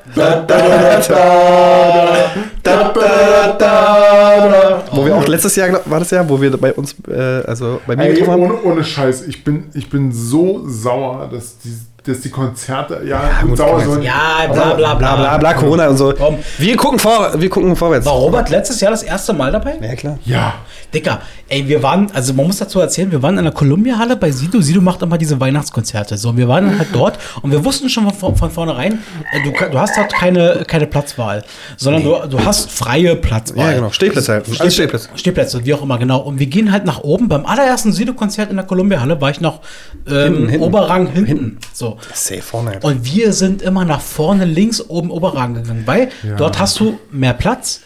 [4.92, 7.96] Wo wir auch letztes Jahr, war das ja, wo wir bei uns, äh, also bei
[7.96, 8.42] mir Ey, getroffen haben.
[8.42, 13.20] ohne, ohne Scheiß, ich bin, ich bin so sauer, dass die, dass die Konzerte, ja,
[13.40, 14.02] gut, gut, sauer sollen.
[14.02, 16.12] Ja, bla bla Bla bla bla, Corona und so.
[16.16, 16.38] Komm.
[16.58, 18.06] Wir gucken vor, wir gucken vorwärts.
[18.06, 19.74] War Robert letztes Jahr das erste Mal dabei?
[19.80, 20.18] Ja, klar.
[20.24, 20.54] Ja,
[20.92, 24.30] Dicker, ey, wir waren, also man muss dazu erzählen, wir waren in der Columbia-Halle bei
[24.30, 24.60] Sido.
[24.60, 26.16] Sido macht immer diese Weihnachtskonzerte.
[26.18, 29.00] So, und wir waren dann halt dort und wir wussten schon von, von vornherein,
[29.32, 31.44] äh, du, du hast halt keine, keine Platzwahl,
[31.76, 33.70] sondern du, du hast freie Platzwahl.
[33.70, 33.90] Ja, genau.
[33.90, 34.60] Stehplätze halt.
[34.60, 35.08] Alles Stehplätze.
[35.14, 36.20] Stehplätze, wie auch immer, genau.
[36.20, 37.28] Und wir gehen halt nach oben.
[37.28, 39.60] Beim allerersten Sido-Konzert in der Columbia-Halle war ich noch
[40.06, 40.64] ähm, Hinten, hinten.
[40.64, 41.58] Oberrang hinten.
[41.72, 41.98] So.
[42.12, 42.78] Safe vorne.
[42.82, 47.34] Und wir sind immer nach vorne links oben Oberrang gegangen, weil dort hast du mehr
[47.34, 47.80] Platz.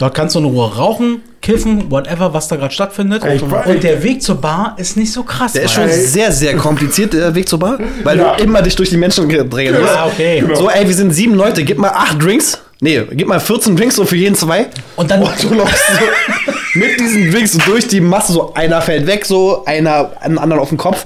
[0.00, 3.22] Dort kannst du in Ruhe rauchen, kiffen, whatever, was da gerade stattfindet.
[3.34, 5.52] Ich und der Weg zur Bar ist nicht so krass.
[5.52, 8.34] Der ist schon sehr, sehr kompliziert, der Weg zur Bar, weil Ja.
[8.34, 9.92] du immer dich durch die Menschen drängen musst.
[9.94, 10.42] Ah, okay.
[10.54, 12.58] So, ey, wir sind sieben Leute, gib mal acht Drinks.
[12.80, 14.68] Nee, gib mal 14 Drinks so für jeden zwei.
[14.96, 19.26] Und dann- du läufst so mit diesen Drinks durch die Masse, so einer fällt weg,
[19.26, 21.04] so einer einen anderen auf den Kopf.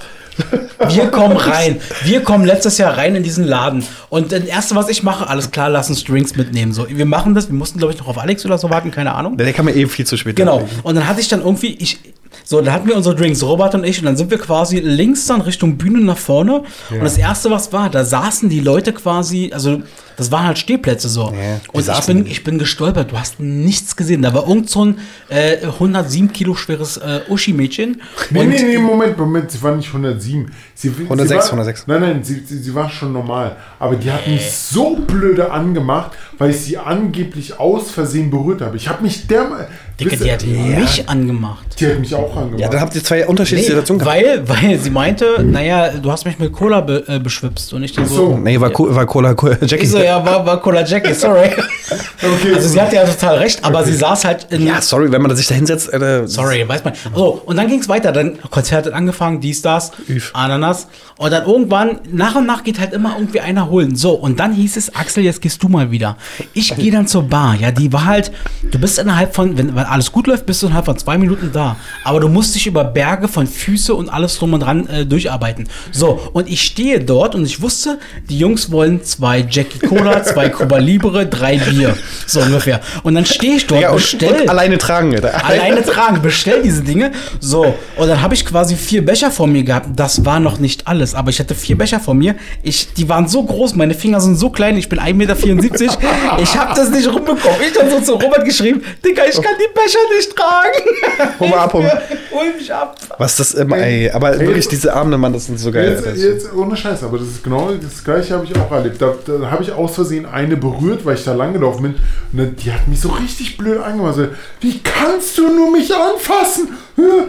[0.88, 1.80] Wir kommen rein.
[2.04, 3.84] Wir kommen letztes Jahr rein in diesen Laden.
[4.08, 6.72] Und das Erste, was ich mache, alles klar, lass uns Drinks mitnehmen.
[6.72, 7.48] So, wir machen das.
[7.48, 9.36] Wir mussten, glaube ich, noch auf Alex oder so warten, keine Ahnung.
[9.36, 10.36] Der kam mir eben viel zu spät.
[10.36, 10.68] Genau.
[10.82, 11.98] Und dann hatte ich dann irgendwie, ich,
[12.44, 15.26] so, dann hatten wir unsere Drinks, Robert und ich, und dann sind wir quasi links
[15.26, 16.62] dann Richtung Bühne nach vorne.
[16.90, 19.82] Und das erste, was war, da saßen die Leute quasi, also
[20.16, 21.30] das waren halt Stehplätze so.
[21.30, 24.22] die und ich bin, ich bin gestolpert, du hast nichts gesehen.
[24.22, 28.02] Da war irgend so ein äh, 107 Kilo schweres äh, Uschi-Mädchen.
[28.30, 30.50] Nee, nee, nee, Moment, Moment, sie war nicht 107.
[30.74, 31.86] Sie, 106, sie war, 106.
[31.86, 33.56] Nein, nein, sie, sie, sie war schon normal.
[33.78, 38.76] Aber die hat mich so blöde angemacht, weil ich sie angeblich aus Versehen berührt habe.
[38.76, 39.68] Ich habe mich der.
[40.00, 41.64] Dicke, die hat mich angemacht.
[41.78, 42.60] Die hat mich auch angemacht.
[42.60, 44.48] Ja, dann habt ihr zwei unterschiedliche Nee, Situationen gehabt.
[44.48, 47.92] weil, weil sie meinte, naja, du hast mich mit Cola be, äh, beschwipst und ich
[47.92, 48.14] dann so.
[48.14, 48.36] so.
[48.38, 49.84] Nee, war, Co war Cola, Cola Jackie.
[49.84, 51.50] Ich so, ja, war, war Cola Jackie, sorry.
[51.50, 52.54] Okay.
[52.54, 54.66] Also sie hatte ja total recht, aber sie saß halt in.
[54.66, 55.92] Ja, sorry, wenn man sich da hinsetzt.
[55.92, 56.94] Äh, Sorry, weiß man.
[57.14, 58.10] So, und dann ging es weiter.
[58.12, 60.30] Dann Konzert hat angefangen, dies, das, Üf.
[60.32, 60.88] Ananas.
[61.16, 63.94] Und dann irgendwann, nach und nach geht halt immer irgendwie einer holen.
[63.94, 66.16] So, und dann hieß es, Axel, jetzt gehst du mal wieder.
[66.54, 67.54] Ich gehe dann zur Bar.
[67.60, 68.32] Ja, die war halt,
[68.70, 71.50] du bist innerhalb von, wenn, wenn alles gut läuft, bist du innerhalb von zwei Minuten
[71.52, 71.76] da.
[72.04, 75.68] Aber du musst dich über Berge von Füße und alles drum und dran äh, durcharbeiten.
[75.92, 77.98] So, und ich stehe dort und ich wusste,
[78.28, 81.96] die Jungs wollen zwei Jackie Cola, zwei Cuba Libre, drei Bier.
[82.26, 82.80] So ungefähr.
[83.02, 85.14] Und dann stehe ich dort, ja, und, bestell und alleine tragen.
[85.14, 85.44] Alter.
[85.44, 87.12] alleine tragen, bestell diese Dinge.
[87.40, 89.88] So, und dann habe ich quasi vier Becher vor mir gehabt.
[89.96, 92.36] Das war noch nicht alles, aber ich hatte vier Becher vor mir.
[92.62, 95.98] Ich, die waren so groß, meine Finger sind so klein, ich bin 1,74 Meter.
[96.40, 97.58] Ich habe das nicht rumbekommen.
[97.70, 101.34] Ich habe so zu Robert geschrieben, Digga, ich kann die Becher nicht tragen.
[101.40, 101.82] Hol mal ab, hol.
[102.32, 102.96] Hol mich ab.
[103.18, 104.10] Was das immer, ey.
[104.10, 106.02] Aber wirklich, diese Abende, Mann, das sind so geil.
[106.04, 109.00] Jetzt, jetzt ohne Scheiß, aber das ist genau das gleiche habe ich auch erlebt.
[109.00, 111.94] Da, da habe ich aus Versehen eine berührt, weil ich da langgelaufen bin.
[112.32, 114.14] Und dann, die hat mich so richtig blöd angemacht.
[114.16, 114.26] So,
[114.60, 116.68] Wie kannst du nur mich anfassen?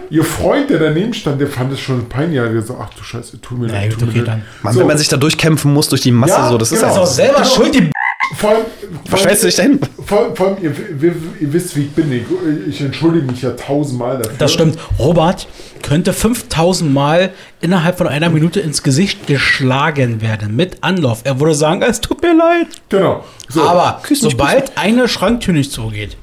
[0.10, 2.38] Ihr Freund, der daneben stand, der fand es schon peinlich.
[2.40, 3.96] Er hat gesagt, ach du Scheiße, tu mir leid.
[4.00, 4.24] mir okay.
[4.62, 6.80] Mann, So, wenn man sich da durchkämpfen muss durch die Masse, Ja, so, das ist
[6.82, 6.94] genau.
[6.94, 7.48] Ist auch selber Genau.
[7.50, 7.90] schuld, die
[8.36, 8.66] vor allem,
[9.10, 9.80] vor Stellst du dich dahin?
[10.06, 12.12] vor, vor allem ihr, ihr, ihr wisst, wie ich bin.
[12.12, 12.24] Ich,
[12.70, 14.36] ich entschuldige mich ja tausendmal dafür.
[14.38, 14.78] Das stimmt.
[15.00, 15.48] Robert
[15.82, 17.32] könnte 5000 Mal
[17.62, 21.22] innerhalb von einer Minute ins Gesicht geschlagen werden mit Anlauf.
[21.24, 22.68] Er würde sagen, es tut mir leid.
[22.90, 23.24] Genau.
[23.50, 23.62] So.
[23.62, 26.18] Aber sobald eine Schranktür nicht zugeht,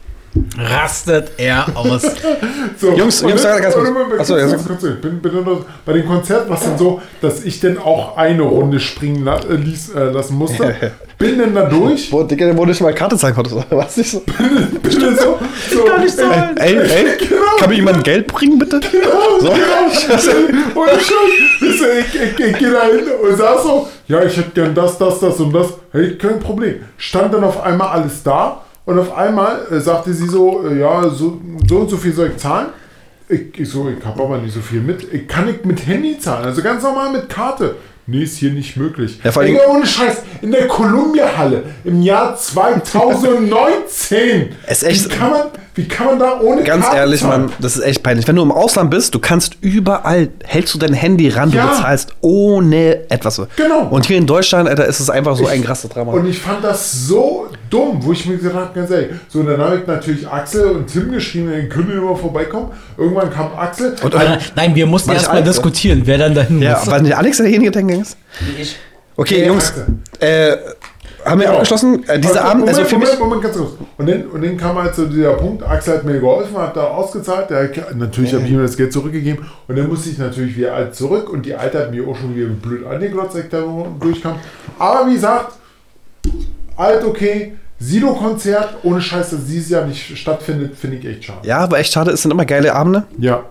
[0.59, 2.02] rastet er aus.
[2.78, 3.88] So, Jungs, Jungs, dann- ganz kurz.
[4.18, 5.00] Achso, ganz ja, kurz, ganz kurz.
[5.00, 8.42] Bin, bin noch, bei den Konzerten war es dann so, dass ich dann auch eine
[8.42, 10.74] Runde springen la äh, ließ, äh, lassen musste.
[11.18, 12.10] Bin dann da durch.
[12.10, 13.96] Wo, Digga, wo du nicht mal Karte zeigen konntest, oder was?
[13.96, 14.20] Nicht so.
[14.20, 15.38] Bin dann so,
[15.70, 16.56] so Kann nicht sein.
[16.56, 17.06] Ey, ey,
[17.60, 18.80] kann mir jemand Geld bringen, bitte?
[19.40, 19.50] So.
[19.50, 21.12] Und ich,
[21.60, 24.98] ich, ich, ich, ich gehe da hin und sag so, ja, ich hätte gern das,
[24.98, 25.68] das, das und das.
[25.92, 26.76] Hey, kein Problem.
[26.96, 31.09] Stand dann auf einmal alles da und auf einmal äh, sagte sie so, äh, ja,
[31.10, 32.66] so, so und so viel soll ich zahlen.
[33.28, 35.06] Ich, ich so, ich habe aber nicht so viel mit.
[35.12, 37.76] Ich kann nicht mit Handy zahlen, also ganz normal mit Karte.
[38.04, 39.20] Nee, ist hier nicht möglich.
[39.22, 44.50] Ja, vor allem- ohne Scheiß, in der Columbia-Halle im Jahr 2019.
[44.66, 45.40] Es ist echt- wie, kann man,
[45.74, 47.46] wie kann man da ohne Ganz Karte ehrlich, zahlen?
[47.46, 48.26] Mann, das ist echt peinlich.
[48.26, 51.66] Wenn du im Ausland bist, du kannst überall, hältst du dein Handy ran, Ja.
[51.66, 53.40] du bezahlst ohne etwas.
[53.56, 53.86] Genau.
[53.88, 56.12] Und hier in Deutschland, Alter, ist es einfach so ein krasses Drama.
[56.12, 59.47] Und ich fand das so dumm, wo ich mir gesagt habe, ganz ehrlich, so und
[59.47, 62.69] dann habe ich natürlich Axel und Tim geschrieben, die können immer vorbeikommen.
[62.97, 63.94] Irgendwann kam Axel.
[64.03, 65.51] Und, Nein, nein, wir mussten erstmal alt, ne?
[65.53, 66.86] diskutieren, wer dann dahin ja, muss.
[66.86, 68.16] war nicht Alex derjenige, der hingegangen ist?
[68.61, 68.77] Ich.
[69.16, 69.73] Okay, Ja, Jungs,
[70.20, 70.57] äh,
[71.24, 71.53] haben wir Genau.
[71.59, 72.05] abgeschlossen?
[72.09, 73.19] Äh, dieser Also, Abend, also Moment, für mich.
[73.19, 73.70] Moment, Moment, ganz kurz.
[73.99, 76.85] Und dann, und dann kam halt so dieser Punkt, Axel hat mir geholfen, hat da
[76.85, 80.74] ausgezahlt, der, natürlich habe ich ihm das Geld zurückgegeben und dann musste ich natürlich wieder
[80.74, 83.62] alt zurück und die Alte hat mir auch schon wieder blöd angeglotzt, als ich da
[84.01, 84.36] durchkam.
[84.78, 85.53] Aber wie gesagt,
[86.77, 91.46] alt okay, Sido-Konzert, ohne Scheiß, dass dieses Jahr nicht stattfindet, finde ich echt schade.
[91.46, 93.42] Ja, aber echt schade, es sind immer geile Abende, Ja.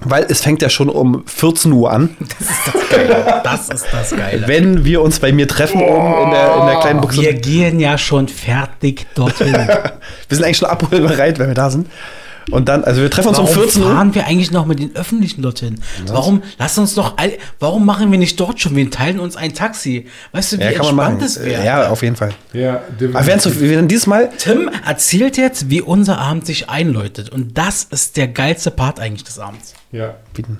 [0.00, 2.16] weil es fängt ja schon um 14 Uhr an,
[3.44, 4.46] Das ist das Geile.
[4.48, 7.20] wenn wir uns bei mir treffen oben in der, in der kleinen Buchse.
[7.20, 9.52] Wir gehen ja schon fertig dorthin.
[10.28, 11.88] Wir sind eigentlich schon abholbereit, wenn wir da sind.
[12.52, 13.90] Und dann, also wir treffen uns Warum um 14 Uhr.
[13.92, 15.80] fahren wir eigentlich noch mit den Öffentlichen dorthin?
[16.06, 18.76] Warum, lass uns doch, all, warum machen wir nicht dort schon?
[18.76, 20.06] Wir teilen uns ein Taxi.
[20.32, 21.26] Weißt du, wie Ja, kann man entspannt machen.
[21.26, 21.64] es wäre?
[21.64, 22.30] Ja, auf jeden Fall.
[22.52, 22.82] Ja,
[23.12, 27.30] Aber während so, wir werden diesmal, Tim erzählt jetzt, wie unser Abend sich einläutet.
[27.30, 29.74] Und das ist der geilste Part eigentlich des Abends.
[29.90, 30.14] ja.
[30.32, 30.58] bieten.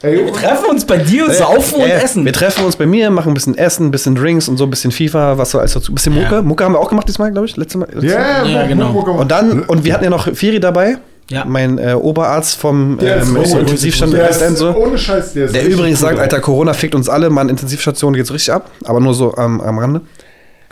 [0.00, 1.94] Ey, Wir treffen uns bei dir, saufen und Ja, ja.
[1.96, 2.24] essen.
[2.24, 4.70] Wir treffen uns bei mir, machen ein bisschen Essen, ein bisschen Drinks und so ein
[4.70, 5.90] bisschen FIFA, was so alles dazu.
[5.90, 6.36] Ein bisschen Mucke.
[6.36, 6.42] Ja.
[6.42, 7.56] Mucke haben wir auch gemacht diesmal, glaube ich.
[7.56, 7.88] Letztes Mal.
[7.92, 8.50] letztes Mal.
[8.50, 8.92] ja, genau.
[8.92, 10.98] Und dann, und wir hatten ja noch Firi dabei.
[11.30, 11.44] Ja.
[11.44, 13.36] Mein äh, Oberarzt vom ähm.
[13.36, 14.74] Intensivstand der ist, so.
[14.74, 16.18] ohne Scheiß, der ist Der übrigens sagt.
[16.18, 19.78] Alter, Corona fickt uns alle, Mann, Intensivstation geht's richtig ab, aber nur so am, am
[19.78, 20.00] Rande.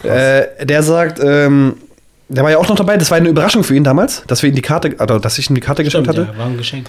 [0.03, 1.74] Äh, der sagt, ähm,
[2.28, 4.48] der war ja auch noch dabei, das war eine Überraschung für ihn damals, dass wir
[4.48, 6.32] ihm die Karte, also dass ich ihm die Karte geschenkt Stimmt, hatte.
[6.32, 6.86] ja, war ein Geschenk.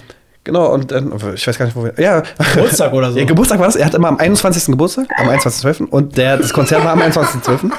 [0.48, 1.92] Genau, und dann, ich weiß gar nicht, wo wir.
[1.98, 2.22] Ja,
[2.54, 3.18] Geburtstag oder so.
[3.18, 3.76] Ja, Geburtstag war das.
[3.76, 4.64] Er hat immer am 21.
[4.64, 5.84] Geburtstag, am 21.12.
[5.90, 7.70] Und der, das Konzert war am 21.12.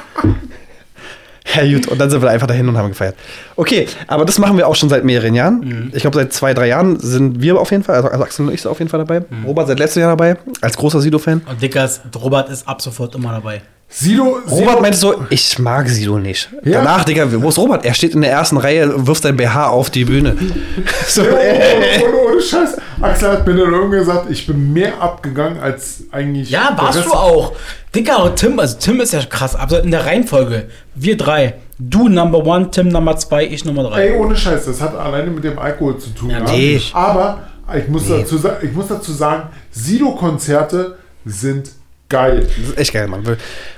[1.55, 3.15] Ja, gut, und dann sind wir einfach dahin und haben gefeiert.
[3.55, 5.91] Okay, aber das machen wir auch schon seit mehreren Jahren.
[5.95, 8.61] Ich glaube, seit zwei, drei Jahren sind wir auf jeden Fall, also Axel und ich
[8.61, 9.23] sind auf jeden Fall dabei.
[9.47, 11.41] Robert seit letztem Jahr dabei, als großer Sido-Fan.
[11.49, 13.63] Und Dickers, Robert ist ab sofort immer dabei.
[13.91, 16.49] Sido, Robert meinte so, ich mag Sido nicht.
[16.63, 16.73] Ja.
[16.83, 17.83] Danach, Digga, wo ist Robert?
[17.85, 20.37] Er steht in der ersten Reihe, wirft sein BH auf die Bühne.
[21.07, 22.77] so, Ja, ohne, ohne, ohne Scheiß.
[23.01, 26.51] Axel hat mir dann irgendwann gesagt, ich bin mehr abgegangen als eigentlich.
[26.51, 27.53] Ja, warst du auch.
[27.95, 30.69] Dicker und Tim, also Tim ist ja krass, aber in der Reihenfolge.
[30.93, 31.55] Wir drei.
[31.79, 34.09] Du Number One, Tim Nummer zwei, ich Nummer drei.
[34.09, 36.29] Ey, ohne Scheiß, das hat alleine mit dem Alkohol zu tun.
[36.29, 36.51] Ja, gehabt.
[36.55, 36.79] nee.
[36.93, 37.39] Aber
[37.75, 41.71] ich muss, dazu, sa- ich muss dazu sagen, Sido-Konzerte sind
[42.09, 42.47] geil.
[42.57, 43.23] das ist echt geil, Mann.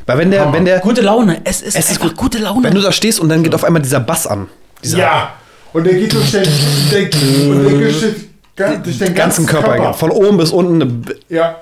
[0.05, 0.53] Weil wenn der, Hammer.
[0.53, 1.41] wenn der, Gute Laune.
[1.43, 2.15] Es ist, es ist gut.
[2.15, 2.63] gute Laune.
[2.63, 4.47] wenn du da stehst und dann geht auf einmal dieser Bass an.
[4.83, 5.33] Dieser Ja.
[5.73, 7.01] Und der geht durch den, der,
[7.49, 11.05] und der geht durch, den- durch den ganzen Körper, von oben bis unten.
[11.29, 11.57] Ja.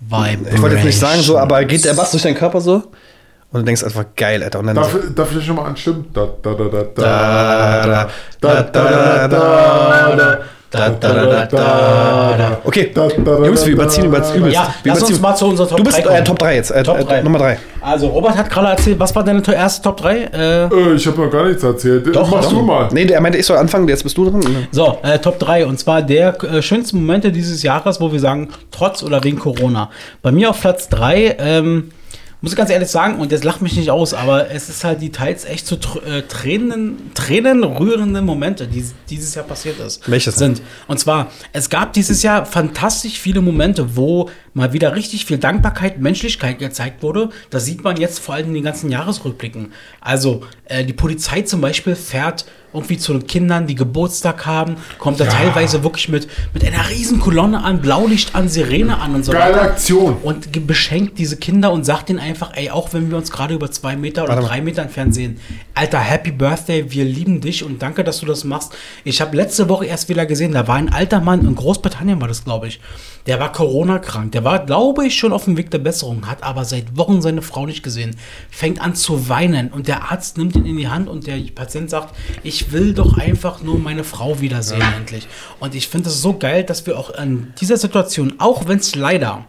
[0.00, 0.50] Vibe.
[0.54, 2.82] Ich wollte jetzt nicht sagen so, aber geht der Bass durch deinen Körper so?
[3.52, 4.58] Und du denkst einfach geil, Alter.
[4.58, 6.06] Und dann Darf, so, darf ich schon mal anstimmen?
[6.12, 8.10] Da, da, da, da, da, da, da,
[8.40, 9.40] da, da, da, da, da, da, da, da.
[10.10, 10.38] Okay, Da, da,
[13.24, 14.34] da, Jungs, wir da, überziehen da, über da.
[14.34, 14.54] übelst.
[14.54, 15.22] Ja, wir lass uns überziehen.
[15.22, 16.24] mal zu unserer Top Du bist 3 äh.
[16.24, 17.22] Top 3 jetzt, äh, Top äh, drei.
[17.22, 17.58] Nummer 3.
[17.80, 20.16] Also, Robert hat gerade erzählt, was war deine erste Top 3?
[20.16, 22.14] Äh, Äh, ich habe noch gar nichts erzählt.
[22.14, 22.50] Doch, Mach doch.
[22.50, 22.88] du mal.
[22.92, 24.42] Nee, der meinte, ich soll anfangen, jetzt bist du dran.
[24.70, 25.66] so, äh, Top 3.
[25.66, 29.90] Und zwar der äh, schönsten Momente dieses Jahres, wo wir sagen, trotz oder wegen Corona.
[30.22, 31.90] Bei mir auf Platz 3, ähm,
[32.46, 35.02] muss ich ganz ehrlich sagen, und jetzt lacht mich nicht aus, aber es ist halt
[35.02, 40.08] die teils echt zu tr äh, Tränen, Tränen rührende Momente, die dieses Jahr passiert ist.
[40.08, 40.36] Welches?
[40.36, 40.62] sind?
[40.86, 45.98] Und zwar, es gab dieses Jahr fantastisch viele Momente, wo mal wieder richtig viel Dankbarkeit,
[45.98, 47.30] Menschlichkeit gezeigt wurde.
[47.50, 49.72] Das sieht man jetzt vor allem in den ganzen Jahresrückblicken.
[50.00, 55.20] Also, äh, die Polizei zum Beispiel fährt irgendwie zu den Kindern, die Geburtstag haben, kommt
[55.20, 59.32] da teilweise wirklich mit, mit einer riesen Kolonne an, Blaulicht an, Sirene an und so
[59.32, 59.62] Geile weiter.
[59.70, 60.16] Aktion.
[60.22, 63.70] Und beschenkt diese Kinder und sagt ihnen einfach, ey, auch wenn wir uns gerade über
[63.70, 64.48] zwei Meter oder Warte mal.
[64.48, 65.38] drei Meter entfernt sehen,
[65.74, 68.74] Alter, Happy Birthday, wir lieben dich und danke, dass du das machst.
[69.04, 72.28] Ich habe letzte Woche erst wieder gesehen, da war ein alter Mann, in Großbritannien war
[72.28, 72.80] das, glaube ich,
[73.26, 76.64] der war Corona-krank, der war, glaube ich, schon auf dem Weg der Besserung, hat aber
[76.64, 78.16] seit Wochen seine Frau nicht gesehen,
[78.50, 81.90] fängt an zu weinen und der Arzt nimmt ihn in die Hand und der Patient
[81.90, 85.28] sagt, ich will doch einfach nur meine Frau wiedersehen endlich.
[85.60, 88.94] Und ich finde es so geil, dass wir auch in dieser Situation, auch wenn es
[88.94, 89.46] leider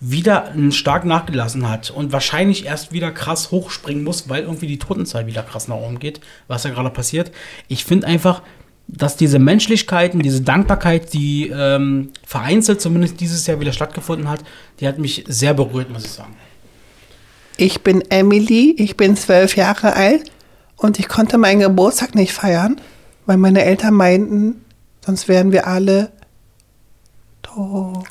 [0.00, 5.26] wieder stark nachgelassen hat und wahrscheinlich erst wieder krass hochspringen muss, weil irgendwie die Totenzahl
[5.26, 7.30] wieder krass nach oben geht, was da gerade passiert.
[7.68, 8.42] Ich finde einfach,
[8.88, 14.40] dass diese Menschlichkeiten, diese Dankbarkeit, die ähm, vereinzelt zumindest dieses Jahr wieder stattgefunden hat,
[14.80, 16.34] die hat mich sehr berührt, muss ich sagen.
[17.58, 20.30] Ich bin Emily, ich bin zwölf Jahre alt
[20.80, 22.80] und ich konnte meinen Geburtstag nicht feiern,
[23.26, 24.64] weil meine Eltern meinten,
[25.04, 26.10] sonst wären wir alle
[27.42, 28.04] tot.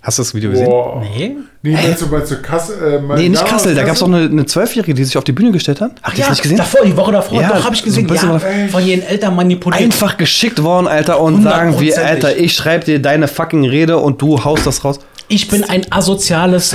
[0.00, 0.66] Hast du das Video gesehen?
[0.66, 1.02] Boah.
[1.02, 1.36] Nee?
[1.60, 2.94] Nee, meinst du, meinst du Kassel?
[2.94, 3.74] Äh, mein- Nee, nicht ja, Kassel.
[3.74, 5.90] Da gab es doch eine Zwölfjährige, die sich auf die Bühne gestellt hat.
[6.00, 6.56] Ach, die hast du nicht gesehen?
[6.56, 8.08] davor, die Woche davor, Ja, doch, habe ich gesehen.
[8.08, 8.38] ja,
[8.70, 9.82] von ihren Eltern manipuliert.
[9.82, 11.98] Einfach geschickt worden, Alter, und sagen wir.
[12.06, 14.98] Alter, ich schreibe dir deine fucking Rede und du haust das raus.
[15.26, 16.74] Ich bin ein asoziales,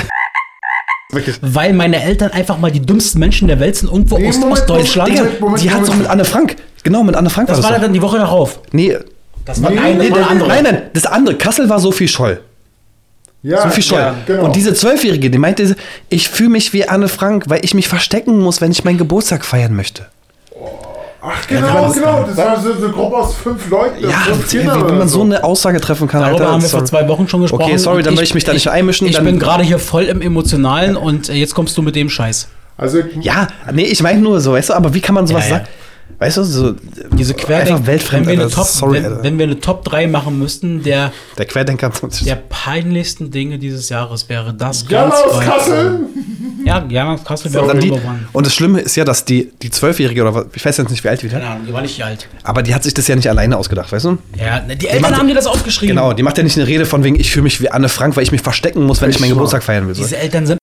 [1.13, 1.37] Wirklich.
[1.41, 4.53] weil meine Eltern einfach mal die dümmsten Menschen der Welt sind, irgendwo Nee, aus Moment,
[4.59, 5.09] Ostdeutschland.
[5.11, 5.93] Digga, Moment, die hat Moment.
[5.93, 6.55] doch mit Anne Frank.
[6.83, 7.79] Genau, mit Anne Frank Das war war das.
[7.79, 7.85] doch.
[7.85, 8.59] dann die Woche darauf.
[8.71, 8.97] Nee,
[9.45, 10.47] Das war Nee, eine nee, nee, andere.
[10.49, 11.35] nein, nein, das andere.
[11.37, 12.39] Kassel war Sophie Scholl.
[13.41, 13.99] Ja, Sophie Scholl.
[13.99, 14.45] ja, genau.
[14.45, 15.75] Und diese Zwölfjährige, die meinte,
[16.09, 19.43] ich fühle mich wie Anne Frank, weil ich mich verstecken muss, wenn ich meinen Geburtstag
[19.43, 20.05] feiern möchte.
[21.25, 22.23] Ach, genau, genau.
[22.27, 24.03] Das war so eine Gruppe aus fünf Leuten.
[24.03, 26.51] Ja, fünf wie, Kindern wie oder man so eine Aussage treffen kann, Darüber Alter.
[26.51, 26.89] haben wir vor sorry.
[27.03, 27.63] zwei Wochen schon gesprochen.
[27.63, 30.03] Okay, sorry, dann will ich mich da nicht einmischen, Ich dann- bin gerade hier voll
[30.03, 32.49] im Emotionalen und äh, jetzt kommst du mit dem Scheiß.
[32.75, 35.57] Also, Ja, nee, ich meine nur so, weißt du, aber wie kann man sowas Ja,
[35.57, 35.63] ja.
[35.63, 35.69] sagen?
[36.19, 36.75] Weißt du, so
[37.17, 38.55] Diese Querdenker, einfach weltfremd, wenn, wir eine Alter.
[38.55, 39.23] Top, sorry, wenn, Alter.
[39.23, 41.91] wenn wir eine Top 3 machen müssten, der, Der Querdenker.
[42.25, 45.99] der peinlichsten Dinge dieses Jahres wäre das ganz aus Kassel.
[46.65, 47.91] Ja, Jana aus Kassel wäre Dann die,
[48.31, 51.03] und das Schlimme ist ja, dass die, die Zwölfjährige oder was, ich weiß jetzt nicht,
[51.03, 52.29] wie alt die Keine wird, Ahnung, die war nicht alt.
[52.43, 54.17] aber die hat sich das ja nicht alleine ausgedacht, weißt du?
[54.39, 55.95] Ja, ne, die Eltern macht- haben dir das aufgeschrieben.
[55.97, 58.15] Genau, die macht ja nicht eine Rede von wegen, ich fühle mich wie Anne Frank,
[58.15, 59.93] weil ich mich verstecken muss, wenn ich meinen Echt Geburtstag feiern will.
[59.95, 60.59] Diese Eltern sind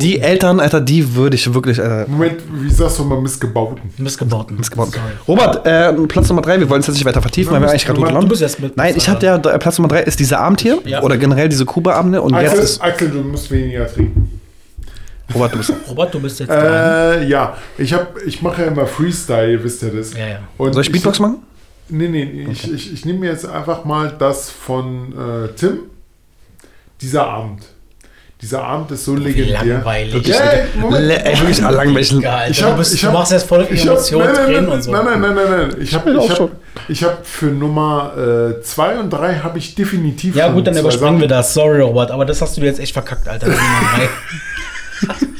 [0.00, 3.80] Die Eltern, Alter, die würde ich wirklich äh, Moment, wie sagst du mal Missgebauten?
[3.98, 4.56] missgebauten.
[4.56, 4.92] missgebaut.
[4.92, 5.02] Sorry.
[5.26, 7.86] Robert, äh, Platz Nummer drei, wir wollen es jetzt nicht weiter vertiefen, weil wir eigentlich
[7.86, 10.20] gerade gut Du bist jetzt mit- Nein, ich hatte ja, äh, Platz Nummer drei ist
[10.20, 11.02] dieser Abend hier Ja.
[11.02, 14.40] oder generell diese Kuba-Abende und jetzt Axel, ist, Axel, du musst weniger trinken.
[15.34, 16.64] Robert, du bist Robert, du bist jetzt dran.
[17.22, 20.12] Äh, ja, ich, hab, ich mache ja immer Freestyle, ihr wisst ja das.
[20.12, 20.38] Ja, ja.
[20.58, 21.38] Und Soll ich Beatbox machen?
[21.88, 25.78] Nee, nee, ich, ich, ich nehme mir jetzt einfach mal das von äh, Tim.
[27.00, 27.62] Dieser Abend.
[28.42, 29.64] Dieser Abend ist so legendär.
[29.64, 30.26] langweilig.
[30.28, 31.06] Ja, ey, Moment.
[31.06, 32.12] Le ey, wirklich langweilig.
[32.12, 34.52] Egal, Ich du, hab- bist, ich du hab- machst jetzt voll Ich hab, Emotionen, nein,
[34.52, 34.90] nein, und so.
[34.92, 35.76] nein, nein, nein, nein, nein.
[35.80, 36.50] Ich habe ich hab,
[36.88, 38.12] Ich habe für Nummer
[38.62, 41.20] 2 und 3 habe ich definitiv Ja, gut, dann überspringen Sachen.
[41.22, 41.54] wir das.
[41.54, 43.46] Sorry, Robert, aber das hast du dir jetzt echt verkackt, Alter.
[43.48, 43.58] Nummer
[43.96, 44.08] drei.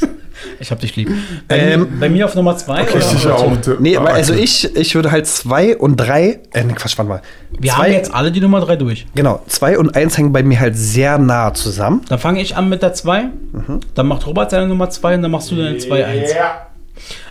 [0.67, 1.09] ich hab dich lieb.
[1.47, 2.83] Bei, Ähm, mir, bei mir auf Nummer zwei.
[2.83, 3.07] Okay, oder?
[3.07, 3.53] sicher auch.
[3.79, 6.41] Nee, aber Ah, also ich, ich würde halt zwei und drei.
[6.53, 7.23] Äh, nee, Quatsch, warte mal.
[7.57, 9.07] Wir zwei, haben jetzt alle die Nummer drei durch.
[9.15, 12.03] Genau, zwei und eins hängen bei mir halt sehr nah zusammen.
[12.09, 13.23] Dann fange ich an mit der 2.
[13.23, 13.81] Mhm.
[13.95, 16.35] Dann macht Robert seine Nummer 2 und dann machst du deine 2 1.
[16.35, 16.67] Ja.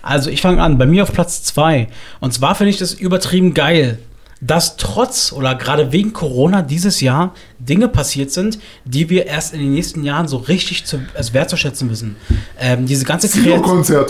[0.02, 1.88] Also ich fange an, bei mir auf Platz 2.
[2.22, 4.00] Und zwar finde ich das übertrieben geil,
[4.46, 9.60] dass trotz oder gerade wegen Corona dieses Jahr Dinge passiert sind, die wir erst in
[9.60, 12.16] den nächsten Jahren so richtig zu, also wertzuschätzen wissen.
[12.60, 13.28] Ähm, diese, ganze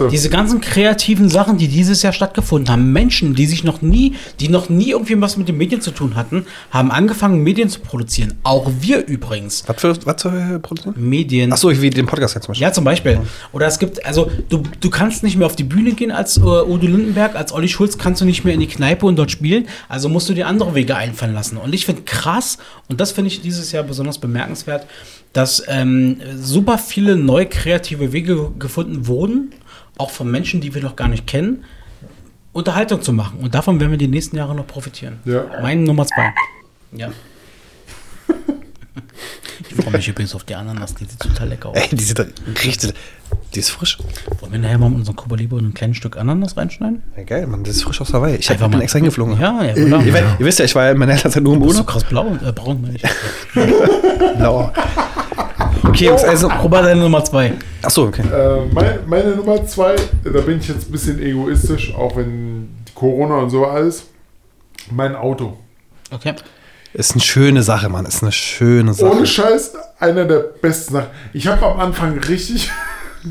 [0.09, 4.49] diese ganzen kreativen Sachen, die dieses Jahr stattgefunden haben, Menschen, die sich noch nie, die
[4.49, 8.33] noch nie irgendwie was mit den Medien zu tun hatten, haben angefangen, Medien zu produzieren.
[8.43, 9.63] Auch wir übrigens.
[9.67, 10.95] Was für, was für produzieren?
[10.97, 11.53] Medien.
[11.53, 12.63] Achso, wie den Podcast jetzt zum Beispiel.
[12.67, 13.19] Ja, zum Beispiel.
[13.53, 16.41] Oder es gibt, also du, du kannst nicht mehr auf die Bühne gehen als äh,
[16.41, 19.67] Udo Lindenberg, als Olli Schulz kannst du nicht mehr in die Kneipe und dort spielen.
[19.87, 21.57] Also musst du dir andere Wege einfallen lassen.
[21.57, 22.57] Und ich finde krass,
[22.89, 24.87] und das finde ich dieses Jahr besonders bemerkenswert,
[25.33, 29.53] dass ähm, super viele neue kreative Wege gefunden wurden,
[29.97, 31.63] auch von Menschen, die wir noch gar nicht kennen,
[32.53, 33.39] Unterhaltung zu machen.
[33.39, 35.19] Und davon werden wir die nächsten Jahre noch profitieren.
[35.25, 35.45] Ja.
[35.61, 36.33] Meine Nummer zwei.
[36.93, 37.11] Ja.
[39.69, 41.77] Ich freue mich übrigens auf die Ananas, die sieht total lecker aus.
[41.77, 42.19] Ey, die sieht
[42.63, 42.93] richtig.
[43.53, 43.97] Die ist frisch.
[44.39, 47.01] Wollen wir nachher mal in unseren Kuba Libre ein kleines Stück Ananas reinschneiden?
[47.17, 48.35] Ja, geil, Mann, das ist frisch aus Hawaii.
[48.35, 49.39] Ich hab- Einfach bin mal- extra hingeflogen.
[49.39, 50.05] Ja, ja, Ihr, klar.
[50.05, 51.83] ihr, ihr wisst ja, ich war ja in meiner Eltern nur im Du bist so
[51.83, 51.93] Urlaub.
[51.93, 53.03] krass blau, äh, braun, meine ich.
[54.37, 54.71] Blau.
[55.83, 56.47] Okay, Jungs, also.
[56.49, 57.53] Robert, deine Nummer zwei.
[57.81, 58.23] Achso, okay.
[58.23, 63.37] Äh, mein, meine Nummer 2, da bin ich jetzt ein bisschen egoistisch, auch wenn Corona
[63.39, 64.05] und so alles.
[64.91, 65.57] Mein Auto.
[66.11, 66.33] Okay.
[66.95, 68.05] Ist eine schöne Sache, Mann.
[68.05, 69.11] Ist eine schöne Sache.
[69.11, 71.09] Ohne Scheiß, einer der besten Sachen.
[71.33, 72.71] Ich habe am Anfang richtig.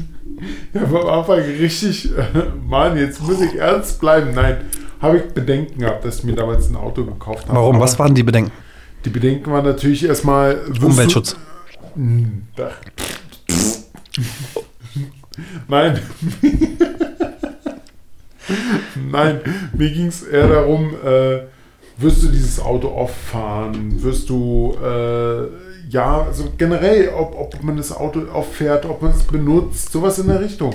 [0.75, 2.11] ich habe am Anfang richtig.
[2.69, 4.33] Mann, jetzt muss ich ernst bleiben.
[4.35, 4.59] Nein,
[5.01, 7.57] habe ich Bedenken gehabt, dass ich mir damals ein Auto gekauft habe.
[7.59, 7.77] Warum?
[7.77, 8.53] Aber Was waren die Bedenken?
[9.07, 10.57] Die Bedenken waren natürlich erstmal.
[10.79, 11.35] du- Umweltschutz.
[12.57, 12.69] Da.
[15.69, 16.01] Nein.
[19.11, 19.41] Nein,
[19.73, 21.39] mir ging es eher darum, äh,
[21.97, 24.03] wirst du dieses Auto oft fahren?
[24.03, 25.47] Wirst du, äh,
[25.91, 30.19] ja, also generell, ob, ob man das Auto oft fährt, ob man es benutzt, sowas
[30.19, 30.75] in der Richtung.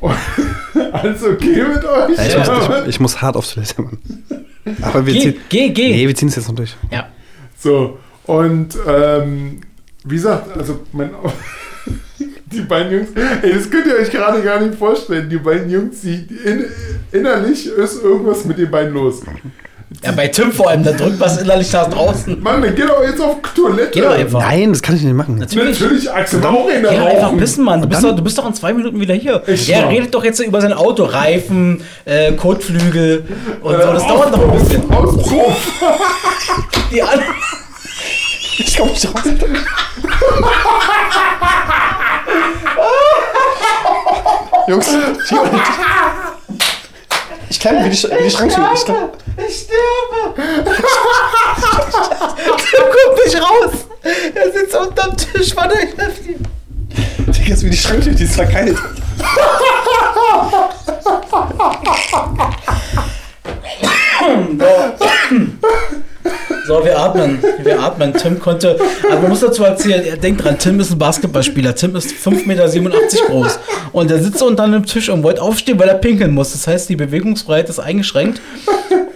[0.92, 2.18] Alles okay mit euch?
[2.18, 3.98] Ja, ich, muss, ich, ich muss hart aufs Toilette, Mann.
[4.82, 5.36] Aber wir Geh, ziehen.
[5.48, 5.92] geh, geh.
[5.92, 6.76] Nee, wir ziehen es jetzt noch durch.
[6.90, 7.08] Ja.
[7.58, 9.60] So, und ähm,
[10.04, 11.10] wie gesagt, also mein,
[12.52, 13.08] die beiden Jungs,
[13.42, 15.28] ey, das könnt ihr euch gerade gar nicht vorstellen.
[15.30, 16.64] Die beiden Jungs, die, die in,
[17.12, 19.22] innerlich ist irgendwas mit den beiden los.
[20.02, 22.42] Ja, bei Tim vor allem, da drückt was innerlich da draußen.
[22.42, 23.90] Mann, dann geh doch jetzt auf Toilette.
[23.92, 24.40] Geh doch einfach.
[24.40, 25.36] Nein, das kann ich nicht machen.
[25.38, 25.80] Natürlich.
[25.80, 27.80] Natürlich, Axel, auch in der Geh doch einfach pissen, Mann.
[27.82, 29.42] Du bist, doch, du bist doch in zwei Minuten wieder hier.
[29.46, 29.90] Echt Er wahr?
[29.90, 31.04] redet doch jetzt über sein Auto.
[31.04, 33.24] Reifen, äh, Kotflügel
[33.62, 33.78] und so.
[33.92, 34.90] Das Äh, dauert noch ein bisschen.
[34.90, 35.72] Auspuff.
[36.90, 37.20] Die an
[38.58, 39.22] Ich komm nicht raus.
[44.68, 44.88] Jungs,
[45.28, 45.60] hier unten.
[47.48, 48.68] Ich klemm wie die, wie die Schranktür.
[48.74, 49.10] Ich klemm.
[49.48, 50.34] Ich sterbe.
[52.58, 53.86] Tim kommt nicht raus.
[54.34, 55.54] Er sitzt unterm Tisch.
[55.56, 56.38] Warte, ich helfe dir.
[57.32, 58.76] Digga, ist wie die Schranktür, die ist verkeilt.
[66.66, 67.38] So, wir atmen.
[67.62, 68.12] Wir atmen.
[68.14, 68.78] Tim konnte.
[69.10, 71.74] Aber man muss dazu erzählen, er denkt dran, Tim ist ein Basketballspieler.
[71.74, 73.58] Tim ist 5,87 Meter groß.
[73.92, 76.52] Und er sitzt unter einem Tisch und wollte aufstehen, weil er pinkeln muss.
[76.52, 78.40] Das heißt, die Bewegungsfreiheit ist eingeschränkt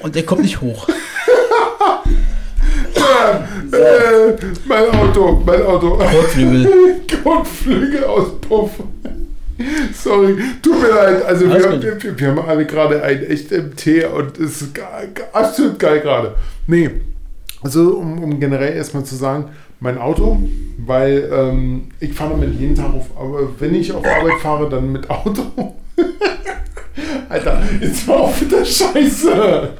[0.00, 0.88] und er kommt nicht hoch.
[3.72, 5.98] Äh, mein Auto, mein Auto.
[5.98, 6.68] Kotflügel.
[7.22, 8.70] Kotflügel Auspuff.
[9.94, 11.24] Sorry, tut mir leid.
[11.24, 12.02] Also wir, gut.
[12.02, 14.80] wir, wir haben alle gerade ein echt MT und es ist
[15.32, 16.34] absolut geil gerade.
[16.66, 16.90] Nee,
[17.62, 19.50] also um, um generell erstmal zu sagen,
[19.80, 20.40] mein Auto,
[20.78, 24.92] weil ähm, ich fahre damit jeden Tag auf, aber wenn ich auf Arbeit fahre, dann
[24.92, 25.42] mit Auto.
[27.28, 29.70] Alter, jetzt mal auf mit der Scheiße.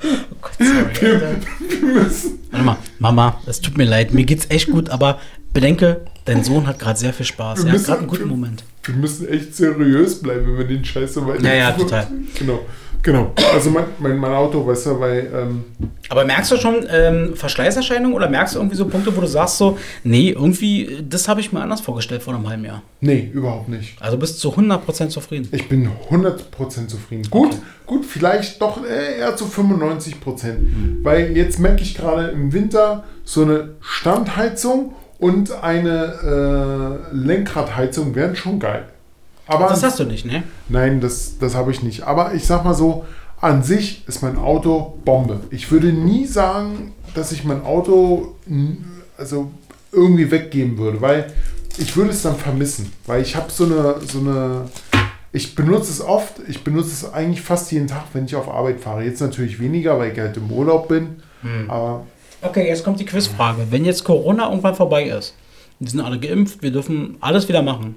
[0.59, 2.39] Wir, wir müssen.
[2.51, 5.19] Warte mal, Mama, es tut mir leid, mir geht's echt gut, aber
[5.53, 7.65] bedenke, dein Sohn hat gerade sehr viel Spaß.
[7.65, 8.65] Er hat gerade einen guten Moment.
[8.91, 11.45] Wir müssen echt seriös bleiben, wenn wir den Scheiß so weiter.
[11.45, 12.09] Ja, ja, total.
[12.37, 12.61] Genau,
[13.03, 13.33] genau.
[13.55, 15.65] Also mein, mein, mein Auto, weißt du, weil ähm,
[16.09, 19.59] Aber merkst du schon ähm, Verschleißerscheinungen oder merkst du irgendwie so Punkte, wo du sagst
[19.59, 22.83] so, nee, irgendwie, das habe ich mir anders vorgestellt vor einem halben Jahr.
[23.01, 24.01] nee, überhaupt nicht.
[24.01, 25.49] Also bist du zu 100% zufrieden.
[25.53, 27.31] Ich bin 100% zufrieden.
[27.31, 27.57] Gut,
[27.87, 31.05] gut, vielleicht doch äh, eher zu 95%.
[31.05, 38.35] Weil jetzt merke ich gerade im Winter so eine Standheizung und eine äh, Lenkradheizung wären
[38.35, 38.85] schon geil.
[39.47, 40.45] Aber Das hast du nicht, ne?
[40.69, 42.03] Nein, das, das habe ich nicht.
[42.05, 43.05] Aber ich sag mal so,
[43.41, 45.41] an sich ist mein Auto Bombe.
[45.51, 48.35] Ich würde nie sagen, dass ich mein Auto
[49.17, 49.51] also
[49.93, 51.33] irgendwie weggeben würde, weil
[51.79, 54.67] ich würde es dann vermissen, weil ich habe so eine so eine
[55.33, 58.81] ich benutze es oft, ich benutze es eigentlich fast jeden Tag, wenn ich auf Arbeit
[58.81, 59.05] fahre.
[59.05, 61.23] Jetzt natürlich weniger, weil ich halt im Urlaub bin,
[61.69, 62.07] aber
[62.43, 63.67] Okay, jetzt kommt die Quizfrage.
[63.71, 65.35] Wenn jetzt Corona irgendwann vorbei ist,
[65.79, 67.97] wir sind alle geimpft, wir dürfen alles wieder machen.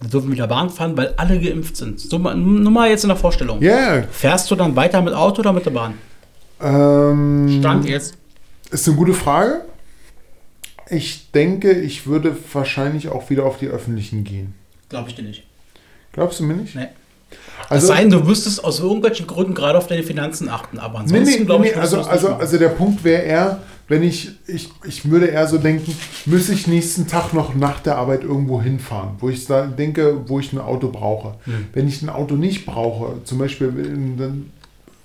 [0.00, 2.00] Wir dürfen wieder Bahn fahren, weil alle geimpft sind.
[2.00, 3.60] So, mal- nur mal jetzt in der Vorstellung.
[3.62, 5.94] ja, Fährst du dann weiter mit Auto oder mit der Bahn?
[6.60, 8.16] ähm, Stand jetzt.
[8.70, 9.62] Ist eine gute Frage.
[10.88, 14.54] Ich denke, ich würde wahrscheinlich auch wieder auf die öffentlichen gehen.
[14.88, 15.44] Glaube ich dir nicht.
[16.12, 16.74] Glaubst du mir nicht?
[16.74, 16.88] Nee.
[17.68, 20.78] Also, es sei denn, du müsstest aus irgendwelchen Gründen gerade auf deine Finanzen achten.
[20.78, 22.40] Aber ansonsten nee, nee, glaube ich, nee, du also, also, machen.
[22.40, 25.94] also der Punkt wäre eher, wenn ich, ich, ich würde eher so denken,
[26.26, 30.38] müsste ich nächsten Tag noch nach der Arbeit irgendwo hinfahren, wo ich da denke, wo
[30.38, 31.34] ich ein Auto brauche.
[31.44, 31.68] Hm.
[31.72, 33.72] Wenn ich ein Auto nicht brauche, zum Beispiel,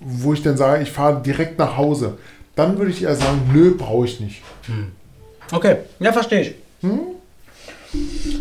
[0.00, 2.18] wo ich dann sage, ich fahre direkt nach Hause,
[2.54, 4.42] dann würde ich eher sagen, nö, brauche ich nicht.
[5.52, 6.54] Okay, ja, verstehe ich.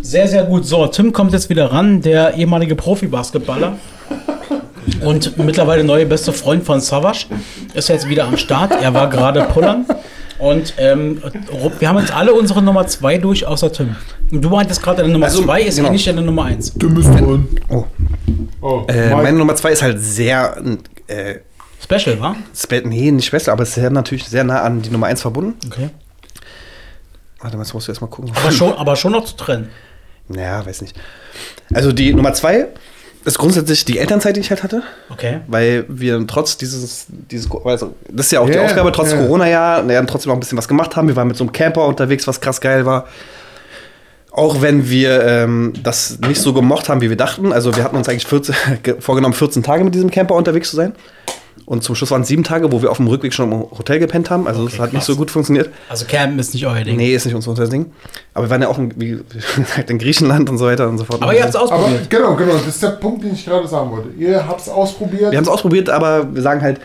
[0.01, 0.65] Sehr, sehr gut.
[0.65, 3.73] So, Tim kommt jetzt wieder ran, der ehemalige Profi-Basketballer.
[5.03, 7.25] Und mittlerweile neue beste Freund von Savage.
[7.73, 8.71] Ist jetzt wieder am Start.
[8.81, 9.85] Er war gerade pullern.
[10.39, 11.21] Und ähm,
[11.79, 13.95] wir haben jetzt alle unsere Nummer 2 durch, außer Tim.
[14.31, 15.87] Und du meintest gerade, deine Nummer Also, 2 ist genau.
[15.87, 16.73] ja nicht deine Nummer 1.
[16.75, 17.47] Du bist drin.
[17.69, 17.85] Oh.
[18.61, 20.57] Oh, Äh, meine Nummer zwei ist halt sehr,
[21.07, 21.35] äh,
[21.81, 22.35] Special, wa?
[22.55, 25.21] spe nee, nicht Schwester, aber es ist sehr, natürlich sehr nah an die Nummer eins
[25.21, 25.53] verbunden.
[25.67, 25.89] Okay.
[27.41, 28.31] Warte mal, jetzt musst du erst mal gucken.
[28.35, 29.69] Aber schon, aber schon noch zu trennen.
[30.27, 30.95] Naja, weiß nicht.
[31.73, 32.67] Also die Nummer zwei
[33.25, 34.83] ist grundsätzlich die Elternzeit, die ich halt hatte.
[35.09, 35.41] Okay.
[35.47, 39.17] Weil wir trotz dieses, dieses also das ist ja auch die Ja, Aufgabe, trotz ja.
[39.17, 41.07] Corona-Jahr, ja, trotzdem auch ein bisschen was gemacht haben.
[41.07, 43.07] Wir waren mit so einem Camper unterwegs, was krass geil war.
[44.31, 47.51] Auch wenn wir ähm, das nicht so gemocht haben, wie wir dachten.
[47.53, 50.75] Also wir hatten uns eigentlich 14, ge- vorgenommen, 14 Tage mit diesem Camper unterwegs zu
[50.75, 50.93] sein.
[51.67, 53.99] Und zum Schluss waren es sieben Tage, wo wir auf dem Rückweg schon im Hotel
[53.99, 54.47] gepennt haben.
[54.47, 55.05] Also es Okay, hat nicht krass.
[55.07, 55.69] so gut funktioniert.
[55.89, 56.95] Also Campen ist nicht euer Ding.
[56.95, 57.91] Nee, ist nicht unser Ding.
[58.33, 59.09] Aber wir waren ja auch in, wie
[59.57, 61.21] gesagt, in Griechenland und so weiter und so fort.
[61.21, 62.09] Aber ihr habt es Aber ausprobiert.
[62.09, 64.09] genau, genau, das ist der Punkt, den ich gerade sagen wollte.
[64.17, 65.29] Ihr habt es ausprobiert.
[65.31, 66.79] Wir haben es ausprobiert, aber wir sagen halt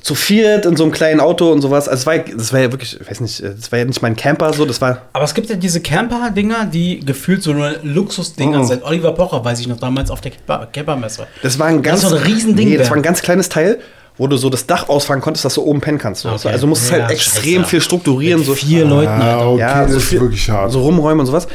[0.00, 1.86] zu viert in so einem kleinen Auto und sowas.
[1.88, 4.16] Also es war, das war ja wirklich, ich weiß nicht, das war ja nicht mein
[4.16, 5.02] Camper so, das war.
[5.12, 8.64] Aber es gibt ja diese Camper-Dinger, die gefühlt so eine Luxus-Dinger Oh.
[8.64, 8.82] sind.
[8.84, 11.26] Oliver Pocher, weiß ich noch, damals auf der Camper- Campermesse.
[11.42, 12.02] Das war ein Das ganz.
[12.04, 13.78] ist so ein Riesending Nee, das war ein ganz kleines Teil,
[14.18, 16.22] wo du so das Dach ausfahren konntest, dass du oben pennen kannst.
[16.22, 16.30] So.
[16.30, 16.48] Okay.
[16.48, 17.70] Also du musstest Ja, halt extrem scheiße.
[17.70, 18.38] viel strukturieren.
[18.40, 18.54] Mit so.
[18.54, 19.08] vier Leuten.
[19.08, 19.48] Ah, Alter.
[19.50, 20.72] okay, ja, das so ist viel- wirklich hart.
[20.72, 21.46] So rumräumen und sowas.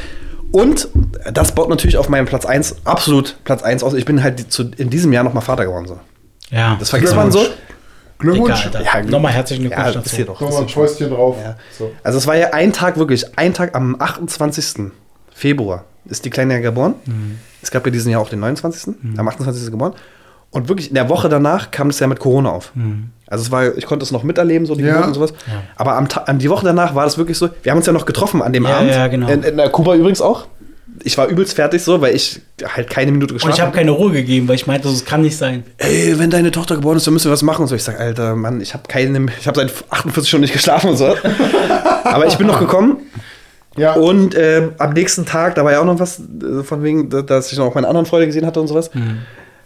[0.52, 0.88] Und
[1.32, 3.94] das baut natürlich auf meinem Platz 1 absolut Platz 1 aus.
[3.94, 5.86] Ich bin halt zu, in diesem Jahr nochmal Vater geworden.
[5.88, 5.98] So.
[6.50, 6.76] Ja.
[6.78, 7.46] Das vergisst man so.
[8.18, 8.66] Glückwunsch.
[8.66, 8.82] Alter.
[8.82, 10.32] Ja, Nochmal herzlichen Ja, Glückwunsch hier dazu.
[10.34, 10.40] doch.
[10.40, 11.36] Nochmal ein Fäustchen drauf.
[11.42, 11.56] Ja.
[11.76, 11.90] So.
[12.04, 14.92] Also es war ja ein Tag wirklich, ein Tag am 28.
[15.34, 16.94] Februar ist die Kleine ja geboren.
[17.62, 18.94] Es gab ja diesen Jahr auch den 29.
[19.16, 19.58] Am 28.
[19.60, 19.94] ist sie geboren.
[20.52, 22.72] Und wirklich in der Woche danach kam es ja mit Corona auf.
[23.26, 24.92] Also es war, ich konnte es noch miterleben, so die Ja.
[24.92, 25.32] Geburt und sowas.
[25.46, 25.62] Ja.
[25.76, 27.48] Aber am, an die Woche danach war das wirklich so.
[27.62, 28.90] Wir haben uns ja noch getroffen an dem Ja, Abend.
[28.90, 29.28] ja, genau.
[29.28, 30.46] In, in der Kuba übrigens auch.
[31.04, 32.42] Ich war übelst fertig so, weil ich
[32.76, 35.22] halt keine Minute Und geschlafen ich habe keine Ruhe gegeben, weil ich meinte, das kann
[35.22, 35.64] nicht sein.
[35.78, 37.62] ey, wenn deine Tochter geboren ist, dann müssen wir was machen.
[37.62, 40.52] Und so, ich sag, Alter, Mann, ich habe keine, ich habe seit 48 Stunden nicht
[40.52, 41.14] geschlafen und so.
[42.04, 42.98] Aber ich bin noch gekommen
[43.78, 47.08] Ja, und äh, am nächsten Tag, da war ja auch noch was äh, von wegen,
[47.08, 48.90] da- dass ich noch meine anderen Freunde gesehen hatte und sowas.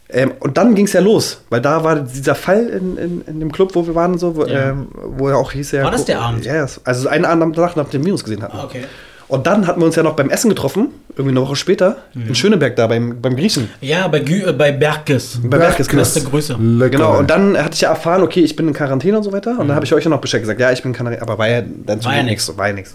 [0.09, 3.41] Ähm, und dann ging es ja los, weil da war dieser Fall in, in, in
[3.41, 4.70] dem Club, wo wir waren, so, wo, Ja.
[4.70, 5.83] ähm, wo ja auch hieß ja.
[5.85, 6.45] War das der Abend?
[6.45, 6.81] Ja, yes.
[6.85, 8.57] also einen Abend danach, nachdem wir uns gesehen hatten.
[8.57, 8.85] Ah, okay.
[9.28, 12.37] Und dann hatten wir uns ja noch beim Essen getroffen, irgendwie eine Woche später, in
[12.37, 13.69] Schöneberg da beim, beim Griechen.
[13.81, 15.41] Ja, bei, Gü äh, bei Bergkes.
[15.43, 16.03] Bei Bergkes, genau.
[16.03, 16.57] Beste Grüße.
[16.61, 16.91] lecker.
[16.99, 19.59] Genau, und dann hatte ich ja erfahren, okay, ich bin in Quarantäne und so weiter.
[19.59, 21.39] Und dann habe ich euch ja noch Bescheid gesagt, ja, ich bin in Quarantäne, aber
[21.39, 22.95] war ja dann War ja so, war ja nichts.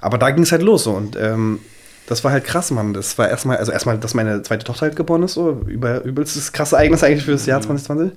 [0.00, 0.90] Aber da ging es halt los so.
[0.90, 1.60] Und ähm,
[2.06, 2.94] das war halt krass, Mann.
[2.94, 6.52] Das war erstmal, also erstmal, dass meine zweite Tochter halt geboren ist, so über, übelstes
[6.52, 8.16] krasse Ereignis eigentlich für das Jahr 2020.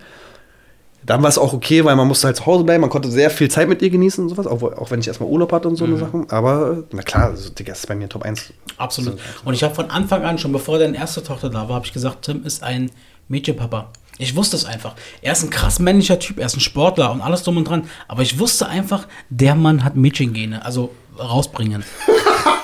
[1.06, 3.30] Dann war es auch okay, weil man musste halt zu Hause bleiben, man konnte sehr
[3.30, 5.76] viel Zeit mit ihr genießen und sowas, auch, auch wenn ich erstmal Urlaub hatte und
[5.76, 6.30] so eine Sachen.
[6.30, 8.54] Aber na klar, also, Digga, das ist bei mir Top 1.
[8.78, 9.18] Absolut.
[9.46, 11.94] Und ich habe von Anfang an, schon bevor deine erste Tochter da war, habe ich
[11.94, 12.92] gesagt, Tim ist ein
[13.30, 13.92] Mädchenpapa.
[14.18, 14.96] Ich wusste es einfach.
[15.22, 17.90] Er ist ein krass männlicher Typ, er ist ein Sportler und alles drum und dran.
[18.10, 20.66] Aber ich wusste einfach, der Mann hat Mädchengene.
[20.66, 21.84] Also rausbringen.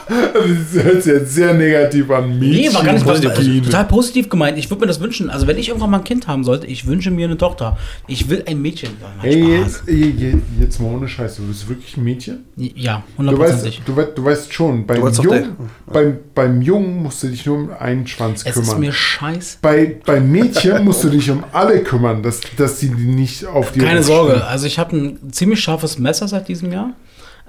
[0.07, 2.37] Das hört sich jetzt sehr negativ an.
[2.37, 4.57] Nee, war gar nicht Mädchen- also, total positiv gemeint.
[4.57, 5.29] Ich würde mir das wünschen.
[5.29, 7.77] Also, wenn ich irgendwann mal ein Kind haben sollte, ich wünsche mir eine Tochter.
[8.07, 9.25] Ich will ein Mädchen Spaß.
[9.33, 12.45] jetzt, jetzt, jetzt mal ohne Scheiße, du bist wirklich ein Mädchen?
[12.55, 13.81] Ja, Du hundertprozentig.
[13.85, 15.55] du, weißt, du weißt schon, beim, doch Jungen,
[15.87, 18.79] beim, beim Jungen musst du dich nur um einen Schwanz Es ist kümmern.
[18.81, 19.59] mir scheiß.
[19.61, 23.83] Bei, beim Mädchen musst du dich um alle kümmern, dass, dass die nicht auf dir
[23.83, 24.03] Keine.
[24.03, 24.45] Sorge.
[24.45, 26.91] Also, ich habe ein ziemlich scharfes Messer seit diesem Jahr.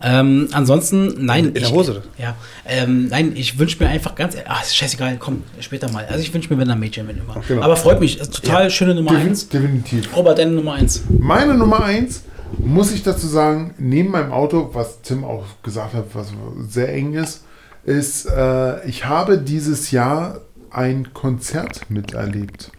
[0.02, 1.46] Ähm, ansonsten, nein.
[1.46, 2.02] In der ich, Hose?
[2.18, 2.36] Ja.
[2.66, 4.36] Ähm, nein, ich wünsche mir einfach ganz.
[4.46, 6.04] Ach, ist scheißegal, komm, später mal.
[6.04, 7.40] Also ich wünsche mir, wenn ein Mädchen mit immer.
[7.48, 7.62] Genau.
[7.62, 9.48] Aber freut mich, ist total schöne Nummer Defin- 1.
[9.48, 10.14] Definitiv.
[10.14, 11.02] Robert, deine Nummer 1.
[11.18, 12.22] Meine Nummer eins,
[12.58, 16.28] muss ich dazu sagen, neben meinem Auto, was Tim auch gesagt hat, was
[16.68, 17.44] sehr eng ist,
[17.84, 22.70] ist, äh, ich habe dieses Jahr ein Konzert miterlebt.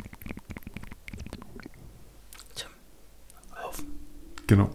[4.48, 4.70] Genau.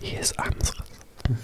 [0.00, 0.81] Hier ist Amtsriss.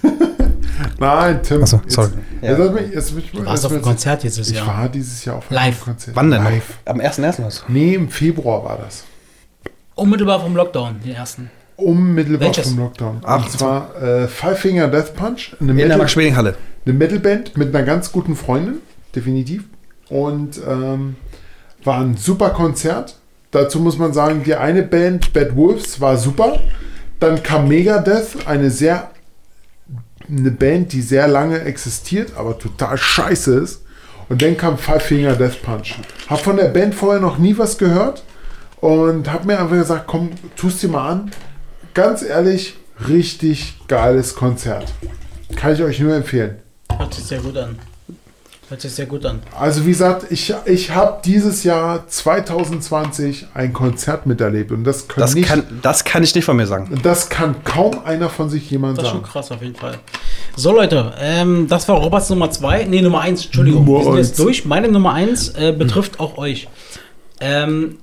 [0.98, 1.60] Nein, Tim.
[1.62, 2.10] Ach so, jetzt- sorry.
[2.40, 4.66] Jetzt, lass mich- jetzt, mich- Du warst jetzt- auf dem Konzert dieses Ich Jahr.
[4.66, 5.80] war dieses Jahr auf einem Live.
[5.84, 6.16] Konzert.
[6.16, 6.42] Wann denn?
[6.44, 6.78] Live.
[6.84, 7.40] Am 1.1.
[7.40, 7.62] oder so?
[7.68, 9.04] Nee, im Februar war das.
[9.94, 11.50] Unmittelbar vom Lockdown, den ersten.
[11.76, 12.68] Unmittelbar Welches?
[12.70, 13.20] vom Lockdown.
[13.24, 15.56] Ach, Und zwar äh, Five Finger Death Punch.
[15.60, 16.54] Eine In der Metal- Max-Schmeling-Halle.
[16.86, 18.78] eine Metalband mit einer ganz guten Freundin,
[19.14, 19.64] definitiv.
[20.08, 21.16] Und ähm,
[21.84, 23.16] war ein super Konzert.
[23.50, 26.58] Dazu muss man sagen, die eine Band, Bad Wolves, war super.
[27.20, 29.10] Dann kam Megadeth, eine sehr
[30.30, 33.84] eine Band, die sehr lange existiert, aber total scheiße ist.
[34.28, 35.94] Und dann kam Five Finger Death Punch.
[36.28, 38.22] Hab von der Band vorher noch nie was gehört
[38.80, 41.30] und hab mir einfach gesagt, komm, tust dir mal an.
[41.94, 42.76] Ganz ehrlich,
[43.08, 44.92] richtig geiles Konzert.
[45.56, 46.58] Kann ich euch nur empfehlen.
[46.96, 47.78] Hört sich sehr gut an.
[48.68, 49.40] Hört sich sehr gut an.
[49.58, 55.34] Also wie gesagt, ich, ich habe dieses Jahr 2020 ein Konzert miterlebt und das, Das
[55.34, 57.00] nicht, kann, das kann ich nicht von mir sagen.
[57.02, 59.32] das kann kaum einer von sich jemand Das ist schon sagen.
[59.32, 59.94] krass auf jeden Fall.
[60.56, 62.84] So Leute, ähm, das war Roberts Nummer 2.
[62.84, 63.84] Nee, Nummer 1, Entschuldigung.
[63.86, 64.28] Nummer wir sind eins.
[64.28, 64.64] jetzt durch.
[64.66, 66.68] Meine Nummer 1 äh, betrifft auch euch.
[67.40, 67.98] Ähm,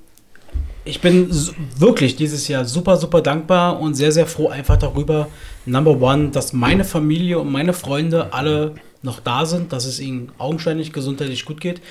[0.86, 1.30] ich bin
[1.78, 5.28] wirklich dieses Jahr super, super dankbar und sehr, sehr froh einfach darüber,
[5.66, 10.32] Number One, dass meine Familie und meine Freunde alle noch da sind, dass es ihnen
[10.38, 11.82] augenscheinlich gesundheitlich gut geht.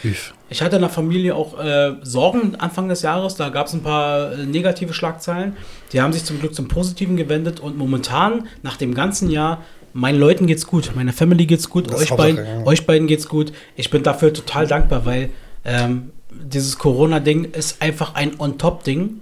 [0.48, 3.36] Ich hatte in der Familie auch äh, Sorgen Anfang des Jahres.
[3.36, 5.56] Da gab es ein paar äh, negative Schlagzeilen.
[5.92, 7.60] Die haben sich zum Glück zum Positiven gewendet.
[7.60, 9.62] Und momentan, nach dem ganzen Jahr,
[9.92, 10.90] meinen Leuten geht's gut.
[10.96, 11.88] Meiner Family geht's gut.
[11.88, 13.52] Euch Hauptsache, beiden, euch beiden geht's gut.
[13.76, 15.30] Ich bin dafür total dankbar, weil
[15.64, 16.10] ähm,
[16.42, 19.20] dieses Corona-Ding ist einfach ein On-Top-Ding,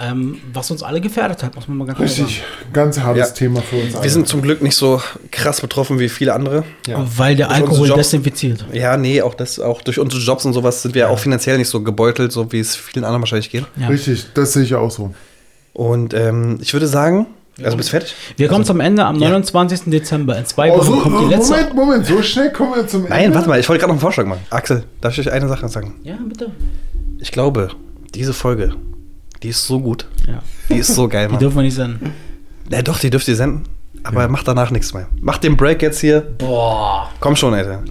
[0.00, 2.42] ähm, was uns alle gefährdet hat, muss man mal ganz klar Richtig,
[2.72, 3.34] ganz hartes Ja.
[3.34, 4.02] Thema für uns alle.
[4.02, 5.00] Wir sind zum Glück nicht so
[5.30, 6.64] krass betroffen wie viele andere.
[6.84, 7.08] sagen.
[7.16, 8.64] Weil der Durch Alkohol Jobs- desinfiziert.
[8.72, 11.68] Ja, nee, auch das, auch durch unsere Jobs und sowas sind wir auch finanziell nicht
[11.68, 13.66] so gebeutelt, so wie es vielen anderen wahrscheinlich geht.
[13.76, 13.86] Ja.
[13.86, 15.14] Richtig, das sehe ich auch so.
[15.72, 17.26] Und ähm, ich würde sagen,
[17.62, 18.14] also bist du fertig?
[18.36, 19.82] Wir kommen zum Ende am 29.
[19.86, 20.36] Dezember.
[20.38, 21.52] In zwei Oh, Wochen so, kommt die letzte.
[21.54, 23.36] Moment, Moment, so schnell kommen wir zum Nein, Ende.
[23.36, 24.40] warte mal, ich wollte gerade noch einen Vorschlag machen.
[24.50, 25.94] Axel, darf ich euch eine Sache sagen?
[26.02, 26.50] Ja, bitte.
[27.20, 27.68] Ich glaube,
[28.14, 28.74] diese Folge,
[29.42, 30.06] die ist so gut.
[30.26, 30.42] Ja.
[30.68, 31.40] Die ist so geil, Die Mann.
[31.40, 32.12] dürfen wir nicht senden.
[32.70, 33.64] Ja, doch, die dürft ihr senden.
[34.02, 35.06] Aber macht danach nichts mehr.
[35.22, 36.20] Macht den Break jetzt hier.
[36.20, 37.08] Boah.
[37.20, 37.82] Komm schon, Alter.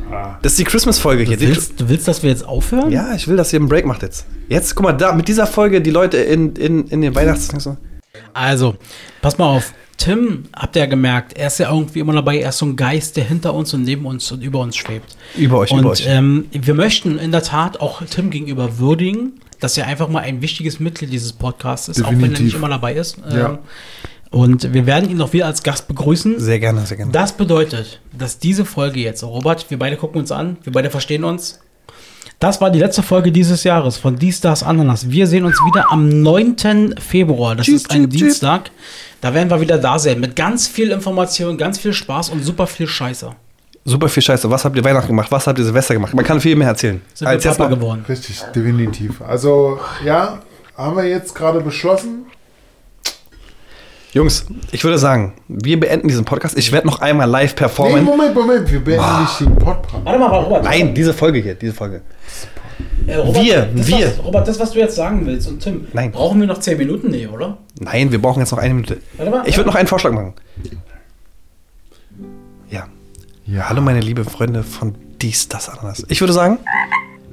[0.43, 1.37] Das ist die Christmas-Folge hier.
[1.37, 2.91] Du Die, willst, du willst, dass wir jetzt aufhören?
[2.91, 4.27] ja, ich will, dass ihr einen Break macht jetzt.
[4.47, 7.47] Jetzt, guck mal, da, mit dieser Folge, die Leute in, in, in den Weihnachts...
[8.33, 8.75] Also,
[9.21, 9.73] pass mal auf.
[9.97, 12.75] Tim, habt ihr ja gemerkt, er ist ja irgendwie immer dabei, er ist so ein
[12.75, 15.15] Geist, der hinter uns und neben uns und über uns schwebt.
[15.37, 16.03] Über euch, und über euch.
[16.07, 20.41] Ähm, wir möchten in der Tat auch Tim gegenüber würdigen, dass er einfach mal ein
[20.41, 22.45] wichtiges Mitglied dieses Podcasts ist, auch wenn er Definitiv.
[22.45, 23.17] nicht immer dabei ist.
[23.29, 23.59] Ähm, Ja.
[24.29, 26.39] Und wir werden ihn auch wieder als Gast begrüßen.
[26.39, 27.11] Sehr gerne, sehr gerne.
[27.11, 31.23] Das bedeutet, dass diese Folge jetzt, Robert, wir beide gucken uns an, wir beide verstehen
[31.23, 31.59] uns.
[32.43, 35.09] Das war die letzte Folge dieses Jahres von Die Stars Ananas.
[35.09, 36.95] Wir sehen uns wieder am 9.
[36.99, 37.55] Februar.
[37.55, 38.69] Das ist ein Dienstag.
[39.21, 40.19] Da werden wir wieder da sein.
[40.19, 43.29] Mit ganz viel Information, ganz viel Spaß und super viel Scheiße.
[43.85, 44.51] Super viel Scheiße.
[44.51, 45.31] Was habt ihr Weihnachten gemacht?
[45.31, 46.13] Was habt ihr Silvester gemacht?
[46.13, 47.01] Man kann viel mehr erzählen.
[47.13, 48.03] Sind Als wir Papa geworden.
[48.09, 49.21] Richtig, definitiv.
[49.21, 50.39] Also, ja,
[50.75, 52.25] haben wir jetzt gerade beschlossen.
[54.13, 56.55] Jungs, ich würde sagen, wir beenden diesen Podcast.
[56.55, 58.03] Ich werde noch einmal live Nee, performen.
[58.03, 60.05] Moment, Moment, wir beenden nicht den Podcast.
[60.05, 60.63] Warte mal, Robert.
[60.63, 62.03] Nein, diese Folge hier, diese Folge.
[63.07, 64.07] Äh, Robert, Wir, das, wir.
[64.07, 66.11] Was, Robert, das, was du jetzt sagen willst und Tim, Nein.
[66.11, 67.09] brauchen wir noch 10 Minuten?
[67.09, 67.57] Nee, oder?
[67.79, 68.99] Nein, wir brauchen jetzt noch eine Minute.
[69.17, 69.47] Warte mal.
[69.47, 70.33] Ich würde noch einen Vorschlag machen.
[72.69, 72.85] Ja.
[73.47, 73.67] Ja.
[73.67, 76.05] Hallo meine lieben Freunde von dies, das, anderes.
[76.09, 76.59] Ich würde sagen,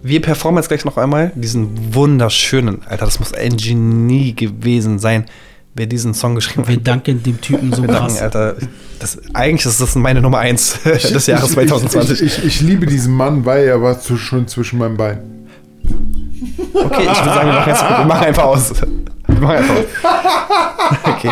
[0.03, 5.27] wir performen jetzt gleich noch einmal diesen wunderschönen, Alter, das muss ein Genie gewesen sein,
[5.81, 6.87] wer diesen Song geschrieben Wir hat.
[6.87, 8.21] danken dem Typen so Wir danken, krass.
[8.23, 8.57] Alter.
[8.99, 12.21] Das, eigentlich ist das meine Nummer 1 des Jahres Ich- 2020.
[12.21, 15.49] Ich, ich, ich liebe diesen Mann, weil er war zu, schon zwischen meinen Beinen.
[16.75, 18.73] Okay, ich würde sagen, wir machen, jetzt, wir machen einfach aus.
[19.27, 19.85] Wir machen einfach aus.
[21.05, 21.31] Okay.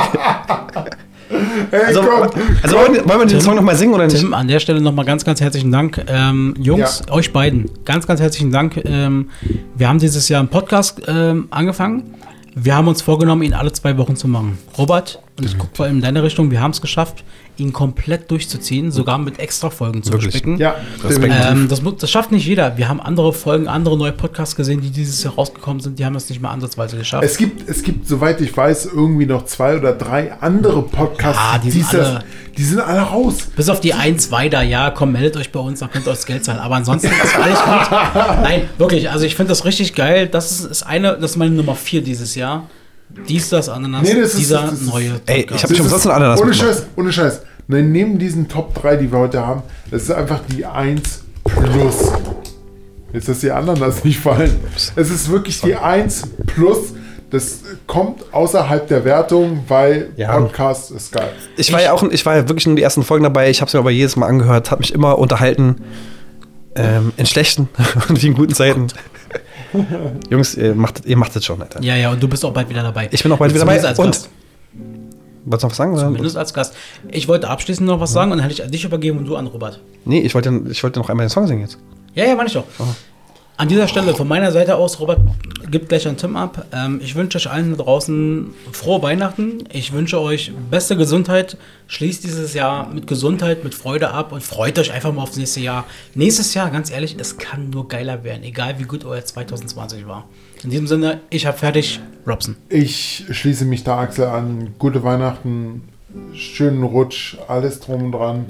[1.71, 2.23] Hey, Also, komm,
[2.63, 4.19] also wollen, wir- wollen wir den Song nochmal singen oder nicht?
[4.19, 6.03] Tim, an der Stelle nochmal ganz, ganz herzlichen Dank.
[6.09, 7.13] Ähm, Jungs, Ja.
[7.13, 8.81] euch beiden, ganz, ganz herzlichen Dank.
[8.83, 9.29] Ähm,
[9.77, 12.15] wir haben dieses Jahr einen Podcast ähm, angefangen.
[12.61, 14.59] Wir haben uns vorgenommen, ihn alle zwei Wochen zu machen.
[14.77, 16.51] Robert, Und ich gucke vor allem in deine Richtung.
[16.51, 17.23] Wir haben es geschafft,
[17.59, 20.33] ihn komplett durchzuziehen, sogar mit extra Folgen zu Wirklich?
[20.33, 20.59] bespicken.
[20.59, 20.77] Ja.
[21.51, 22.77] Ähm, das, das schafft nicht jeder.
[22.77, 25.99] Wir haben andere Folgen, andere neue Podcasts gesehen, die dieses Jahr rausgekommen sind.
[25.99, 27.25] Die haben das nicht mal ansatzweise geschafft.
[27.25, 31.41] Es gibt, es gibt, soweit ich weiß, irgendwie noch zwei oder drei andere Podcasts.
[31.53, 32.25] Ja, die sind alle-
[32.57, 33.37] die sind alle raus.
[33.55, 36.17] Bis auf die eins weiter, ja, komm, meldet euch bei uns, dann könnt ihr euch
[36.17, 36.59] das Geld zahlen.
[36.59, 37.99] Aber ansonsten ist alles gut.
[38.43, 40.27] Nein, wirklich, also ich finde das richtig geil.
[40.27, 42.69] Das ist, ist eine, das ist meine Nummer vier dieses Jahr.
[43.29, 45.63] Dies, das, Ananas, Nee, das ist- dieser das ist- neue Ey, ich Podcast.
[45.65, 46.53] hab mich umsonst eine Ananas Ohne.
[46.53, 47.43] Scheiß, ohne Scheiß.
[47.71, 52.13] Nein, neben diesen Top 3, die wir heute haben, das ist einfach die 1 plus.
[53.13, 54.57] Jetzt ist die Ananas nicht fallen.
[54.97, 56.95] Es ist wirklich die 1 plus.
[57.31, 60.39] Das kommt außerhalb der Wertung, weil Ja.
[60.39, 61.29] Podcast ist geil.
[61.59, 63.51] Ich war ja auch, ich war ja wirklich nur die ersten Folgen dabei.
[63.51, 65.77] Ich habe es mir aber jedes Mal angehört, hat mich immer unterhalten.
[66.75, 67.69] Ähm, in schlechten
[68.09, 68.87] und in guten Zeiten.
[70.31, 71.83] Jungs, ihr macht, ihr macht es schon, Alter.
[71.83, 73.09] Ja, ja, und du bist auch bald wieder dabei.
[73.11, 73.95] Ich bin auch bald wieder dabei.
[74.03, 74.29] Und.
[75.51, 75.93] Wolltest du noch was sagen?
[75.93, 76.03] Oder?
[76.03, 76.75] Zumindest als Gast.
[77.11, 79.37] Ich wollte abschließend noch was sagen und dann hätte ich an dich übergeben und du
[79.37, 79.81] an Robert.
[80.05, 81.79] Nee, ich wollte, ich wollte noch einmal den Song singen jetzt.
[82.15, 82.65] Ja, ja, meine ich doch.
[83.59, 85.21] An dieser Stelle von meiner Seite aus, Robert
[85.69, 86.67] gibt gleich an Tim ab.
[86.73, 89.65] Ähm, ich wünsche euch allen draußen frohe Weihnachten.
[89.73, 91.57] Ich wünsche euch beste Gesundheit.
[91.89, 95.59] Schließt dieses Jahr mit Gesundheit, mit Freude ab und freut euch einfach mal aufs nächste
[95.59, 95.87] Jahr.
[96.15, 100.29] Nächstes Jahr, ganz ehrlich, es kann nur geiler werden, egal wie gut euer 2020 war.
[100.63, 101.99] In diesem Sinne, ich habe fertig.
[102.29, 102.55] Robson.
[102.69, 104.75] Ich schließe mich da Axel an.
[104.79, 105.83] Gute Weihnachten,
[106.33, 108.47] schönen Rutsch, alles drum und dran.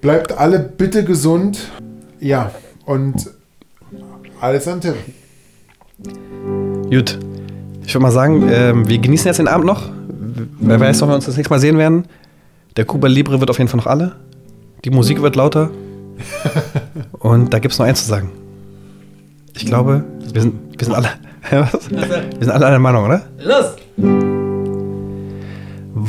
[0.00, 1.68] Bleibt alle bitte gesund.
[2.18, 2.50] Ja,
[2.84, 3.37] und
[4.40, 4.94] alles an Tim.
[6.90, 7.18] Gut.
[7.84, 9.88] Ich würde mal sagen, ähm, wir genießen jetzt den Abend noch.
[10.60, 12.04] Wer weiß, ob wir uns das nächste Mal sehen werden.
[12.76, 14.16] Der Cuba Libre wird auf jeden Fall noch alle.
[14.84, 15.70] Die Musik wird lauter.
[17.12, 18.30] Und da gibt es nur eins zu sagen.
[19.54, 21.08] Ich glaube, wir sind, wir sind alle.
[21.50, 21.90] Was?
[21.90, 23.22] Wir sind alle einer Meinung, oder?
[23.38, 24.27] Los!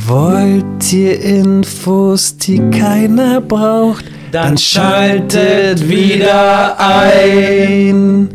[0.08, 8.30] Wollt ihr Infos, die keiner braucht, Dann schaltet wieder ein.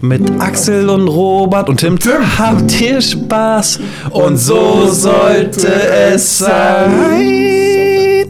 [0.00, 2.12] Mit Axel und Robert und Tim, Tim.
[2.38, 3.78] habt ihr Spaß
[4.10, 5.68] und so sollte
[6.12, 8.26] es sein.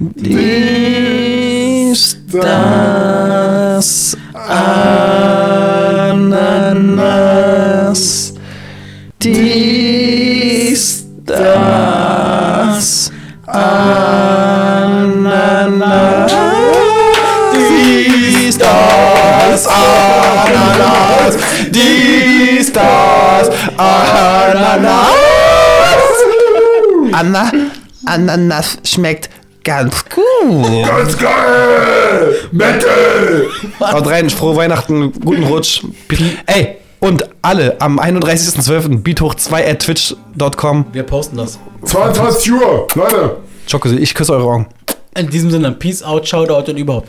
[0.00, 4.16] Dies, das,
[6.32, 8.34] Ananas.
[9.22, 9.61] Dies,
[22.72, 25.06] Das, Ananas.
[27.12, 27.52] Anna,
[28.06, 29.28] Ananas schmeckt
[29.64, 30.86] ganz gut.
[30.86, 32.34] Ganz geil!
[32.50, 33.46] Metal!
[33.80, 35.82] Haut rein, frohe Weihnachten, guten Rutsch.
[36.46, 39.02] Ey, und alle am 31.12.
[39.02, 40.86] Beat hoch 2 at twitch.com.
[40.92, 41.58] Wir posten das.
[41.84, 43.36] 22 Uhr, Leute.
[43.66, 44.66] Schocke, ich küsse eure Augen.
[45.16, 47.08] In diesem Sinne, Peace out, Shoutout und überhaupt.